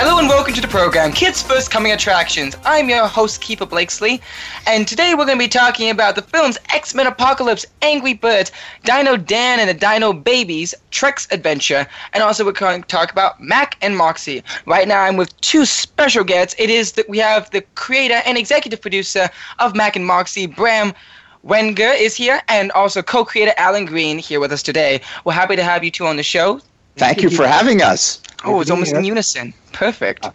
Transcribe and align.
Hello 0.00 0.20
and 0.20 0.28
welcome 0.28 0.54
to 0.54 0.60
the 0.60 0.68
program, 0.68 1.10
Kids 1.10 1.42
First 1.42 1.72
Coming 1.72 1.90
Attractions. 1.90 2.56
I'm 2.64 2.88
your 2.88 3.08
host, 3.08 3.42
Keefer 3.42 3.66
Blakesley, 3.66 4.20
and 4.64 4.86
today 4.86 5.14
we're 5.16 5.26
going 5.26 5.38
to 5.38 5.44
be 5.44 5.48
talking 5.48 5.90
about 5.90 6.14
the 6.14 6.22
films 6.22 6.56
X 6.72 6.94
Men 6.94 7.08
Apocalypse, 7.08 7.66
Angry 7.82 8.14
Birds, 8.14 8.52
Dino 8.84 9.16
Dan 9.16 9.58
and 9.58 9.68
the 9.68 9.74
Dino 9.74 10.12
Babies, 10.12 10.72
Trek's 10.92 11.26
Adventure, 11.32 11.84
and 12.12 12.22
also 12.22 12.44
we're 12.44 12.52
going 12.52 12.82
to 12.82 12.86
talk 12.86 13.10
about 13.10 13.40
Mack 13.40 13.76
and 13.82 13.96
Moxy. 13.96 14.44
Right 14.66 14.86
now 14.86 15.00
I'm 15.00 15.16
with 15.16 15.36
two 15.40 15.64
special 15.64 16.22
guests. 16.22 16.54
It 16.60 16.70
is 16.70 16.92
that 16.92 17.08
we 17.08 17.18
have 17.18 17.50
the 17.50 17.62
creator 17.74 18.22
and 18.24 18.38
executive 18.38 18.80
producer 18.80 19.28
of 19.58 19.74
Mack 19.74 19.96
and 19.96 20.06
Moxy, 20.06 20.46
Brahm. 20.46 20.94
Wenger 21.42 21.90
is 21.90 22.14
here, 22.14 22.40
and 22.46 22.70
also 22.70 23.02
co-creator 23.02 23.54
Alan 23.56 23.84
Green 23.84 24.18
here 24.18 24.38
with 24.38 24.52
us 24.52 24.62
today. 24.62 25.00
We're 25.24 25.32
happy 25.32 25.56
to 25.56 25.64
have 25.64 25.82
you 25.82 25.90
two 25.90 26.06
on 26.06 26.14
the 26.14 26.22
show. 26.22 26.60
Thank 26.94 27.20
you 27.22 27.30
for 27.30 27.48
having 27.48 27.82
us. 27.82 28.22
Oh, 28.44 28.60
it's 28.60 28.70
almost 28.70 28.92
in 28.92 29.04
unison. 29.04 29.52
Perfect. 29.78 30.24
Uh, 30.24 30.32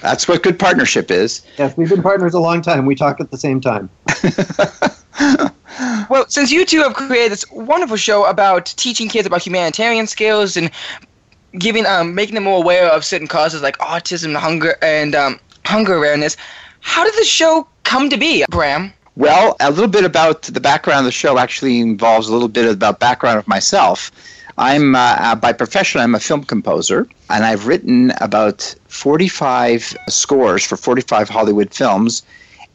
that's 0.00 0.28
what 0.28 0.44
good 0.44 0.56
partnership 0.56 1.10
is. 1.10 1.44
Yes, 1.58 1.76
we've 1.76 1.88
been 1.88 2.00
partners 2.00 2.32
a 2.32 2.38
long 2.38 2.62
time. 2.62 2.86
We 2.86 2.94
talk 2.94 3.18
at 3.18 3.32
the 3.32 3.36
same 3.36 3.60
time. 3.60 3.90
well, 6.08 6.26
since 6.28 6.52
you 6.52 6.64
two 6.64 6.78
have 6.78 6.94
created 6.94 7.32
this 7.32 7.44
wonderful 7.50 7.96
show 7.96 8.24
about 8.24 8.66
teaching 8.66 9.08
kids 9.08 9.26
about 9.26 9.44
humanitarian 9.44 10.06
skills 10.06 10.56
and 10.56 10.70
giving, 11.58 11.86
um, 11.86 12.14
making 12.14 12.36
them 12.36 12.44
more 12.44 12.58
aware 12.58 12.86
of 12.86 13.04
certain 13.04 13.26
causes 13.26 13.62
like 13.62 13.76
autism, 13.78 14.36
hunger, 14.36 14.76
and 14.80 15.16
um, 15.16 15.40
hunger 15.64 15.96
awareness, 15.96 16.36
how 16.78 17.02
did 17.02 17.14
the 17.14 17.24
show 17.24 17.66
come 17.82 18.08
to 18.10 18.16
be, 18.16 18.44
Brahm? 18.48 18.92
Well, 19.16 19.56
a 19.58 19.70
little 19.70 19.88
bit 19.88 20.04
about 20.04 20.42
the 20.42 20.60
background 20.60 21.00
of 21.00 21.04
the 21.06 21.12
show 21.12 21.36
actually 21.36 21.80
involves 21.80 22.28
a 22.28 22.32
little 22.32 22.46
bit 22.46 22.70
about 22.70 23.00
background 23.00 23.38
of 23.38 23.48
myself. 23.48 24.12
I'm 24.56 24.94
uh, 24.94 25.16
uh, 25.18 25.34
by 25.34 25.52
profession 25.52 26.00
I'm 26.00 26.14
a 26.14 26.20
film 26.20 26.44
composer, 26.44 27.08
and 27.28 27.44
I've 27.44 27.66
written 27.66 28.12
about 28.20 28.74
45 28.88 29.96
scores 30.08 30.64
for 30.64 30.76
45 30.76 31.28
Hollywood 31.28 31.74
films, 31.74 32.22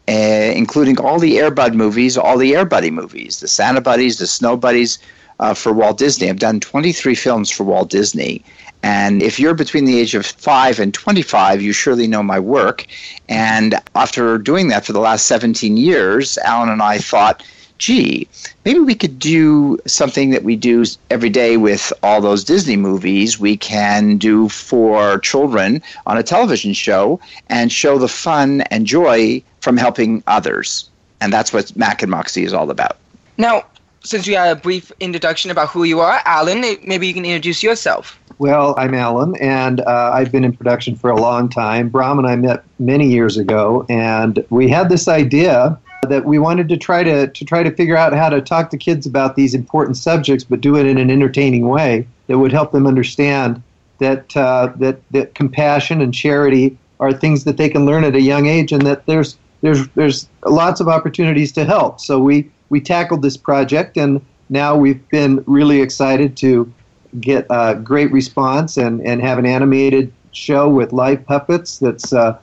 uh, 0.09 0.11
including 0.11 0.99
all 0.99 1.19
the 1.19 1.39
Air 1.39 1.52
Bud 1.52 1.75
movies, 1.75 2.17
all 2.17 2.38
the 2.38 2.55
Air 2.55 2.66
Buddy 2.66 2.91
movies, 2.91 3.39
the 3.39 3.47
Santa 3.47 3.81
Buddies, 3.81 4.17
the 4.17 4.27
Snow 4.27 4.58
Buddies. 4.58 4.99
Uh, 5.41 5.53
for 5.53 5.71
Walt 5.71 5.97
Disney, 5.97 6.30
I've 6.30 6.38
done 6.38 6.59
23 6.59 7.16
films 7.16 7.49
for 7.49 7.63
Walt 7.63 7.89
Disney, 7.89 8.43
and 8.83 9.21
if 9.21 9.39
you're 9.39 9.53
between 9.53 9.86
the 9.86 9.97
age 9.97 10.14
of 10.14 10.25
5 10.25 10.80
and 10.80 10.93
25, 10.93 11.61
you 11.61 11.71
surely 11.71 12.08
know 12.08 12.21
my 12.21 12.39
work. 12.39 12.86
And 13.30 13.75
after 13.95 14.38
doing 14.38 14.67
that 14.67 14.86
for 14.86 14.91
the 14.91 14.99
last 14.99 15.27
17 15.27 15.77
years, 15.77 16.38
Alan 16.39 16.67
and 16.67 16.81
I 16.81 16.97
thought 16.97 17.41
gee, 17.80 18.27
maybe 18.66 18.80
we 18.80 18.94
could 18.94 19.17
do 19.17 19.80
something 19.88 20.30
that 20.30 20.44
we 20.44 20.55
do 20.55 20.85
every 21.09 21.30
day 21.30 21.58
with 21.58 21.91
all 22.03 22.21
those 22.21 22.44
Disney 22.44 22.77
movies, 22.77 23.39
we 23.39 23.58
can 23.58 24.17
do 24.17 24.49
for 24.49 25.19
children 25.19 25.81
on 26.05 26.17
a 26.17 26.23
television 26.23 26.73
show 26.73 27.19
and 27.47 27.71
show 27.71 27.97
the 27.97 28.08
fun 28.08 28.61
and 28.69 28.86
joy 28.86 29.41
from 29.61 29.77
helping 29.77 30.21
others. 30.27 30.89
And 31.21 31.33
that's 31.33 31.52
what 31.52 31.76
Mac 31.76 32.02
and 32.02 32.11
Moxy 32.11 32.43
is 32.43 32.53
all 32.53 32.70
about. 32.70 32.98
Now, 33.37 33.65
since 34.03 34.27
we 34.27 34.33
had 34.33 34.55
a 34.55 34.59
brief 34.59 34.92
introduction 34.99 35.52
about 35.52 35.70
who 35.70 35.83
you 35.83 35.99
are, 35.99 36.21
Alan, 36.26 36.61
maybe 36.61 37.08
you 37.08 37.14
can 37.14 37.26
introduce 37.26 37.64
yourself. 37.64 38.20
Well, 38.37 38.73
I'm 38.77 38.93
Alan, 38.93 39.36
and 39.37 39.82
uh, 39.82 40.11
I've 40.14 40.32
been 40.32 40.45
in 40.45 40.55
production 40.55 40.95
for 40.95 41.09
a 41.09 41.20
long 41.20 41.49
time. 41.49 41.89
Brahm 41.89 42.20
and 42.20 42.27
I 42.27 42.37
met 42.37 42.64
many 42.80 43.09
years 43.09 43.37
ago, 43.37 43.86
and 43.89 44.45
we 44.49 44.70
had 44.70 44.87
this 44.87 45.09
idea 45.09 45.77
that 46.08 46.26
we 46.26 46.39
wanted 46.39 46.70
to 46.70 46.77
try 46.77 47.04
to, 47.04 47.27
to 47.27 47.45
try 47.45 47.64
to 47.64 47.71
figure 47.71 47.98
out 47.98 48.14
how 48.14 48.30
to 48.30 48.42
talk 48.42 48.70
to 48.70 48.77
kids 48.77 49.05
about 49.05 49.36
these 49.36 49.54
important 49.54 49.98
subjects, 49.98 50.43
but 50.43 50.61
do 50.61 50.76
it 50.77 50.86
in 50.86 50.98
an 50.98 51.10
entertaining 51.10 51.67
way 51.67 52.08
that 52.27 52.39
would 52.39 52.52
help 52.52 52.71
them 52.71 52.87
understand 52.87 53.61
that 53.99 54.36
uh, 54.38 54.71
that 54.77 55.02
that 55.11 55.36
compassion 55.36 56.02
and 56.02 56.14
charity 56.14 56.77
are 56.99 57.11
things 57.11 57.43
that 57.43 57.58
they 57.58 57.70
can 57.70 57.86
learn 57.86 58.04
at 58.04 58.15
a 58.15 58.21
young 58.21 58.48
age, 58.48 58.71
and 58.71 58.86
that 58.86 59.05
there's 59.05 59.38
there's 59.61 59.88
there's 59.89 60.27
lots 60.45 60.80
of 60.80 60.88
opportunities 60.88 61.52
to 61.52 61.65
help. 61.65 61.99
So 61.99 62.17
we 62.17 62.49
we 62.70 62.80
tackled 62.80 63.21
this 63.21 63.38
project, 63.38 63.98
and 63.98 64.26
now 64.49 64.76
we've 64.76 65.08
been 65.09 65.43
really 65.48 65.82
excited 65.82 66.38
to 66.38 66.71
get 67.20 67.45
a 67.49 67.76
great 67.76 68.11
response 68.11 68.77
and 68.77 69.05
and 69.05 69.21
have 69.21 69.38
an 69.38 69.45
animated 69.45 70.14
show 70.32 70.70
with 70.70 70.93
live 70.93 71.26
puppets 71.26 71.80
that's 71.80 72.14
uh, 72.14 72.39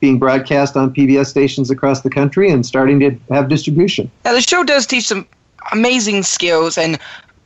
being 0.00 0.18
broadcast 0.18 0.76
on 0.76 0.92
PBS 0.94 1.26
stations 1.26 1.70
across 1.70 2.02
the 2.02 2.10
country 2.10 2.50
and 2.50 2.64
starting 2.64 3.00
to 3.00 3.10
have 3.30 3.48
distribution. 3.48 4.10
Now, 4.24 4.32
the 4.32 4.40
show 4.40 4.62
does 4.64 4.86
teach 4.86 5.06
some 5.06 5.26
amazing 5.72 6.22
skills 6.22 6.78
and 6.78 6.98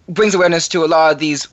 brings 0.08 0.34
awareness 0.34 0.68
to 0.68 0.84
a 0.84 0.86
lot 0.86 1.12
of 1.12 1.18
these 1.18 1.48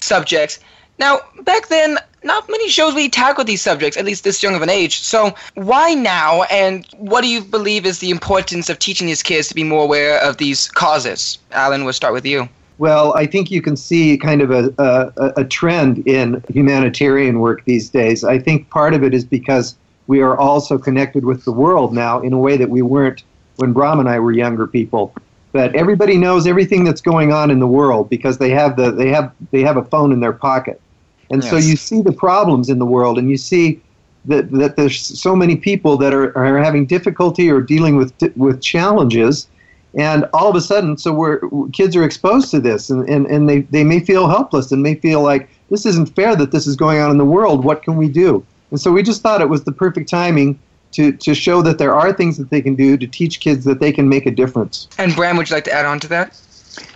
subjects. 0.00 0.58
Now, 0.98 1.20
back 1.42 1.68
then, 1.68 1.98
not 2.22 2.48
many 2.48 2.68
shows 2.68 2.94
really 2.94 3.08
tackled 3.08 3.46
these 3.46 3.62
subjects, 3.62 3.96
at 3.96 4.04
least 4.04 4.24
this 4.24 4.42
young 4.42 4.54
of 4.54 4.62
an 4.62 4.70
age. 4.70 5.00
So, 5.00 5.34
why 5.54 5.94
now, 5.94 6.42
and 6.44 6.86
what 6.96 7.22
do 7.22 7.28
you 7.28 7.40
believe 7.40 7.86
is 7.86 7.98
the 7.98 8.10
importance 8.10 8.68
of 8.68 8.78
teaching 8.78 9.06
these 9.06 9.22
kids 9.22 9.48
to 9.48 9.54
be 9.54 9.64
more 9.64 9.82
aware 9.82 10.20
of 10.20 10.36
these 10.36 10.68
causes? 10.68 11.38
Alan, 11.52 11.84
we'll 11.84 11.92
start 11.92 12.12
with 12.12 12.26
you. 12.26 12.48
Well, 12.78 13.14
I 13.14 13.26
think 13.26 13.50
you 13.50 13.62
can 13.62 13.76
see 13.76 14.16
kind 14.18 14.42
of 14.42 14.50
a, 14.50 14.72
a, 14.78 15.32
a 15.42 15.44
trend 15.44 16.06
in 16.06 16.42
humanitarian 16.48 17.38
work 17.38 17.64
these 17.64 17.90
days. 17.90 18.24
I 18.24 18.38
think 18.38 18.70
part 18.70 18.94
of 18.94 19.04
it 19.04 19.14
is 19.14 19.24
because 19.24 19.76
we 20.06 20.20
are 20.20 20.36
also 20.36 20.78
connected 20.78 21.24
with 21.24 21.44
the 21.44 21.52
world 21.52 21.94
now 21.94 22.20
in 22.20 22.32
a 22.32 22.38
way 22.38 22.56
that 22.56 22.68
we 22.68 22.82
weren't 22.82 23.22
when 23.56 23.72
Brahm 23.72 24.00
and 24.00 24.08
I 24.08 24.18
were 24.18 24.32
younger 24.32 24.66
people. 24.66 25.14
But 25.52 25.74
everybody 25.74 26.16
knows 26.16 26.46
everything 26.46 26.84
that's 26.84 27.02
going 27.02 27.32
on 27.32 27.50
in 27.50 27.60
the 27.60 27.66
world 27.66 28.08
because 28.08 28.38
they 28.38 28.50
have 28.50 28.76
the 28.76 28.90
they 28.90 29.08
have 29.08 29.32
they 29.50 29.60
have 29.60 29.76
a 29.76 29.84
phone 29.84 30.10
in 30.10 30.20
their 30.20 30.32
pocket, 30.32 30.80
and 31.30 31.42
yes. 31.42 31.50
so 31.50 31.58
you 31.58 31.76
see 31.76 32.00
the 32.00 32.12
problems 32.12 32.70
in 32.70 32.78
the 32.78 32.86
world, 32.86 33.18
and 33.18 33.28
you 33.28 33.36
see 33.36 33.80
that 34.24 34.50
that 34.52 34.76
there's 34.76 34.98
so 34.98 35.36
many 35.36 35.56
people 35.56 35.98
that 35.98 36.14
are, 36.14 36.36
are 36.36 36.56
having 36.58 36.86
difficulty 36.86 37.50
or 37.50 37.60
dealing 37.60 37.96
with 37.96 38.14
with 38.34 38.62
challenges, 38.62 39.46
and 39.94 40.26
all 40.32 40.48
of 40.48 40.56
a 40.56 40.60
sudden, 40.62 40.96
so 40.96 41.12
we're 41.12 41.40
kids 41.72 41.94
are 41.96 42.04
exposed 42.04 42.50
to 42.52 42.60
this, 42.60 42.88
and, 42.88 43.06
and, 43.08 43.26
and 43.26 43.48
they, 43.48 43.60
they 43.60 43.84
may 43.84 44.00
feel 44.00 44.28
helpless 44.28 44.72
and 44.72 44.82
may 44.82 44.94
feel 44.94 45.20
like 45.20 45.50
this 45.68 45.84
isn't 45.84 46.14
fair 46.16 46.34
that 46.34 46.50
this 46.50 46.66
is 46.66 46.76
going 46.76 46.98
on 46.98 47.10
in 47.10 47.18
the 47.18 47.26
world. 47.26 47.62
What 47.64 47.82
can 47.82 47.96
we 47.96 48.08
do? 48.08 48.44
And 48.72 48.80
so 48.80 48.90
we 48.90 49.02
just 49.02 49.20
thought 49.22 49.42
it 49.42 49.50
was 49.50 49.64
the 49.64 49.70
perfect 49.70 50.08
timing 50.08 50.58
to, 50.92 51.12
to 51.12 51.34
show 51.34 51.60
that 51.62 51.78
there 51.78 51.94
are 51.94 52.12
things 52.12 52.38
that 52.38 52.50
they 52.50 52.62
can 52.62 52.74
do 52.74 52.96
to 52.96 53.06
teach 53.06 53.40
kids 53.40 53.64
that 53.66 53.80
they 53.80 53.92
can 53.92 54.08
make 54.08 54.26
a 54.26 54.30
difference. 54.30 54.88
And 54.98 55.14
Brahm, 55.14 55.36
would 55.36 55.50
you 55.50 55.54
like 55.54 55.64
to 55.64 55.72
add 55.72 55.84
on 55.84 56.00
to 56.00 56.08
that? 56.08 56.40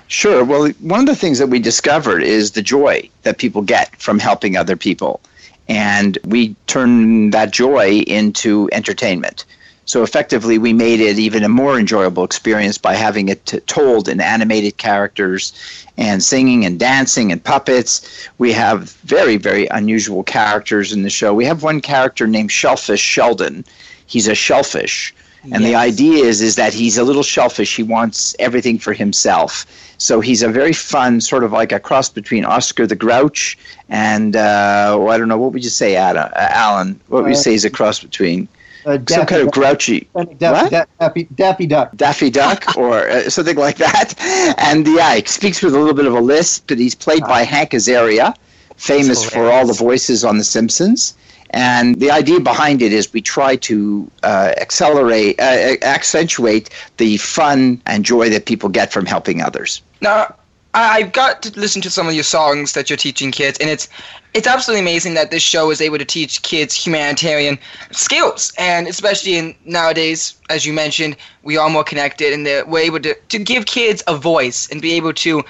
Sure. 0.09 0.43
Well, 0.43 0.71
one 0.81 1.01
of 1.01 1.07
the 1.07 1.15
things 1.15 1.39
that 1.39 1.49
we 1.49 1.59
discovered 1.59 2.23
is 2.23 2.53
the 2.53 2.63
joy 2.63 3.09
that 3.23 3.37
people 3.37 3.61
get 3.61 3.95
from 3.97 4.19
helping 4.19 4.57
other 4.57 4.75
people. 4.75 5.21
And 5.69 6.17
we 6.25 6.57
turn 6.67 7.31
that 7.31 7.51
joy 7.51 7.99
into 8.07 8.71
entertainment. 8.73 9.45
So 9.87 10.03
effectively, 10.03 10.59
we 10.59 10.73
made 10.73 11.01
it 11.01 11.17
even 11.19 11.45
a 11.45 11.49
more 11.49 11.79
enjoyable 11.79 12.25
experience 12.25 12.77
by 12.77 12.95
having 12.97 13.29
it 13.29 13.47
t- 13.47 13.61
told 13.61 14.09
in 14.09 14.21
animated 14.21 14.77
characters 14.79 15.53
and 15.97 16.23
singing 16.23 16.65
and 16.65 16.77
dancing 16.77 17.31
and 17.31 17.43
puppets. 17.43 18.29
We 18.39 18.53
have 18.53 18.91
very, 19.05 19.37
very 19.37 19.69
unusual 19.69 20.25
characters 20.25 20.93
in 20.93 21.03
the 21.03 21.11
show. 21.11 21.33
We 21.33 21.45
have 21.45 21.63
one 21.63 21.81
character 21.81 22.27
named 22.27 22.51
Shellfish 22.51 23.01
Sheldon. 23.01 23.65
He's 24.07 24.27
a 24.27 24.35
shellfish. 24.35 25.15
And 25.45 25.63
yes. 25.63 25.63
the 25.63 25.75
idea 25.77 26.25
is 26.25 26.43
is 26.43 26.57
that 26.57 26.75
he's 26.75 26.99
a 26.99 27.05
little 27.05 27.23
shellfish. 27.23 27.77
He 27.77 27.85
wants 27.85 28.35
everything 28.41 28.81
for 28.81 28.93
himself. 28.93 29.65
So 29.99 30.21
he's 30.21 30.43
a 30.43 30.49
very 30.49 30.73
fun, 30.73 31.21
sort 31.21 31.45
of 31.45 31.53
like 31.53 31.71
a 31.71 31.79
cross 31.79 32.09
between 32.09 32.45
Oscar 32.45 32.89
the 32.89 32.97
Grouch 32.97 33.57
and 33.89 34.35
uh, 34.35 34.95
oh, 34.97 35.07
I 35.07 35.17
don't 35.17 35.29
know 35.29 35.39
what 35.39 35.53
would 35.53 35.63
you 35.63 35.71
say, 35.71 35.95
Adam, 35.95 36.33
uh, 36.35 36.49
Alan? 36.51 37.01
What 37.07 37.23
would 37.23 37.31
you 37.31 37.37
uh, 37.37 37.41
say 37.41 37.55
is 37.55 37.65
a 37.65 37.71
cross 37.71 38.01
between? 38.01 38.49
Uh, 38.87 38.97
Daffy, 38.97 39.15
some 39.15 39.27
kind 39.27 39.43
of 39.43 39.51
grouchy 39.51 40.09
Daffy, 40.39 40.75
what? 40.75 40.89
Daffy, 40.99 41.25
Daffy 41.35 41.67
Duck, 41.67 41.97
Daffy 41.97 42.31
Duck, 42.31 42.77
or 42.77 43.09
uh, 43.09 43.29
something 43.29 43.57
like 43.57 43.77
that. 43.77 44.15
And 44.59 44.87
yeah, 44.87 45.17
he 45.17 45.25
speaks 45.27 45.63
with 45.63 45.75
a 45.75 45.79
little 45.79 45.95
bit 45.95 46.07
of 46.07 46.15
a 46.15 46.21
lisp. 46.21 46.69
But 46.69 46.79
he's 46.79 46.95
played 46.95 47.23
by 47.23 47.43
Hank 47.43 47.71
Azaria, 47.73 48.35
famous 48.77 49.29
for 49.29 49.51
all 49.51 49.67
the 49.67 49.73
voices 49.73 50.25
on 50.25 50.39
The 50.39 50.45
Simpsons. 50.45 51.17
And 51.51 51.97
the 52.01 52.11
idea 52.11 52.41
behind 52.41 52.83
it 52.83 52.93
is 52.93 53.13
we 53.13 53.23
try 53.23 53.57
to 53.57 54.11
uh, 54.23 54.53
accelerate, 54.57 55.39
uh, 55.41 55.77
accentuate 55.83 56.71
the 56.97 57.17
fun 57.19 57.81
and 57.87 58.05
joy 58.05 58.29
that 58.31 58.47
people 58.47 58.69
get 58.69 58.93
from 58.93 59.07
helping 59.07 59.43
others. 59.43 59.81
Now, 60.01 60.35
I, 60.75 60.99
I 60.99 61.03
got 61.03 61.43
to 61.43 61.59
listen 61.59 61.83
to 61.83 61.91
some 61.91 62.09
of 62.09 62.15
your 62.15 62.25
songs 62.25 62.73
that 62.73 62.91
you're 62.91 62.97
teaching 62.97 63.31
kids, 63.33 63.59
and 63.59 63.71
it's 63.71 63.89
it's 64.35 64.47
absolutely 64.47 64.81
amazing 64.81 65.15
that 65.15 65.31
this 65.31 65.43
show 65.43 65.71
is 65.71 65.81
able 65.81 65.99
to 65.99 66.05
teach 66.05 66.43
kids 66.43 66.75
humanitarian 66.75 67.59
skills, 67.91 68.53
and 68.59 68.87
especially 68.87 69.37
in 69.37 69.55
nowadays, 69.65 70.39
as 70.51 70.67
you 70.67 70.73
mentioned, 70.73 71.17
we 71.43 71.57
are 71.57 71.71
more 71.71 71.85
connected, 71.85 72.33
and 72.33 72.45
we're 72.71 72.81
able 72.81 73.01
to 73.01 73.15
to 73.15 73.39
give 73.39 73.67
kids 73.67 74.03
a 74.07 74.17
voice 74.17 74.69
and 74.71 74.83
be 74.83 74.93
able 74.95 75.13
to 75.15 75.43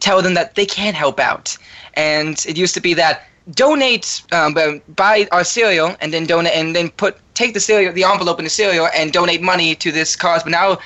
tell 0.00 0.20
them 0.20 0.34
that 0.34 0.54
they 0.54 0.66
can 0.66 0.94
help 0.94 1.18
out. 1.18 1.56
And 1.94 2.44
it 2.46 2.56
used 2.56 2.74
to 2.74 2.80
be 2.80 2.94
that 2.94 3.26
donate 3.52 4.22
um, 4.32 4.54
buy 4.96 5.28
our 5.30 5.44
cereal 5.44 5.94
and 6.00 6.12
then 6.14 6.24
donate 6.24 6.54
and 6.54 6.74
then 6.74 6.90
put 6.90 7.18
take 7.34 7.52
the 7.52 7.60
cereal 7.60 7.92
the 7.92 8.04
envelope 8.04 8.38
in 8.38 8.44
the 8.44 8.50
cereal 8.50 8.88
and 8.94 9.12
donate 9.12 9.42
money 9.42 9.74
to 9.74 9.92
this 9.92 10.16
cause 10.16 10.42
but 10.42 10.50
now 10.50 10.78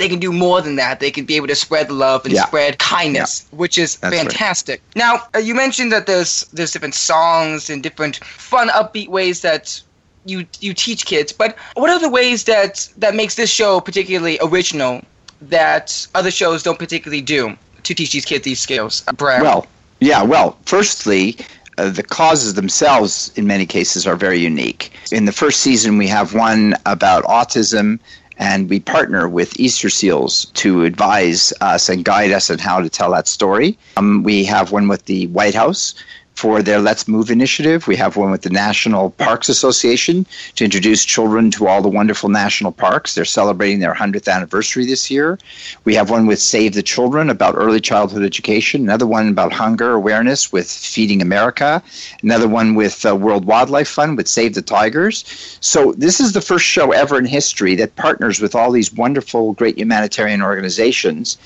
they 0.00 0.08
can 0.08 0.18
do 0.18 0.32
more 0.32 0.60
than 0.60 0.76
that 0.76 0.98
they 1.00 1.10
can 1.10 1.24
be 1.24 1.36
able 1.36 1.46
to 1.46 1.54
spread 1.54 1.90
love 1.90 2.24
and 2.24 2.34
Yeah. 2.34 2.46
spread 2.46 2.78
kindness 2.78 3.46
which 3.50 3.76
is 3.78 3.96
That's 3.96 4.16
right. 4.16 4.22
fantastic 4.26 4.82
now 4.96 5.22
uh, 5.34 5.38
you 5.38 5.54
mentioned 5.54 5.92
that 5.92 6.06
there's 6.06 6.42
there's 6.52 6.72
different 6.72 6.94
songs 6.94 7.70
and 7.70 7.82
different 7.82 8.16
fun 8.24 8.68
upbeat 8.70 9.08
ways 9.08 9.42
that 9.42 9.80
you 10.24 10.46
you 10.60 10.72
teach 10.74 11.06
kids 11.06 11.32
but 11.32 11.56
what 11.74 11.90
are 11.90 11.98
the 12.00 12.10
ways 12.10 12.44
that 12.44 12.88
that 12.98 13.14
makes 13.14 13.34
this 13.36 13.50
show 13.50 13.80
particularly 13.80 14.38
original 14.42 15.02
that 15.40 16.06
other 16.14 16.30
shows 16.30 16.62
don't 16.62 16.78
particularly 16.78 17.22
do 17.22 17.56
to 17.82 17.94
teach 17.94 18.12
these 18.12 18.24
kids 18.26 18.44
these 18.44 18.60
skills 18.60 19.02
Uh, 19.08 19.12
Brad? 19.12 19.40
Well, 19.42 19.66
yeah, 20.00 20.22
well, 20.22 20.56
firstly, 20.66 21.36
uh, 21.78 21.88
the 21.90 22.02
causes 22.02 22.54
themselves, 22.54 23.32
in 23.36 23.46
many 23.46 23.64
cases, 23.66 24.06
are 24.06 24.16
very 24.16 24.38
unique. 24.38 24.92
In 25.12 25.24
the 25.24 25.32
first 25.32 25.60
season, 25.60 25.96
we 25.96 26.06
have 26.08 26.34
one 26.34 26.74
about 26.84 27.24
autism, 27.24 27.98
and 28.40 28.70
we 28.70 28.80
partner 28.80 29.28
with 29.28 29.60
Easter 29.60 29.90
Seals 29.90 30.46
to 30.54 30.84
advise 30.84 31.52
us 31.60 31.90
and 31.90 32.04
guide 32.04 32.32
us 32.32 32.50
on 32.50 32.58
how 32.58 32.80
to 32.80 32.88
tell 32.88 33.10
that 33.12 33.28
story. 33.28 33.78
Um, 33.98 34.22
we 34.22 34.44
have 34.44 34.72
one 34.72 34.88
with 34.88 35.04
the 35.04 35.26
White 35.28 35.54
House 35.54 35.94
for 36.40 36.62
their 36.62 36.78
Let's 36.78 37.06
Move 37.06 37.30
initiative. 37.30 37.86
We 37.86 37.96
have 37.96 38.16
one 38.16 38.30
with 38.30 38.40
the 38.40 38.48
National 38.48 39.10
Parks 39.10 39.50
Association 39.50 40.24
to 40.54 40.64
introduce 40.64 41.04
children 41.04 41.50
to 41.50 41.68
all 41.68 41.82
the 41.82 41.90
wonderful 41.90 42.30
national 42.30 42.72
parks. 42.72 43.14
They're 43.14 43.26
celebrating 43.26 43.80
their 43.80 43.92
100th 43.92 44.26
anniversary 44.26 44.86
this 44.86 45.10
year. 45.10 45.38
We 45.84 45.94
have 45.96 46.08
one 46.08 46.26
with 46.26 46.40
Save 46.40 46.72
the 46.72 46.82
Children 46.82 47.28
about 47.28 47.56
early 47.58 47.78
childhood 47.78 48.22
education, 48.22 48.80
another 48.80 49.06
one 49.06 49.28
about 49.28 49.52
hunger 49.52 49.92
awareness 49.92 50.50
with 50.50 50.70
Feeding 50.70 51.20
America, 51.20 51.82
another 52.22 52.48
one 52.48 52.74
with 52.74 53.04
uh, 53.04 53.14
World 53.14 53.44
Wildlife 53.44 53.90
Fund 53.90 54.16
with 54.16 54.26
Save 54.26 54.54
the 54.54 54.62
Tigers. 54.62 55.26
So, 55.60 55.92
this 55.92 56.20
is 56.20 56.32
the 56.32 56.40
first 56.40 56.64
show 56.64 56.92
ever 56.92 57.18
in 57.18 57.26
history 57.26 57.74
that 57.74 57.96
partners 57.96 58.40
with 58.40 58.54
all 58.54 58.70
these 58.72 58.94
wonderful, 58.94 59.52
great 59.52 59.76
humanitarian 59.76 60.40
organizations 60.40 61.36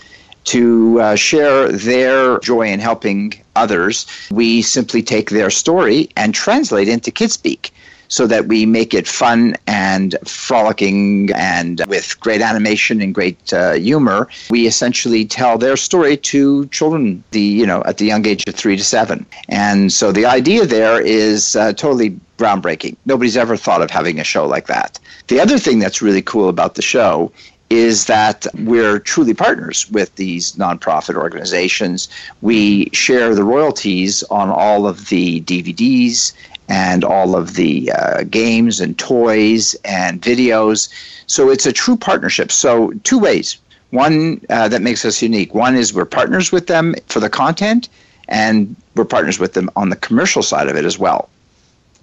to 0.45 1.01
uh, 1.01 1.17
share 1.17 1.71
their 1.73 2.39
joy 2.41 2.69
in 2.69 2.81
helping 2.81 3.35
others. 3.57 4.07
We 4.31 4.63
simply 4.63 5.03
take 5.03 5.31
their 5.31 5.51
story 5.51 6.09
and 6.17 6.35
translate 6.35 6.89
into 6.89 7.11
kid 7.11 7.31
speak 7.31 7.73
so 8.09 8.27
that 8.27 8.47
we 8.47 8.67
make 8.67 8.95
it 8.95 9.09
fun 9.09 9.57
and 9.67 10.15
frolicking 10.25 11.31
and 11.35 11.83
with 11.89 12.19
great 12.21 12.41
animation 12.41 13.01
and 13.01 13.15
great 13.15 13.53
uh, 13.53 13.73
humor. 13.73 14.29
We 14.51 14.67
essentially 14.67 15.25
tell 15.25 15.59
their 15.59 15.77
story 15.77 16.17
to 16.19 16.67
children, 16.67 17.25
the 17.31 17.41
you 17.41 17.67
know 17.67 17.83
at 17.85 17.99
the 17.99 18.07
young 18.07 18.27
age 18.27 18.47
of 18.47 18.55
three 18.55 18.77
to 18.77 18.85
seven, 18.85 19.27
and 19.49 19.93
so 19.93 20.13
the 20.13 20.27
idea 20.27 20.67
there 20.67 21.01
is 21.01 21.57
uh, 21.57 21.73
totally 21.73 22.19
groundbreaking. 22.39 22.97
Nobody's 23.05 23.37
ever 23.37 23.57
thought 23.57 23.83
of 23.83 23.91
having 23.91 24.19
a 24.19 24.25
show 24.25 24.47
like 24.47 24.67
that. 24.67 24.99
The 25.29 25.41
other 25.41 25.59
thing 25.59 25.79
that's 25.79 26.03
really 26.03 26.23
cool 26.23 26.49
about 26.49 26.75
the 26.75 26.83
show 26.83 27.33
is 27.75 28.07
that 28.07 28.47
we're 28.55 28.99
truly 28.99 29.35
partners 29.35 29.91
with 29.91 30.15
these 30.17 30.53
nonprofit 30.53 31.17
organizations. 31.17 32.09
We 32.43 32.91
share 32.91 33.35
the 33.35 33.45
royalties 33.45 34.23
on 34.25 34.51
all 34.51 34.87
of 34.87 35.09
the 35.09 35.41
DVDs 35.43 36.33
and 36.69 37.05
all 37.05 37.37
of 37.37 37.55
the 37.55 37.93
uh, 37.93 38.25
games 38.25 38.81
and 38.81 38.99
toys 38.99 39.75
and 39.85 40.23
videos. 40.23 40.89
So 41.27 41.51
it's 41.51 41.67
a 41.67 41.73
true 41.73 41.97
partnership. 41.97 42.51
So, 42.51 42.93
two 43.03 43.19
ways. 43.19 43.59
One 43.91 44.41
uh, 44.51 44.69
that 44.69 44.83
makes 44.83 45.05
us 45.05 45.23
unique. 45.23 45.55
One 45.55 45.77
is 45.77 45.95
we're 45.95 46.05
partners 46.05 46.51
with 46.51 46.67
them 46.67 46.95
for 47.07 47.21
the 47.21 47.31
content, 47.31 47.89
and 48.29 48.75
we're 48.97 49.05
partners 49.05 49.39
with 49.39 49.53
them 49.53 49.71
on 49.77 49.91
the 49.91 49.97
commercial 49.97 50.43
side 50.43 50.69
of 50.69 50.77
it 50.77 50.85
as 50.85 50.99
well. 50.99 51.29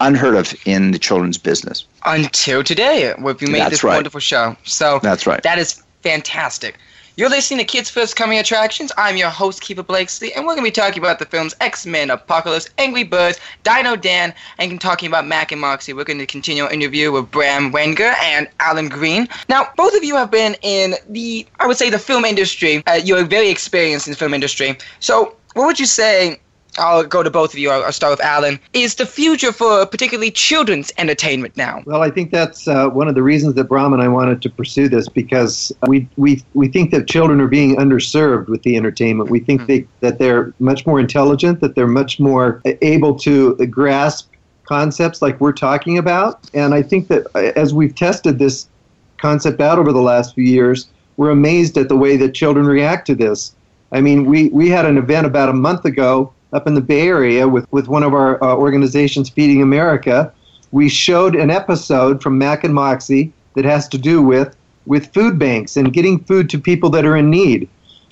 Unheard 0.01 0.35
of 0.35 0.53
in 0.65 0.91
the 0.91 0.99
children's 0.99 1.37
business. 1.37 1.85
until 2.05 2.63
today 2.63 3.13
where 3.19 3.35
we 3.35 3.47
made 3.47 3.59
That's 3.59 3.71
this 3.71 3.83
right. 3.83 3.95
wonderful 3.95 4.19
show. 4.19 4.55
So 4.63 4.99
That's 5.03 5.27
right. 5.27 5.41
that 5.43 5.59
is 5.59 5.81
fantastic. 6.01 6.77
You're 7.17 7.29
listening 7.29 7.59
to 7.59 7.65
Kids 7.65 7.89
First 7.89 8.15
Coming 8.15 8.39
Attractions. 8.39 8.91
I'm 8.97 9.17
your 9.17 9.29
host, 9.29 9.61
Keefer 9.61 9.83
Blakesley, 9.85 10.33
and 10.33 10.45
we're 10.45 10.55
going 10.55 10.65
to 10.65 10.71
be 10.71 10.71
talking 10.71 11.03
about 11.03 11.19
the 11.19 11.25
films 11.25 11.53
X 11.59 11.85
Men, 11.85 12.09
Apocalypse, 12.09 12.69
Angry 12.77 13.03
Birds, 13.03 13.37
Dino 13.63 13.97
Dan, 13.97 14.33
and 14.57 14.79
talking 14.79 15.07
about 15.07 15.27
Mack 15.27 15.51
and 15.51 15.59
Moxy. 15.59 15.91
We're 15.93 16.05
going 16.05 16.19
to 16.19 16.25
continue 16.25 16.63
our 16.63 16.71
interview 16.71 17.11
with 17.11 17.29
Brahm 17.29 17.71
Wenger 17.73 18.13
and 18.23 18.47
Alan 18.61 18.87
Green. 18.87 19.27
Now, 19.49 19.67
both 19.75 19.93
of 19.93 20.03
you 20.05 20.15
have 20.15 20.31
been 20.31 20.55
in 20.61 20.95
the, 21.09 21.45
I 21.59 21.67
would 21.67 21.77
say, 21.77 21.89
the 21.89 21.99
film 21.99 22.23
industry. 22.23 22.81
Uh, 22.87 22.93
you're 23.03 23.25
very 23.25 23.49
experienced 23.49 24.07
in 24.07 24.11
the 24.13 24.17
film 24.17 24.33
industry. 24.33 24.77
So, 25.01 25.35
what 25.53 25.65
would 25.65 25.79
you 25.81 25.85
say 25.85 26.39
I'll 26.77 27.03
go 27.03 27.21
to 27.21 27.29
both 27.29 27.53
of 27.53 27.59
you. 27.59 27.69
I'll, 27.69 27.91
start 27.91 28.11
with 28.11 28.21
Alan. 28.21 28.59
Is 28.73 28.95
the 28.95 29.05
future 29.05 29.51
for 29.51 29.85
particularly 29.85 30.31
children's 30.31 30.91
entertainment 30.97 31.57
now? 31.57 31.83
Well, 31.85 32.01
I 32.01 32.09
think 32.09 32.31
that's 32.31 32.67
uh, 32.67 32.89
one 32.89 33.07
of 33.07 33.15
the 33.15 33.23
reasons 33.23 33.55
that 33.55 33.65
Brahm 33.65 33.93
and 33.93 34.01
I 34.01 34.07
wanted 34.07 34.41
to 34.43 34.49
pursue 34.49 34.87
this 34.87 35.09
because 35.09 35.73
we, 35.87 36.07
we, 36.15 36.43
we 36.53 36.69
think 36.69 36.91
that 36.91 37.07
children 37.07 37.41
are 37.41 37.47
being 37.47 37.75
underserved 37.75 38.47
with 38.47 38.63
the 38.63 38.77
entertainment. 38.77 39.29
We 39.29 39.39
think 39.39 39.67
they, 39.67 39.85
that 39.99 40.17
they're 40.17 40.53
much 40.59 40.85
more 40.85 40.99
intelligent, 40.99 41.59
that 41.59 41.75
they're 41.75 41.87
much 41.87 42.19
more 42.19 42.61
able 42.65 43.15
to 43.19 43.55
grasp 43.67 44.31
concepts 44.63 45.21
like 45.21 45.41
we're 45.41 45.51
talking 45.51 45.97
about. 45.97 46.49
And 46.53 46.73
I 46.73 46.81
think 46.81 47.09
that 47.09 47.27
uh, 47.35 47.51
as 47.57 47.73
we've 47.73 47.93
tested 47.93 48.39
this 48.39 48.69
concept 49.17 49.59
out 49.59 49.77
over 49.77 49.91
the 49.91 50.01
last 50.01 50.35
few 50.35 50.45
years, 50.45 50.87
we're 51.17 51.31
amazed 51.31 51.77
at 51.77 51.89
the 51.89 51.97
way 51.97 52.15
that 52.17 52.33
children 52.33 52.65
react 52.65 53.05
to 53.07 53.15
this. 53.15 53.53
I 53.91 53.99
mean, 53.99 54.25
we, 54.25 54.47
we 54.49 54.69
had 54.69 54.85
an 54.85 54.97
event 54.97 55.27
about 55.27 55.49
a 55.49 55.53
month 55.53 55.83
ago 55.83 56.33
up 56.53 56.67
in 56.67 56.73
the 56.73 56.81
Bay 56.81 57.07
Area 57.07 57.47
with, 57.47 57.71
with 57.71 57.87
one 57.87 58.03
of 58.03 58.13
our 58.13 58.43
uh, 58.43 58.55
organizations, 58.55 59.29
Feeding 59.29 59.61
America. 59.61 60.31
We 60.71 60.89
showed 60.89 61.35
an 61.35 61.49
episode 61.49 62.21
from 62.21 62.37
Mack 62.37 62.63
and 62.63 62.73
Moxy 62.73 63.33
that 63.55 63.65
has 63.65 63.87
to 63.89 63.97
do 63.97 64.21
with, 64.21 64.55
with 64.85 65.13
food 65.13 65.37
banks 65.37 65.77
and 65.77 65.93
getting 65.93 66.23
food 66.23 66.49
to 66.49 66.59
people 66.59 66.89
that 66.91 67.05
are 67.05 67.17
in 67.17 67.29
need. 67.29 67.69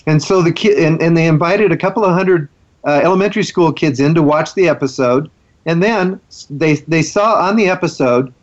And 0.07 0.21
so 0.21 0.41
the 0.41 0.51
kid, 0.51 0.77
and, 0.79 1.01
and 1.01 1.15
they 1.15 1.27
invited 1.27 1.71
a 1.71 1.77
couple 1.77 2.03
of 2.03 2.13
hundred 2.13 2.49
uh, 2.85 3.01
elementary 3.03 3.43
school 3.43 3.71
kids 3.71 3.99
in 3.99 4.13
to 4.15 4.23
watch 4.23 4.53
the 4.53 4.67
episode. 4.67 5.29
And 5.65 5.83
then 5.83 6.19
they, 6.49 6.75
they 6.75 7.01
saw 7.01 7.35
on 7.35 7.55
the 7.55 7.67
episode 7.67 8.33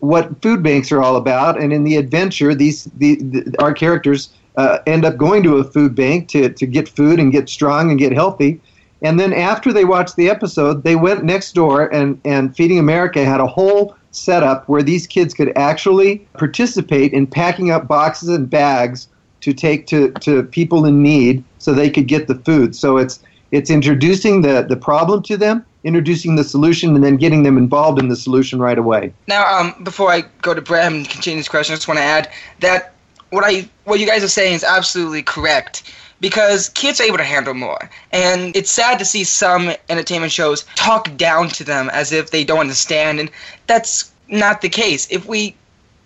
what 0.00 0.40
food 0.42 0.62
banks 0.62 0.90
are 0.90 1.00
all 1.00 1.16
about. 1.16 1.60
And 1.60 1.72
in 1.72 1.84
the 1.84 1.96
adventure, 1.96 2.54
these 2.54 2.84
the, 2.96 3.16
the 3.16 3.54
our 3.60 3.72
characters 3.72 4.30
uh, 4.56 4.78
end 4.86 5.04
up 5.04 5.16
going 5.16 5.42
to 5.44 5.58
a 5.58 5.64
food 5.64 5.94
bank 5.94 6.28
to, 6.28 6.48
to 6.50 6.66
get 6.66 6.88
food 6.88 7.20
and 7.20 7.30
get 7.30 7.48
strong 7.48 7.90
and 7.90 7.98
get 7.98 8.12
healthy. 8.12 8.60
And 9.02 9.18
then 9.18 9.32
after 9.32 9.72
they 9.72 9.84
watched 9.84 10.16
the 10.16 10.30
episode, 10.30 10.84
they 10.84 10.96
went 10.96 11.24
next 11.24 11.52
door 11.52 11.92
and, 11.92 12.20
and 12.24 12.54
Feeding 12.54 12.78
America 12.78 13.24
had 13.24 13.40
a 13.40 13.46
whole 13.46 13.96
setup 14.12 14.68
where 14.68 14.82
these 14.82 15.06
kids 15.06 15.34
could 15.34 15.56
actually 15.56 16.18
participate 16.38 17.12
in 17.12 17.26
packing 17.26 17.70
up 17.70 17.88
boxes 17.88 18.28
and 18.28 18.48
bags 18.48 19.08
to 19.40 19.52
take 19.52 19.86
to, 19.88 20.12
to 20.20 20.44
people 20.44 20.84
in 20.86 21.02
need 21.02 21.42
so 21.58 21.72
they 21.72 21.90
could 21.90 22.06
get 22.06 22.28
the 22.28 22.36
food. 22.36 22.76
So 22.76 22.96
it's 22.96 23.20
it's 23.50 23.68
introducing 23.68 24.40
the, 24.40 24.62
the 24.66 24.76
problem 24.76 25.22
to 25.24 25.36
them, 25.36 25.66
introducing 25.84 26.36
the 26.36 26.44
solution, 26.44 26.94
and 26.94 27.04
then 27.04 27.16
getting 27.16 27.42
them 27.42 27.58
involved 27.58 27.98
in 27.98 28.08
the 28.08 28.16
solution 28.16 28.58
right 28.60 28.78
away. 28.78 29.12
Now, 29.28 29.58
um, 29.58 29.74
before 29.84 30.10
I 30.10 30.22
go 30.40 30.54
to 30.54 30.62
Brahm 30.62 30.94
and 30.94 31.08
continue 31.08 31.38
this 31.38 31.50
question, 31.50 31.74
I 31.74 31.76
just 31.76 31.86
want 31.86 31.98
to 31.98 32.04
add 32.04 32.30
that 32.60 32.94
what 33.30 33.44
I 33.44 33.68
what 33.84 34.00
you 34.00 34.06
guys 34.06 34.22
are 34.22 34.28
saying 34.28 34.54
is 34.54 34.64
absolutely 34.64 35.22
correct 35.22 35.82
because 36.22 36.68
kids 36.70 37.00
are 37.00 37.04
able 37.04 37.18
to 37.18 37.24
handle 37.24 37.52
more, 37.52 37.90
and 38.12 38.56
it's 38.56 38.70
sad 38.70 38.98
to 39.00 39.04
see 39.04 39.24
some 39.24 39.72
entertainment 39.88 40.32
shows 40.32 40.64
talk 40.76 41.14
down 41.16 41.48
to 41.48 41.64
them 41.64 41.90
as 41.90 42.12
if 42.12 42.30
they 42.30 42.44
don't 42.44 42.60
understand, 42.60 43.18
and 43.20 43.30
that's 43.66 44.12
not 44.28 44.62
the 44.62 44.68
case. 44.68 45.08
If 45.10 45.26
we 45.26 45.56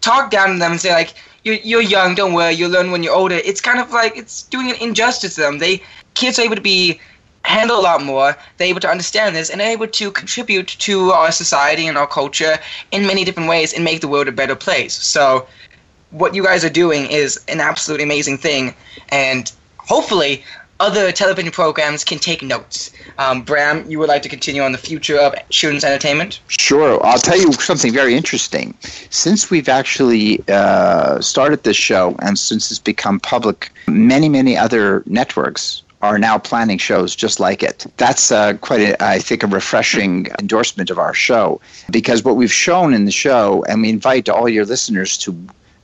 talk 0.01 0.31
down 0.31 0.55
to 0.55 0.59
them 0.59 0.73
and 0.73 0.81
say 0.81 0.93
like 0.93 1.15
you're, 1.45 1.57
you're 1.57 1.83
young, 1.83 2.15
don't 2.15 2.33
worry, 2.33 2.55
you'll 2.55 2.71
learn 2.71 2.91
when 2.91 3.03
you're 3.03 3.15
older. 3.15 3.37
It's 3.45 3.61
kind 3.61 3.79
of 3.79 3.93
like 3.93 4.17
it's 4.17 4.43
doing 4.45 4.71
an 4.71 4.77
injustice 4.81 5.35
to 5.35 5.43
them. 5.43 5.59
They 5.59 5.83
kids 6.15 6.39
are 6.39 6.43
able 6.43 6.57
to 6.57 6.63
be 6.63 6.99
handle 7.45 7.79
a 7.79 7.83
lot 7.83 8.03
more. 8.03 8.37
They're 8.57 8.69
able 8.69 8.81
to 8.81 8.89
understand 8.89 9.37
this 9.37 9.51
and 9.51 9.61
they're 9.61 9.71
able 9.71 9.87
to 9.87 10.11
contribute 10.11 10.67
to 10.67 11.11
our 11.13 11.31
society 11.31 11.87
and 11.87 11.97
our 11.97 12.07
culture 12.07 12.59
in 12.91 13.07
many 13.07 13.25
different 13.25 13.49
ways 13.49 13.73
and 13.73 13.85
make 13.85 14.01
the 14.01 14.09
world 14.09 14.29
a 14.29 14.33
better 14.33 14.57
place. 14.57 14.95
So 14.95 15.47
what 16.11 16.35
you 16.35 16.43
guys 16.43 16.65
are 16.65 16.71
doing 16.71 17.07
is 17.07 17.39
an 17.49 17.61
absolutely 17.61 18.05
amazing 18.05 18.39
thing 18.39 18.75
and 19.11 19.53
hopefully 19.87 20.45
other 20.79 21.11
television 21.11 21.51
programs 21.51 22.05
can 22.05 22.19
take 22.19 22.43
notes. 22.43 22.93
Um, 23.19 23.43
Brahm, 23.43 23.89
you 23.91 23.99
would 23.99 24.09
like 24.09 24.23
to 24.23 24.29
continue 24.29 24.63
on 24.63 24.73
the 24.73 24.79
future 24.79 25.19
of 25.19 25.35
children's 25.49 25.85
entertainment? 25.85 26.41
Sure. 26.49 27.05
I'll 27.05 27.19
tell 27.19 27.39
you 27.39 27.53
something 27.55 27.93
very 27.93 28.15
interesting. 28.15 28.75
Since 29.11 29.51
we've 29.51 29.69
actually 29.69 30.45
uh, 30.49 31.21
started 31.21 31.63
this 31.63 31.77
show 31.77 32.15
and 32.21 32.39
since 32.39 32.71
it's 32.71 32.81
become 32.81 33.21
public, 33.21 33.71
many, 33.89 34.29
many 34.29 34.57
other 34.57 35.03
networks 35.07 35.83
are 36.03 36.19
now 36.19 36.39
planning 36.39 36.79
shows 36.79 37.17
just 37.17 37.41
like 37.41 37.63
it. 37.63 37.87
That's 37.97 38.31
uh, 38.31 38.55
quite, 38.59 38.81
a, 38.81 39.03
I 39.03 39.19
think, 39.19 39.43
a 39.43 39.47
refreshing 39.47 40.27
endorsement 40.39 40.91
of 40.91 40.99
our 40.99 41.15
show 41.15 41.61
because 41.91 42.23
what 42.23 42.37
we've 42.37 42.53
shown 42.53 42.93
in 42.93 43.07
the 43.07 43.13
show, 43.13 43.65
and 43.67 43.81
we 43.81 43.89
invite 43.89 44.29
all 44.29 44.49
your 44.49 44.67
listeners 44.67 45.17
to 45.19 45.33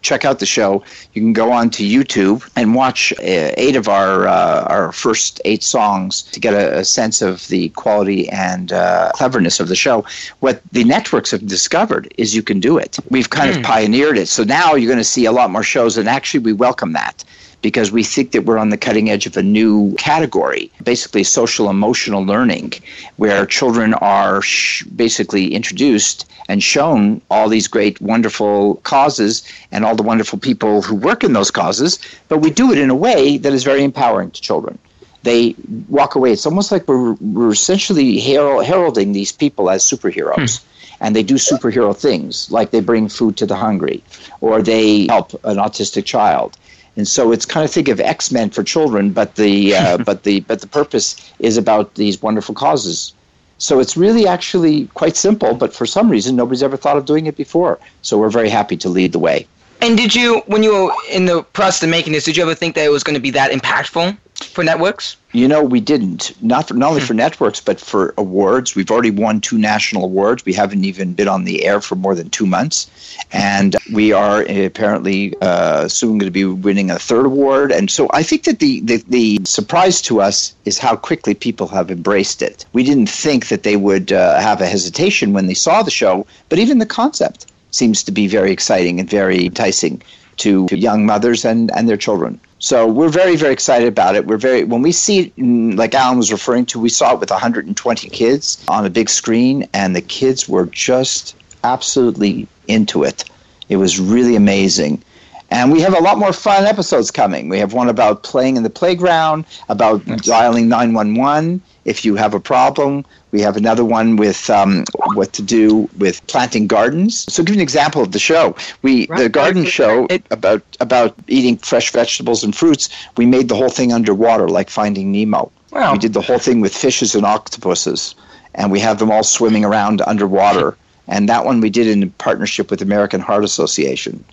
check 0.03 0.25
out 0.25 0.39
the 0.39 0.47
show. 0.47 0.85
You 1.15 1.23
can 1.23 1.33
go 1.33 1.51
on 1.53 1.71
to 1.71 1.83
YouTube 1.83 2.49
and 2.57 2.75
watch 2.75 3.13
uh, 3.19 3.53
eight 3.57 3.77
of 3.77 3.89
our 3.89 4.29
uh, 4.29 4.65
our 4.65 4.93
first 4.93 5.41
eight 5.45 5.63
songs 5.63 6.23
to 6.23 6.41
get 6.41 6.55
a, 6.55 6.79
a 6.79 6.85
sense 6.85 7.23
of 7.23 7.47
the 7.49 7.71
quality 7.71 8.29
and 8.29 8.73
uh, 8.73 9.11
cleverness 9.15 9.61
of 9.61 9.69
the 9.69 9.77
show. 9.77 10.05
What 10.41 10.61
the 10.73 10.85
networks 10.85 11.31
have 11.31 11.47
discovered 11.47 12.13
is 12.19 12.35
you 12.35 12.43
can 12.43 12.61
do 12.61 12.79
it. 12.79 12.99
We've 13.09 13.31
kind 13.31 13.49
mm. 13.49 13.55
of 13.55 13.57
hmm. 13.59 13.73
pioneered 13.73 14.19
it. 14.19 14.29
So 14.29 14.45
now 14.45 14.75
you're 14.75 14.89
going 14.89 14.99
to 14.99 15.05
see 15.05 15.25
a 15.25 15.33
lot 15.33 15.51
more 15.51 15.63
shows, 15.63 15.97
and 15.97 16.09
actually 16.09 16.41
we 16.41 16.53
welcome 16.53 16.93
that 16.93 17.25
because 17.63 17.93
we 17.93 18.03
think 18.03 18.33
that 18.33 18.45
we're 18.45 18.59
on 18.59 18.71
the 18.71 18.77
cutting 18.77 19.09
edge 19.09 19.25
of 19.25 19.37
a 19.37 19.43
new 19.43 19.95
category, 19.95 20.71
basically 20.83 21.25
social 21.25 21.71
emotional 21.71 22.25
learning, 22.25 22.73
where 23.17 23.47
children 23.47 23.95
are 23.95 24.43
sh- 24.43 24.85
basically 24.85 25.55
introduced 25.55 26.29
and 26.49 26.63
shown 26.63 27.21
all 27.31 27.49
these 27.49 27.69
great, 27.69 28.01
wonderful 28.01 28.77
causes 28.83 29.43
and 29.71 29.85
all 29.85 29.95
the 29.95 30.03
wonderful 30.03 30.39
people 30.39 30.83
who 30.83 30.97
work 30.97 31.23
in 31.23 31.33
those 31.33 31.51
causes, 31.51 31.99
but 32.29 32.39
we 32.39 32.51
do 32.51 32.73
it 32.73 32.79
in 32.79 32.91
a 32.91 32.97
way 32.97 33.39
that 33.39 33.53
is 33.53 33.63
very 33.63 33.85
empowering 33.85 34.31
to 34.33 34.41
children. 34.41 34.77
They 35.23 35.55
walk 35.89 36.17
away. 36.17 36.33
It's 36.33 36.47
almost 36.47 36.73
like 36.73 36.89
we're, 36.89 37.13
we're 37.15 37.53
essentially 37.53 38.19
heralding 38.19 39.13
these 39.13 39.31
people 39.31 39.71
as 39.71 39.83
superheroes. 39.85 40.61
Hmm 40.61 40.69
and 41.03 41.17
they 41.17 41.23
do 41.25 41.35
superhero 41.35 41.95
things 41.97 42.49
like 42.53 42.71
they 42.71 42.79
bring 42.81 43.09
food 43.09 43.37
to 43.37 43.45
the 43.45 43.57
hungry 43.57 44.03
or 44.41 44.63
they 44.63 45.07
help 45.09 45.33
an 45.45 45.57
autistic 45.57 46.05
child 46.05 46.57
and 46.97 47.09
so 47.09 47.33
it's 47.33 47.47
kind 47.47 47.65
of 47.65 47.71
think 47.71 47.89
of 47.89 48.01
X 48.01 48.31
Men 48.31 48.51
for 48.51 48.63
children, 48.63 49.13
but 49.13 49.37
the 49.37 49.75
uh, 49.75 49.99
but 50.05 50.25
the 50.25 50.41
but 50.41 50.61
the 50.61 50.67
purpose 50.67 51.33
is 51.39 51.57
about 51.57 51.95
these 51.95 52.21
wonderful 52.23 52.55
causes. 52.55 53.15
So 53.59 53.79
it's 53.79 53.97
really 53.97 54.27
actually 54.27 54.89
quite 54.89 55.17
simple, 55.17 55.55
but 55.55 55.73
for 55.73 55.87
some 55.87 56.11
reason 56.11 56.35
nobody's 56.35 56.63
ever 56.63 56.77
thought 56.77 56.97
of 56.97 57.05
doing 57.05 57.27
it 57.27 57.37
before. 57.37 57.79
So 58.03 58.19
we're 58.19 58.31
very 58.31 58.51
happy 58.51 58.77
to 58.79 58.89
lead 58.89 59.13
the 59.13 59.21
way. 59.21 59.47
And 59.81 59.97
did 59.97 60.15
you, 60.15 60.43
when 60.47 60.63
you 60.63 60.73
were 60.73 60.93
in 61.11 61.27
the 61.27 61.43
process 61.43 61.83
of 61.83 61.89
making 61.89 62.13
this, 62.13 62.25
did 62.25 62.37
you 62.37 62.43
ever 62.45 62.55
think 62.55 62.77
that 62.77 62.85
it 62.85 62.91
was 62.91 63.03
going 63.03 63.15
to 63.15 63.21
be 63.21 63.31
that 63.31 63.51
impactful? 63.51 64.17
For 64.53 64.63
networks? 64.63 65.17
You 65.33 65.49
know, 65.49 65.63
we 65.63 65.81
didn't. 65.81 66.33
Not 66.43 66.69
for, 66.69 66.75
not 66.75 66.91
only 66.91 67.01
for 67.01 67.15
networks, 67.15 67.61
but 67.61 67.81
for 67.81 68.15
awards. 68.19 68.77
We've 68.77 68.91
already 68.91 69.11
won 69.11 69.41
two 69.41 69.59
national 69.59 70.05
awards. 70.05 70.45
We 70.45 70.53
haven't 70.53 70.85
even 70.85 71.15
been 71.15 71.29
on 71.29 71.45
the 71.45 71.65
air 71.65 71.81
for 71.81 71.97
more 71.97 72.15
than 72.15 72.31
two 72.31 72.47
months, 72.47 72.91
and 73.33 73.77
we 73.93 74.13
are 74.13 74.43
apparently 74.43 75.35
uh, 75.41 75.89
soon 75.89 76.19
going 76.19 76.27
to 76.27 76.31
be 76.31 76.45
winning 76.45 76.91
a 76.91 76.99
third 76.99 77.27
award. 77.27 77.73
And 77.73 77.91
so 77.91 78.09
I 78.13 78.23
think 78.23 78.45
that 78.45 78.59
the, 78.59 78.81
the 78.81 79.03
the 79.09 79.41
surprise 79.45 80.03
to 80.03 80.21
us 80.21 80.55
is 80.65 80.79
how 80.79 80.97
quickly 80.97 81.35
people 81.35 81.67
have 81.69 81.91
embraced 81.91 82.43
it. 82.43 82.67
We 82.73 82.85
didn't 82.85 83.09
think 83.09 83.49
that 83.49 83.63
they 83.63 83.77
would 83.77 84.13
uh, 84.13 84.41
have 84.41 84.61
a 84.61 84.67
hesitation 84.67 85.33
when 85.33 85.47
they 85.47 85.55
saw 85.55 85.83
the 85.83 85.91
show, 85.91 86.27
but 86.49 86.59
even 86.59 86.79
the 86.79 86.87
concept 86.87 87.47
seems 87.71 88.05
to 88.05 88.13
be 88.13 88.27
very 88.29 88.53
exciting 88.53 89.01
and 89.01 89.09
very 89.09 89.47
enticing 89.47 90.03
to, 90.37 90.67
to 90.69 90.79
young 90.79 91.07
mothers 91.07 91.45
and, 91.45 91.71
and 91.75 91.89
their 91.89 91.97
children. 91.97 92.39
So 92.63 92.87
we're 92.87 93.09
very, 93.09 93.35
very 93.35 93.53
excited 93.53 93.89
about 93.89 94.15
it. 94.15 94.25
We're 94.25 94.37
very 94.37 94.63
when 94.63 94.83
we 94.83 94.93
see 94.93 95.33
mm, 95.37 95.77
like 95.77 95.97
Alan 95.97 96.17
was 96.17 96.31
referring 96.31 96.65
to, 96.67 96.79
we 96.79 96.91
saw 96.91 97.13
it 97.13 97.19
with 97.19 97.29
120 97.29 98.09
kids 98.09 98.65
on 98.69 98.87
a 98.87 98.91
big 98.91 99.11
screen, 99.11 99.69
and 99.75 99.97
the 99.97 100.01
kids 100.01 100.49
were 100.49 100.67
just 100.67 101.35
absolutely 101.65 102.47
into 102.69 103.03
it. 103.03 103.25
It 103.69 103.79
was 103.79 103.99
really 103.99 104.37
amazing. 104.37 105.03
And 105.51 105.73
we 105.73 105.81
have 105.81 105.93
a 105.93 106.01
lot 106.01 106.19
more 106.19 106.33
fun 106.33 106.65
episodes 106.65 107.11
coming. 107.11 107.49
We 107.49 107.59
have 107.59 107.73
one 107.73 107.89
about 107.89 108.23
playing 108.23 108.57
in 108.57 108.63
the 108.63 108.71
playground, 108.71 109.45
about 109.69 110.07
dialing 110.19 110.69
911 110.69 111.61
if 111.85 112.05
you 112.05 112.15
have 112.15 112.33
a 112.33 112.41
problem. 112.41 113.05
We 113.33 113.41
have 113.41 113.57
another 113.57 113.85
one 113.85 114.17
with 114.17 114.51
um, 114.51 114.85
what 115.15 115.33
to 115.33 115.43
do 115.43 115.89
with 115.99 116.25
planting 116.27 116.67
gardens. 116.67 117.33
So, 117.33 117.43
give 117.43 117.55
you 117.55 117.61
an 117.61 117.63
example 117.63 118.03
of 118.03 118.13
the 118.13 118.19
show. 118.19 118.55
We 118.83 119.07
right. 119.07 119.23
the 119.23 119.29
garden 119.31 119.65
show 119.65 120.07
it, 120.11 120.23
about 120.31 120.63
about 120.81 121.15
eating 121.29 121.57
fresh 121.57 121.91
vegetables 121.91 122.45
and 122.45 122.55
fruits. 122.55 122.91
We 123.17 123.25
made 123.25 123.49
the 123.49 123.57
whole 123.57 123.71
thing 123.71 123.91
underwater, 123.93 124.49
like 124.49 124.69
Finding 124.69 125.11
Nemo. 125.11 125.51
Wow. 125.71 125.93
We 125.93 125.99
did 125.99 126.13
the 126.13 126.21
whole 126.21 126.39
thing 126.39 126.61
with 126.61 126.77
fishes 126.77 127.15
and 127.15 127.25
octopuses, 127.25 128.15
and 128.55 128.71
we 128.71 128.81
have 128.81 128.99
them 128.99 129.11
all 129.11 129.25
swimming 129.25 129.65
around 129.65 130.03
underwater. 130.03 130.77
And 131.09 131.29
that 131.29 131.45
one 131.45 131.61
we 131.61 131.71
did 131.71 131.87
in 131.87 132.11
partnership 132.13 132.71
with 132.71 132.83
American 132.83 133.21
Heart 133.21 133.45
Association. 133.45 134.25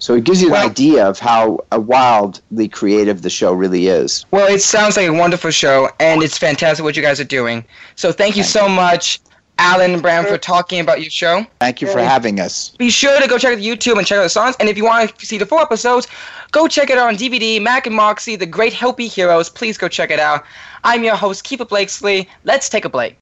So 0.00 0.14
it 0.14 0.24
gives 0.24 0.40
you 0.42 0.50
well, 0.50 0.64
an 0.64 0.70
idea 0.70 1.06
of 1.06 1.18
how 1.18 1.60
wildly 1.72 2.68
creative 2.68 3.20
the 3.20 3.30
show 3.30 3.52
really 3.52 3.86
is. 3.86 4.24
Well, 4.30 4.52
it 4.52 4.62
sounds 4.62 4.96
like 4.96 5.06
a 5.06 5.12
wonderful 5.12 5.50
show, 5.50 5.90
and 6.00 6.22
it's 6.22 6.38
fantastic 6.38 6.82
what 6.82 6.96
you 6.96 7.02
guys 7.02 7.20
are 7.20 7.24
doing. 7.24 7.64
So 7.96 8.10
thank 8.10 8.34
you 8.34 8.42
thank 8.42 8.52
so 8.52 8.66
you. 8.66 8.74
much, 8.74 9.20
Alan 9.58 9.92
and 9.92 10.02
Brown, 10.02 10.24
for 10.24 10.38
talking 10.38 10.80
about 10.80 11.02
your 11.02 11.10
show. 11.10 11.46
Thank 11.60 11.82
you 11.82 11.88
for 11.92 12.00
having 12.00 12.40
us. 12.40 12.70
Be 12.70 12.88
sure 12.88 13.20
to 13.20 13.28
go 13.28 13.36
check 13.36 13.52
out 13.52 13.62
YouTube 13.62 13.98
and 13.98 14.06
check 14.06 14.18
out 14.18 14.22
the 14.22 14.30
songs. 14.30 14.56
And 14.58 14.70
if 14.70 14.78
you 14.78 14.84
want 14.84 15.16
to 15.18 15.26
see 15.26 15.36
the 15.36 15.44
full 15.44 15.60
episodes, 15.60 16.08
go 16.50 16.66
check 16.66 16.88
it 16.88 16.96
out 16.96 17.08
on 17.08 17.16
DVD. 17.16 17.60
Mack 17.60 17.86
and 17.86 17.94
Moxy, 17.94 18.36
The 18.36 18.46
Great 18.46 18.72
Helpy 18.72 19.06
Heroes. 19.06 19.50
Please 19.50 19.76
go 19.76 19.86
check 19.86 20.10
it 20.10 20.18
out. 20.18 20.44
I'm 20.82 21.04
your 21.04 21.14
host, 21.14 21.44
Keefer 21.44 21.68
Blakesley. 21.68 22.26
Let's 22.44 22.70
take 22.70 22.86
a 22.86 22.88
break. 22.88 23.18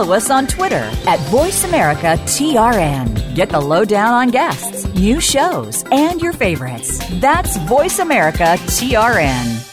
Follow 0.00 0.16
us 0.16 0.30
on 0.30 0.46
Twitter 0.46 0.90
at 1.06 1.18
VoiceAmericaTRN. 1.28 3.34
Get 3.34 3.50
the 3.50 3.60
lowdown 3.60 4.14
on 4.14 4.30
guests, 4.30 4.86
new 4.94 5.20
shows, 5.20 5.84
and 5.92 6.22
your 6.22 6.32
favorites. 6.32 6.98
That's 7.20 7.58
VoiceAmericaTRN. 7.58 9.66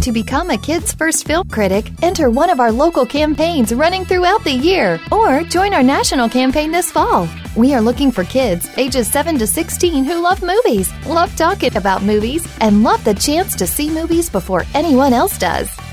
To 0.00 0.12
become 0.12 0.48
a 0.50 0.56
Kids 0.56 0.94
First 0.94 1.26
Film 1.26 1.46
Critic, 1.48 1.90
enter 2.02 2.30
one 2.30 2.48
of 2.48 2.60
our 2.60 2.72
local 2.72 3.04
campaigns 3.04 3.74
running 3.74 4.06
throughout 4.06 4.42
the 4.44 4.52
year 4.52 4.98
or 5.12 5.42
join 5.42 5.74
our 5.74 5.82
national 5.82 6.30
campaign 6.30 6.72
this 6.72 6.90
fall. 6.90 7.28
We 7.56 7.74
are 7.74 7.82
looking 7.82 8.10
for 8.10 8.24
kids 8.24 8.70
ages 8.78 9.12
7 9.12 9.38
to 9.38 9.46
16 9.46 10.04
who 10.04 10.22
love 10.22 10.42
movies, 10.42 10.90
love 11.06 11.36
talking 11.36 11.76
about 11.76 12.02
movies, 12.02 12.48
and 12.60 12.82
love 12.82 13.04
the 13.04 13.12
chance 13.14 13.54
to 13.56 13.66
see 13.66 13.90
movies 13.90 14.30
before 14.30 14.64
anyone 14.72 15.12
else 15.12 15.36
does. 15.38 15.68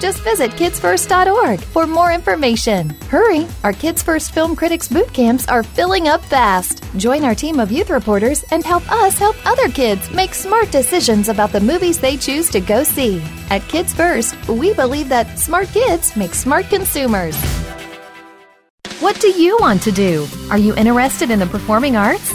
Just 0.00 0.22
visit 0.22 0.52
kidsfirst.org 0.52 1.60
for 1.60 1.86
more 1.86 2.12
information. 2.12 2.90
Hurry! 3.10 3.46
Our 3.64 3.72
Kids 3.72 4.02
First 4.02 4.32
Film 4.32 4.54
Critics 4.54 4.88
boot 4.88 5.12
camps 5.12 5.48
are 5.48 5.62
filling 5.62 6.06
up 6.06 6.24
fast. 6.24 6.84
Join 6.96 7.24
our 7.24 7.34
team 7.34 7.58
of 7.58 7.72
youth 7.72 7.90
reporters 7.90 8.44
and 8.52 8.64
help 8.64 8.90
us 8.92 9.18
help 9.18 9.36
other 9.44 9.68
kids 9.68 10.10
make 10.12 10.34
smart 10.34 10.70
decisions 10.70 11.28
about 11.28 11.50
the 11.50 11.60
movies 11.60 11.98
they 11.98 12.16
choose 12.16 12.48
to 12.50 12.60
go 12.60 12.84
see. 12.84 13.20
At 13.50 13.66
Kids 13.68 13.92
First, 13.92 14.36
we 14.48 14.72
believe 14.72 15.08
that 15.08 15.38
smart 15.38 15.68
kids 15.68 16.16
make 16.16 16.34
smart 16.34 16.68
consumers. 16.68 17.36
What 19.00 19.20
do 19.20 19.28
you 19.28 19.56
want 19.60 19.82
to 19.82 19.92
do? 19.92 20.26
Are 20.50 20.58
you 20.58 20.74
interested 20.76 21.30
in 21.30 21.38
the 21.38 21.46
performing 21.46 21.96
arts? 21.96 22.34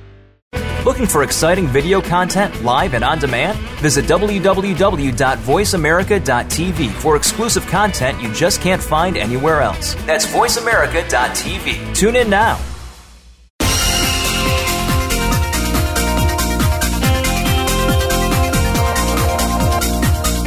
Looking 0.85 1.05
for 1.05 1.21
exciting 1.21 1.67
video 1.67 2.01
content 2.01 2.63
live 2.63 2.95
and 2.95 3.03
on 3.03 3.19
demand? 3.19 3.55
Visit 3.81 4.05
www.voiceamerica.tv 4.05 6.91
for 6.93 7.15
exclusive 7.15 7.67
content 7.67 8.19
you 8.19 8.33
just 8.33 8.61
can't 8.61 8.81
find 8.81 9.15
anywhere 9.15 9.61
else. 9.61 9.93
That's 10.05 10.25
voiceamerica.tv. 10.25 11.95
Tune 11.95 12.15
in 12.15 12.31
now. 12.31 12.57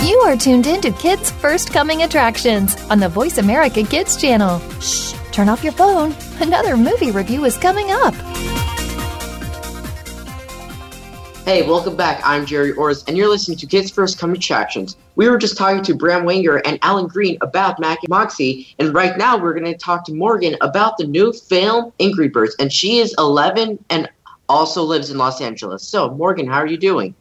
You're 0.04 0.36
tuned 0.36 0.66
in 0.66 0.80
to 0.80 0.90
Kids 0.90 1.30
First 1.30 1.72
Coming 1.72 2.02
Attractions 2.02 2.74
on 2.90 2.98
the 2.98 3.08
Voice 3.08 3.38
America 3.38 3.84
Kids 3.84 4.20
channel. 4.20 4.58
Shh, 4.80 5.12
turn 5.30 5.48
off 5.48 5.62
your 5.62 5.72
phone. 5.74 6.12
Another 6.40 6.76
movie 6.76 7.12
review 7.12 7.44
is 7.44 7.56
coming 7.56 7.92
up. 7.92 8.14
Hey, 11.44 11.60
welcome 11.68 11.94
back. 11.94 12.22
I'm 12.24 12.46
Jerry 12.46 12.72
Orris, 12.72 13.04
and 13.06 13.18
you're 13.18 13.28
listening 13.28 13.58
to 13.58 13.66
Kids 13.66 13.90
First 13.90 14.18
Coming 14.18 14.38
Attractions. 14.38 14.96
We 15.14 15.28
were 15.28 15.36
just 15.36 15.58
talking 15.58 15.84
to 15.84 15.94
Brahm 15.94 16.24
Wenger 16.24 16.56
and 16.66 16.78
Alan 16.80 17.06
Green 17.06 17.36
about 17.42 17.78
Mack 17.78 17.98
and 18.02 18.08
Moxy, 18.08 18.74
and 18.78 18.94
right 18.94 19.18
now 19.18 19.36
we're 19.36 19.52
going 19.52 19.70
to 19.70 19.76
talk 19.76 20.06
to 20.06 20.14
Morgan 20.14 20.56
about 20.62 20.96
the 20.96 21.06
new 21.06 21.34
film 21.34 21.92
Angry 22.00 22.28
Birds, 22.28 22.56
and 22.58 22.72
she 22.72 22.96
is 22.96 23.14
11 23.18 23.84
and 23.90 24.08
also 24.48 24.84
lives 24.84 25.10
in 25.10 25.18
Los 25.18 25.42
Angeles. 25.42 25.86
So, 25.86 26.14
Morgan, 26.14 26.46
how 26.46 26.60
are 26.60 26.66
you 26.66 26.78
doing? 26.78 27.14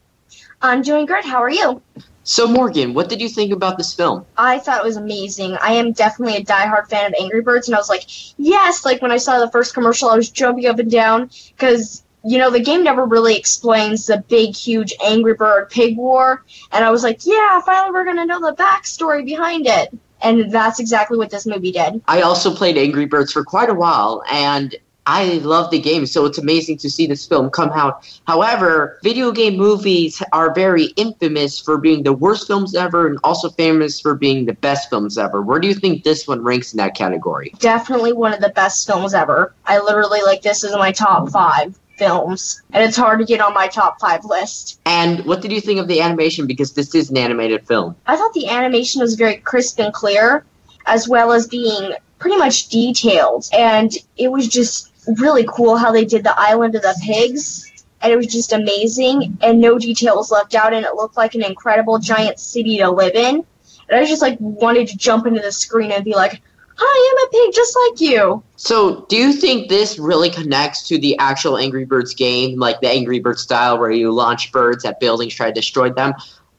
I'm 0.62 0.82
doing 0.84 1.06
good. 1.06 1.26
How 1.26 1.44
are 1.44 1.52
you? 1.52 1.82
So, 2.24 2.48
Morgan, 2.48 2.94
what 2.94 3.10
did 3.10 3.20
you 3.20 3.28
think 3.28 3.52
about 3.52 3.78
this 3.78 3.94
film? 3.94 4.26
I 4.38 4.58
thought 4.60 4.80
it 4.80 4.86
was 4.86 4.96
amazing. 4.96 5.58
I 5.62 5.74
am 5.74 5.92
definitely 5.92 6.38
a 6.38 6.46
diehard 6.46 6.88
fan 6.88 7.08
of 7.08 7.16
Angry 7.20 7.42
Birds, 7.42 7.68
and 7.68 7.76
I 7.76 7.78
was 7.78 7.90
like, 7.90 8.06
yes! 8.38 8.86
Like 8.86 9.02
when 9.02 9.12
I 9.12 9.18
saw 9.18 9.42
the 9.42 9.52
first 9.52 9.74
commercial, 9.74 10.10
I 10.10 10.16
was 10.16 10.30
jumping 10.30 10.66
up 10.68 10.80
and 10.80 10.90
down 10.90 11.30
because 11.58 12.04
you 12.24 12.38
know, 12.38 12.50
the 12.50 12.60
game 12.60 12.84
never 12.84 13.06
really 13.06 13.36
explains 13.36 14.06
the 14.06 14.24
big, 14.30 14.56
huge 14.56 14.94
Angry 15.04 15.34
Bird 15.34 15.70
pig 15.70 15.98
war. 15.98 16.44
And 16.72 16.86
I 16.86 16.90
was 16.90 17.04
like, 17.04 17.26
yeah, 17.26 17.60
finally 17.62 17.92
we're 17.92 18.06
going 18.06 18.18
to 18.18 18.26
know 18.26 18.40
the 18.40 18.56
backstory 18.56 19.26
behind 19.26 19.68
it. 19.68 19.90
And 20.22 20.50
that's 20.50 20.80
exactly 20.80 21.18
what 21.18 21.30
this 21.30 21.46
movie 21.46 21.74
did. 21.74 22.02
I 22.08 22.22
also 22.22 22.56
played 22.56 22.78
Angry 22.78 23.06
Birds 23.06 23.34
for 23.34 23.44
quite 23.44 23.70
a 23.70 23.74
while, 23.74 24.24
and 24.32 24.74
I 25.06 25.34
love 25.40 25.70
the 25.70 25.80
game, 25.80 26.06
so 26.06 26.26
it's 26.26 26.38
amazing 26.38 26.78
to 26.78 26.90
see 26.90 27.08
this 27.08 27.28
film 27.28 27.50
come 27.50 27.72
out. 27.72 28.10
However, 28.26 29.00
video 29.04 29.34
game 29.34 29.58
movies 29.58 30.24
are 30.32 30.54
very 30.54 30.86
infamous 30.96 31.60
for 31.60 31.78
being 31.78 32.04
the 32.04 32.14
worst 32.14 32.48
films 32.48 32.74
ever 32.74 33.08
and 33.08 33.20
also 33.26 33.50
famous 33.50 34.00
for 34.00 34.16
being 34.16 34.46
the 34.46 34.54
best 34.54 34.90
films 34.90 35.18
ever. 35.18 35.42
Where 35.42 35.60
do 35.60 35.68
you 35.68 35.74
think 35.74 36.06
this 36.06 36.26
one 36.26 36.42
ranks 36.42 36.72
in 36.72 36.78
that 36.78 36.96
category? 36.96 37.54
Definitely 37.60 38.14
one 38.14 38.34
of 38.34 38.40
the 38.40 38.50
best 38.50 38.88
films 38.88 39.14
ever. 39.14 39.54
I 39.66 39.80
literally 39.80 40.22
like 40.22 40.42
this 40.42 40.64
is 40.64 40.72
my 40.72 40.94
top 40.94 41.30
five 41.32 41.78
films, 41.98 42.62
and 42.72 42.84
it's 42.84 42.98
hard 42.98 43.20
to 43.20 43.26
get 43.26 43.42
on 43.42 43.54
my 43.54 43.68
top 43.68 44.00
five 44.00 44.26
list. 44.26 44.80
And 44.86 45.26
what 45.26 45.42
did 45.42 45.52
you 45.52 45.62
think 45.62 45.80
of 45.80 45.88
the 45.88 46.02
animation? 46.02 46.48
Because 46.48 46.74
this 46.74 46.94
is 46.96 47.10
an 47.10 47.18
animated 47.18 47.68
film. 47.68 47.96
I 48.08 48.16
thought 48.16 48.34
the 48.34 48.50
animation 48.50 49.02
was 49.02 49.16
very 49.16 49.38
crisp 49.38 49.80
and 49.80 49.94
clear, 49.94 50.46
as 50.86 51.08
well 51.08 51.32
as 51.32 51.48
being 51.48 51.94
pretty 52.20 52.38
much 52.38 52.70
detailed, 52.70 53.50
and 53.54 53.92
it 54.18 54.32
was 54.32 54.48
just 54.48 54.92
really 55.20 55.46
cool 55.50 55.78
how 55.78 55.92
they 55.92 56.06
did 56.06 56.24
the 56.24 56.40
island 56.40 56.76
of 56.76 56.82
the 56.82 56.96
pigs. 57.04 57.70
And 58.02 58.12
it 58.12 58.18
was 58.18 58.28
just 58.28 58.52
amazing, 58.52 59.38
and 59.42 59.62
no 59.62 59.80
details 59.80 60.30
left 60.30 60.56
out, 60.56 60.74
and 60.74 60.86
it 60.86 60.96
looked 60.96 61.16
like 61.16 61.36
an 61.36 61.42
incredible 61.46 62.00
giant 62.00 62.38
city 62.38 62.80
to 62.80 62.92
live 62.92 63.16
in. 63.16 63.46
And 63.88 63.98
I 63.98 64.04
just 64.06 64.22
like 64.22 64.38
wanted 64.42 64.90
to 64.90 64.98
jump 64.98 65.26
into 65.26 65.40
the 65.40 65.54
screen 65.54 65.90
and 65.90 66.04
be 66.04 66.14
like, 66.14 66.42
I 66.78 67.12
am 67.12 67.28
a 67.28 67.32
pig 67.32 67.56
just 67.56 67.78
like 67.88 68.02
you. 68.02 68.44
So, 68.56 69.06
do 69.10 69.18
you 69.18 69.34
think 69.34 69.70
this 69.70 70.00
really 70.00 70.30
connects 70.30 70.88
to 70.88 70.98
the 70.98 71.18
actual 71.18 71.58
Angry 71.58 71.86
Birds 71.86 72.14
game, 72.14 72.60
like 72.60 72.82
the 72.82 72.90
Angry 72.90 73.20
Birds 73.20 73.42
style 73.42 73.80
where 73.80 73.92
you 73.92 74.12
launch 74.12 74.52
birds 74.52 74.86
at 74.86 75.00
buildings, 75.00 75.36
try 75.36 75.48
to 75.48 75.54
destroy 75.54 75.92
them? 75.92 76.14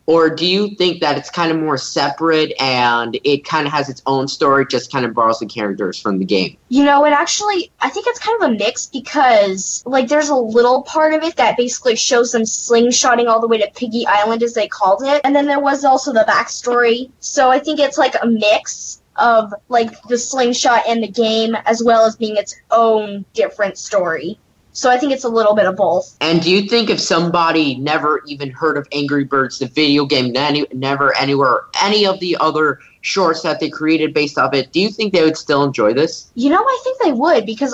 Or 0.07 0.29
do 0.29 0.45
you 0.45 0.75
think 0.75 1.01
that 1.01 1.17
it's 1.17 1.31
kind 1.31 1.51
of 1.51 1.59
more 1.59 1.79
separate 1.79 2.53
and 2.61 3.19
it 3.25 3.45
kind 3.45 3.67
of 3.67 3.73
has 3.73 3.89
its 3.89 4.03
own 4.05 4.29
story, 4.29 4.67
just 4.67 4.93
kind 4.93 5.07
of 5.07 5.15
borrows 5.15 5.39
the 5.39 5.47
characters 5.47 5.99
from 5.99 6.19
the 6.19 6.27
game? 6.27 6.59
You 6.69 6.85
know, 6.85 7.07
it 7.07 7.13
actually, 7.13 7.71
I 7.81 7.89
think 7.89 8.07
it's 8.07 8.19
kind 8.19 8.43
of 8.43 8.51
a 8.51 8.55
mix 8.55 8.87
because, 8.87 9.83
like, 9.87 10.09
there's 10.09 10.29
a 10.29 10.37
little 10.37 10.83
part 10.83 11.15
of 11.15 11.23
it 11.23 11.37
that 11.37 11.57
basically 11.57 11.97
shows 11.97 12.33
them 12.33 12.43
slingshotting 12.43 13.29
all 13.29 13.41
the 13.41 13.49
way 13.49 13.59
to 13.59 13.71
Piggy 13.75 14.07
Island, 14.07 14.43
as 14.43 14.53
they 14.53 14.69
called 14.69 15.03
it. 15.05 15.23
And 15.25 15.35
then 15.35 15.47
there 15.47 15.61
was 15.61 15.85
also 15.85 16.13
the 16.13 16.27
backstory. 16.29 17.11
So 17.21 17.51
I 17.51 17.59
think 17.59 17.81
it's 17.81 17.97
like 17.97 18.15
a 18.21 18.27
mix 18.27 19.01
of 19.17 19.55
like 19.69 20.01
the 20.09 20.19
slingshot 20.19 20.83
and 20.89 21.03
the 21.03 21.09
game 21.09 21.55
as 21.67 21.83
well 21.83 22.05
as 22.05 22.17
being 22.17 22.37
its 22.37 22.57
own 22.71 23.25
different 23.35 23.79
story. 23.79 24.39
So 24.75 24.91
I 24.91 24.99
think 24.99 25.13
it's 25.13 25.23
a 25.23 25.29
little 25.29 25.55
bit 25.55 25.67
of 25.67 25.77
both. 25.77 26.17
And 26.21 26.43
do 26.43 26.51
you 26.51 26.69
think 26.69 26.91
if 26.91 26.99
somebody 26.99 27.77
never 27.77 28.23
even 28.27 28.51
heard 28.51 28.77
of 28.77 28.89
Angry 28.91 29.23
Birds, 29.23 29.61
the 29.61 29.67
video 29.67 30.05
game, 30.05 30.37
any, 30.37 30.67
never 30.73 31.17
anywhere, 31.17 31.61
any 31.81 32.05
of 32.05 32.19
the 32.19 32.37
other 32.41 32.81
shorts 33.01 33.43
that 33.43 33.61
they 33.61 33.71
created 33.71 34.13
based 34.13 34.37
off 34.37 34.53
it, 34.53 34.73
do 34.73 34.81
you 34.81 34.91
think 34.91 35.13
they 35.13 35.23
would 35.23 35.37
still 35.37 35.63
enjoy 35.63 35.95
this? 35.95 36.29
You 36.35 36.51
know, 36.51 36.61
I 36.61 36.81
think 36.83 37.01
they 37.03 37.13
would 37.13 37.47
because 37.47 37.73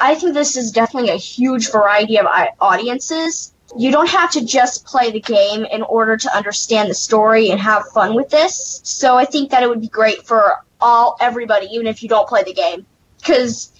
I 0.00 0.16
think 0.16 0.34
this 0.34 0.56
is 0.56 0.72
definitely 0.72 1.10
a 1.10 1.16
huge 1.16 1.70
variety 1.70 2.18
of 2.18 2.26
uh, 2.26 2.46
audiences. 2.60 3.54
You 3.78 3.92
don't 3.92 4.08
have 4.08 4.32
to 4.32 4.44
just 4.44 4.84
play 4.84 5.12
the 5.12 5.20
game 5.20 5.64
in 5.66 5.82
order 5.82 6.16
to 6.16 6.36
understand 6.36 6.90
the 6.90 6.94
story 6.94 7.50
and 7.50 7.60
have 7.60 7.86
fun 7.90 8.16
with 8.16 8.28
this. 8.28 8.80
So 8.82 9.16
I 9.16 9.24
think 9.24 9.52
that 9.52 9.62
it 9.62 9.68
would 9.68 9.80
be 9.80 9.88
great 9.88 10.26
for 10.26 10.64
all 10.80 11.16
everybody, 11.20 11.66
even 11.66 11.86
if 11.86 12.02
you 12.02 12.08
don't 12.08 12.28
play 12.28 12.42
the 12.42 12.54
game, 12.54 12.86
because 13.18 13.72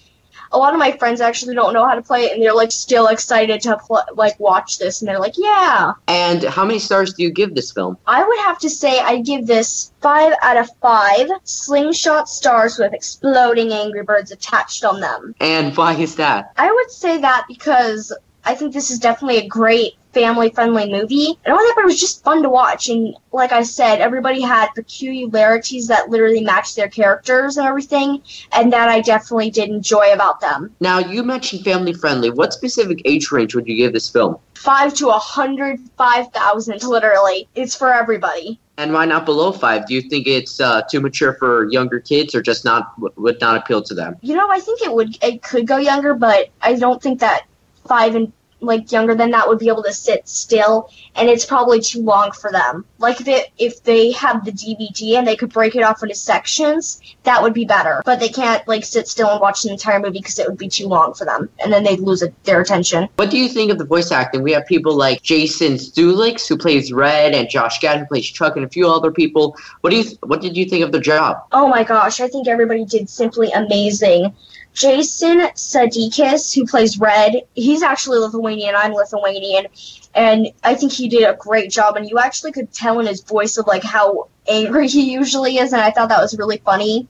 a 0.53 0.57
lot 0.57 0.73
of 0.73 0.79
my 0.79 0.91
friends 0.97 1.21
actually 1.21 1.55
don't 1.55 1.73
know 1.73 1.85
how 1.85 1.95
to 1.95 2.01
play 2.01 2.23
it, 2.23 2.33
and 2.33 2.43
they're 2.43 2.53
like 2.53 2.71
still 2.71 3.07
excited 3.07 3.61
to 3.61 3.77
pl- 3.77 4.03
like 4.15 4.39
watch 4.39 4.79
this, 4.79 5.01
and 5.01 5.07
they're 5.07 5.19
like, 5.19 5.37
yeah. 5.37 5.93
And 6.07 6.43
how 6.43 6.65
many 6.65 6.79
stars 6.79 7.13
do 7.13 7.23
you 7.23 7.31
give 7.31 7.55
this 7.55 7.71
film? 7.71 7.97
I 8.05 8.23
would 8.23 8.39
have 8.39 8.59
to 8.59 8.69
say 8.69 8.99
I 8.99 9.21
give 9.21 9.47
this 9.47 9.91
five 10.01 10.33
out 10.41 10.57
of 10.57 10.69
five 10.81 11.29
slingshot 11.43 12.27
stars 12.27 12.77
with 12.77 12.93
exploding 12.93 13.71
Angry 13.71 14.03
Birds 14.03 14.31
attached 14.31 14.83
on 14.83 14.99
them. 14.99 15.35
And 15.39 15.75
why 15.75 15.93
is 15.93 16.15
that? 16.17 16.51
I 16.57 16.71
would 16.71 16.91
say 16.91 17.19
that 17.19 17.45
because 17.47 18.13
I 18.43 18.55
think 18.55 18.73
this 18.73 18.91
is 18.91 18.99
definitely 18.99 19.37
a 19.37 19.47
great 19.47 19.93
family 20.13 20.49
friendly 20.49 20.91
movie. 20.91 21.37
And 21.45 21.53
all 21.53 21.59
that, 21.59 21.73
but 21.75 21.83
it 21.83 21.85
was 21.85 21.99
just 21.99 22.23
fun 22.23 22.43
to 22.43 22.49
watch. 22.49 22.89
And 22.89 23.15
like 23.31 23.51
I 23.51 23.63
said, 23.63 24.01
everybody 24.01 24.41
had 24.41 24.69
peculiarities 24.75 25.87
that 25.87 26.09
literally 26.09 26.43
matched 26.43 26.75
their 26.75 26.89
characters 26.89 27.57
and 27.57 27.67
everything, 27.67 28.21
and 28.51 28.71
that 28.73 28.89
I 28.89 29.01
definitely 29.01 29.49
did 29.49 29.69
enjoy 29.69 30.13
about 30.13 30.41
them. 30.41 30.75
Now, 30.79 30.99
you 30.99 31.23
mentioned 31.23 31.63
family 31.63 31.93
friendly. 31.93 32.29
What 32.29 32.53
specific 32.53 33.01
age 33.05 33.31
range 33.31 33.55
would 33.55 33.67
you 33.67 33.75
give 33.75 33.93
this 33.93 34.09
film? 34.09 34.37
Five 34.53 34.93
to 34.95 35.09
a 35.09 35.17
hundred, 35.17 35.79
five 35.97 36.31
thousand, 36.31 36.83
literally. 36.83 37.47
It's 37.55 37.75
for 37.75 37.91
everybody. 37.91 38.59
And 38.77 38.93
why 38.93 39.05
not 39.05 39.25
below 39.25 39.51
five? 39.51 39.87
Do 39.87 39.93
you 39.93 40.01
think 40.01 40.27
it's 40.27 40.59
uh, 40.59 40.81
too 40.83 41.01
mature 41.01 41.33
for 41.33 41.69
younger 41.71 41.99
kids, 41.99 42.35
or 42.35 42.41
just 42.41 42.63
not 42.63 42.93
would 43.17 43.39
not 43.41 43.57
appeal 43.57 43.81
to 43.83 43.93
them? 43.93 44.17
You 44.21 44.35
know, 44.35 44.47
I 44.49 44.59
think 44.59 44.81
it 44.81 44.93
would. 44.93 45.17
It 45.23 45.41
could 45.41 45.65
go 45.65 45.77
younger, 45.77 46.13
but 46.13 46.49
I 46.61 46.75
don't 46.75 47.01
think 47.01 47.19
that 47.21 47.45
five 47.87 48.15
and 48.15 48.31
like 48.61 48.91
younger 48.91 49.15
than 49.15 49.31
that 49.31 49.47
would 49.47 49.59
be 49.59 49.67
able 49.67 49.83
to 49.83 49.93
sit 49.93 50.27
still 50.27 50.89
and 51.15 51.29
it's 51.29 51.45
probably 51.45 51.81
too 51.81 52.01
long 52.01 52.31
for 52.31 52.51
them. 52.51 52.85
Like 52.99 53.19
if, 53.19 53.27
it, 53.27 53.49
if 53.57 53.83
they 53.83 54.11
have 54.11 54.45
the 54.45 54.51
dvd 54.51 55.17
and 55.17 55.27
they 55.27 55.35
could 55.35 55.51
break 55.51 55.75
it 55.75 55.83
off 55.83 56.01
into 56.03 56.15
sections 56.15 57.01
that 57.23 57.41
would 57.41 57.53
be 57.53 57.65
better. 57.65 58.01
But 58.05 58.19
they 58.19 58.29
can't 58.29 58.65
like 58.67 58.85
sit 58.85 59.07
still 59.07 59.29
and 59.29 59.41
watch 59.41 59.63
the 59.63 59.71
entire 59.71 59.99
movie 59.99 60.19
because 60.19 60.39
it 60.39 60.47
would 60.47 60.57
be 60.57 60.69
too 60.69 60.87
long 60.87 61.13
for 61.13 61.25
them 61.25 61.49
and 61.63 61.73
then 61.73 61.83
they'd 61.83 61.99
lose 61.99 62.21
it, 62.21 62.33
their 62.43 62.61
attention. 62.61 63.09
What 63.15 63.31
do 63.31 63.37
you 63.37 63.49
think 63.49 63.71
of 63.71 63.77
the 63.77 63.85
voice 63.85 64.11
acting? 64.11 64.43
We 64.43 64.53
have 64.53 64.65
people 64.65 64.95
like 64.95 65.21
jason 65.21 65.73
Sudeikis 65.73 66.47
who 66.47 66.57
plays 66.57 66.93
red 66.93 67.33
and 67.33 67.49
josh 67.49 67.79
gad 67.79 67.99
who 67.99 68.05
plays 68.05 68.27
chuck 68.27 68.55
and 68.55 68.65
a 68.65 68.69
few 68.69 68.87
other 68.87 69.11
people. 69.11 69.57
What 69.81 69.89
do 69.89 69.97
you 69.97 70.03
th- 70.03 70.17
what 70.21 70.41
did 70.41 70.55
you 70.55 70.65
think 70.65 70.83
of 70.83 70.91
the 70.91 70.99
job? 70.99 71.37
Oh 71.51 71.67
my 71.67 71.83
gosh 71.83 72.19
i 72.21 72.27
think 72.27 72.47
everybody 72.47 72.85
did 72.85 73.09
simply 73.09 73.51
amazing 73.51 74.33
Jason 74.73 75.39
Sudeikis, 75.55 76.53
who 76.53 76.65
plays 76.65 76.99
Red, 76.99 77.43
he's 77.53 77.83
actually 77.83 78.19
Lithuanian. 78.19 78.75
I'm 78.75 78.93
Lithuanian, 78.93 79.67
and 80.15 80.47
I 80.63 80.75
think 80.75 80.91
he 80.93 81.09
did 81.09 81.23
a 81.23 81.35
great 81.35 81.71
job. 81.71 81.97
And 81.97 82.09
you 82.09 82.19
actually 82.19 82.51
could 82.53 82.71
tell 82.71 82.99
in 82.99 83.05
his 83.05 83.21
voice 83.21 83.57
of 83.57 83.67
like 83.67 83.83
how 83.83 84.29
angry 84.47 84.87
he 84.89 85.11
usually 85.11 85.57
is, 85.57 85.73
and 85.73 85.81
I 85.81 85.91
thought 85.91 86.09
that 86.09 86.21
was 86.21 86.37
really 86.37 86.57
funny. 86.57 87.07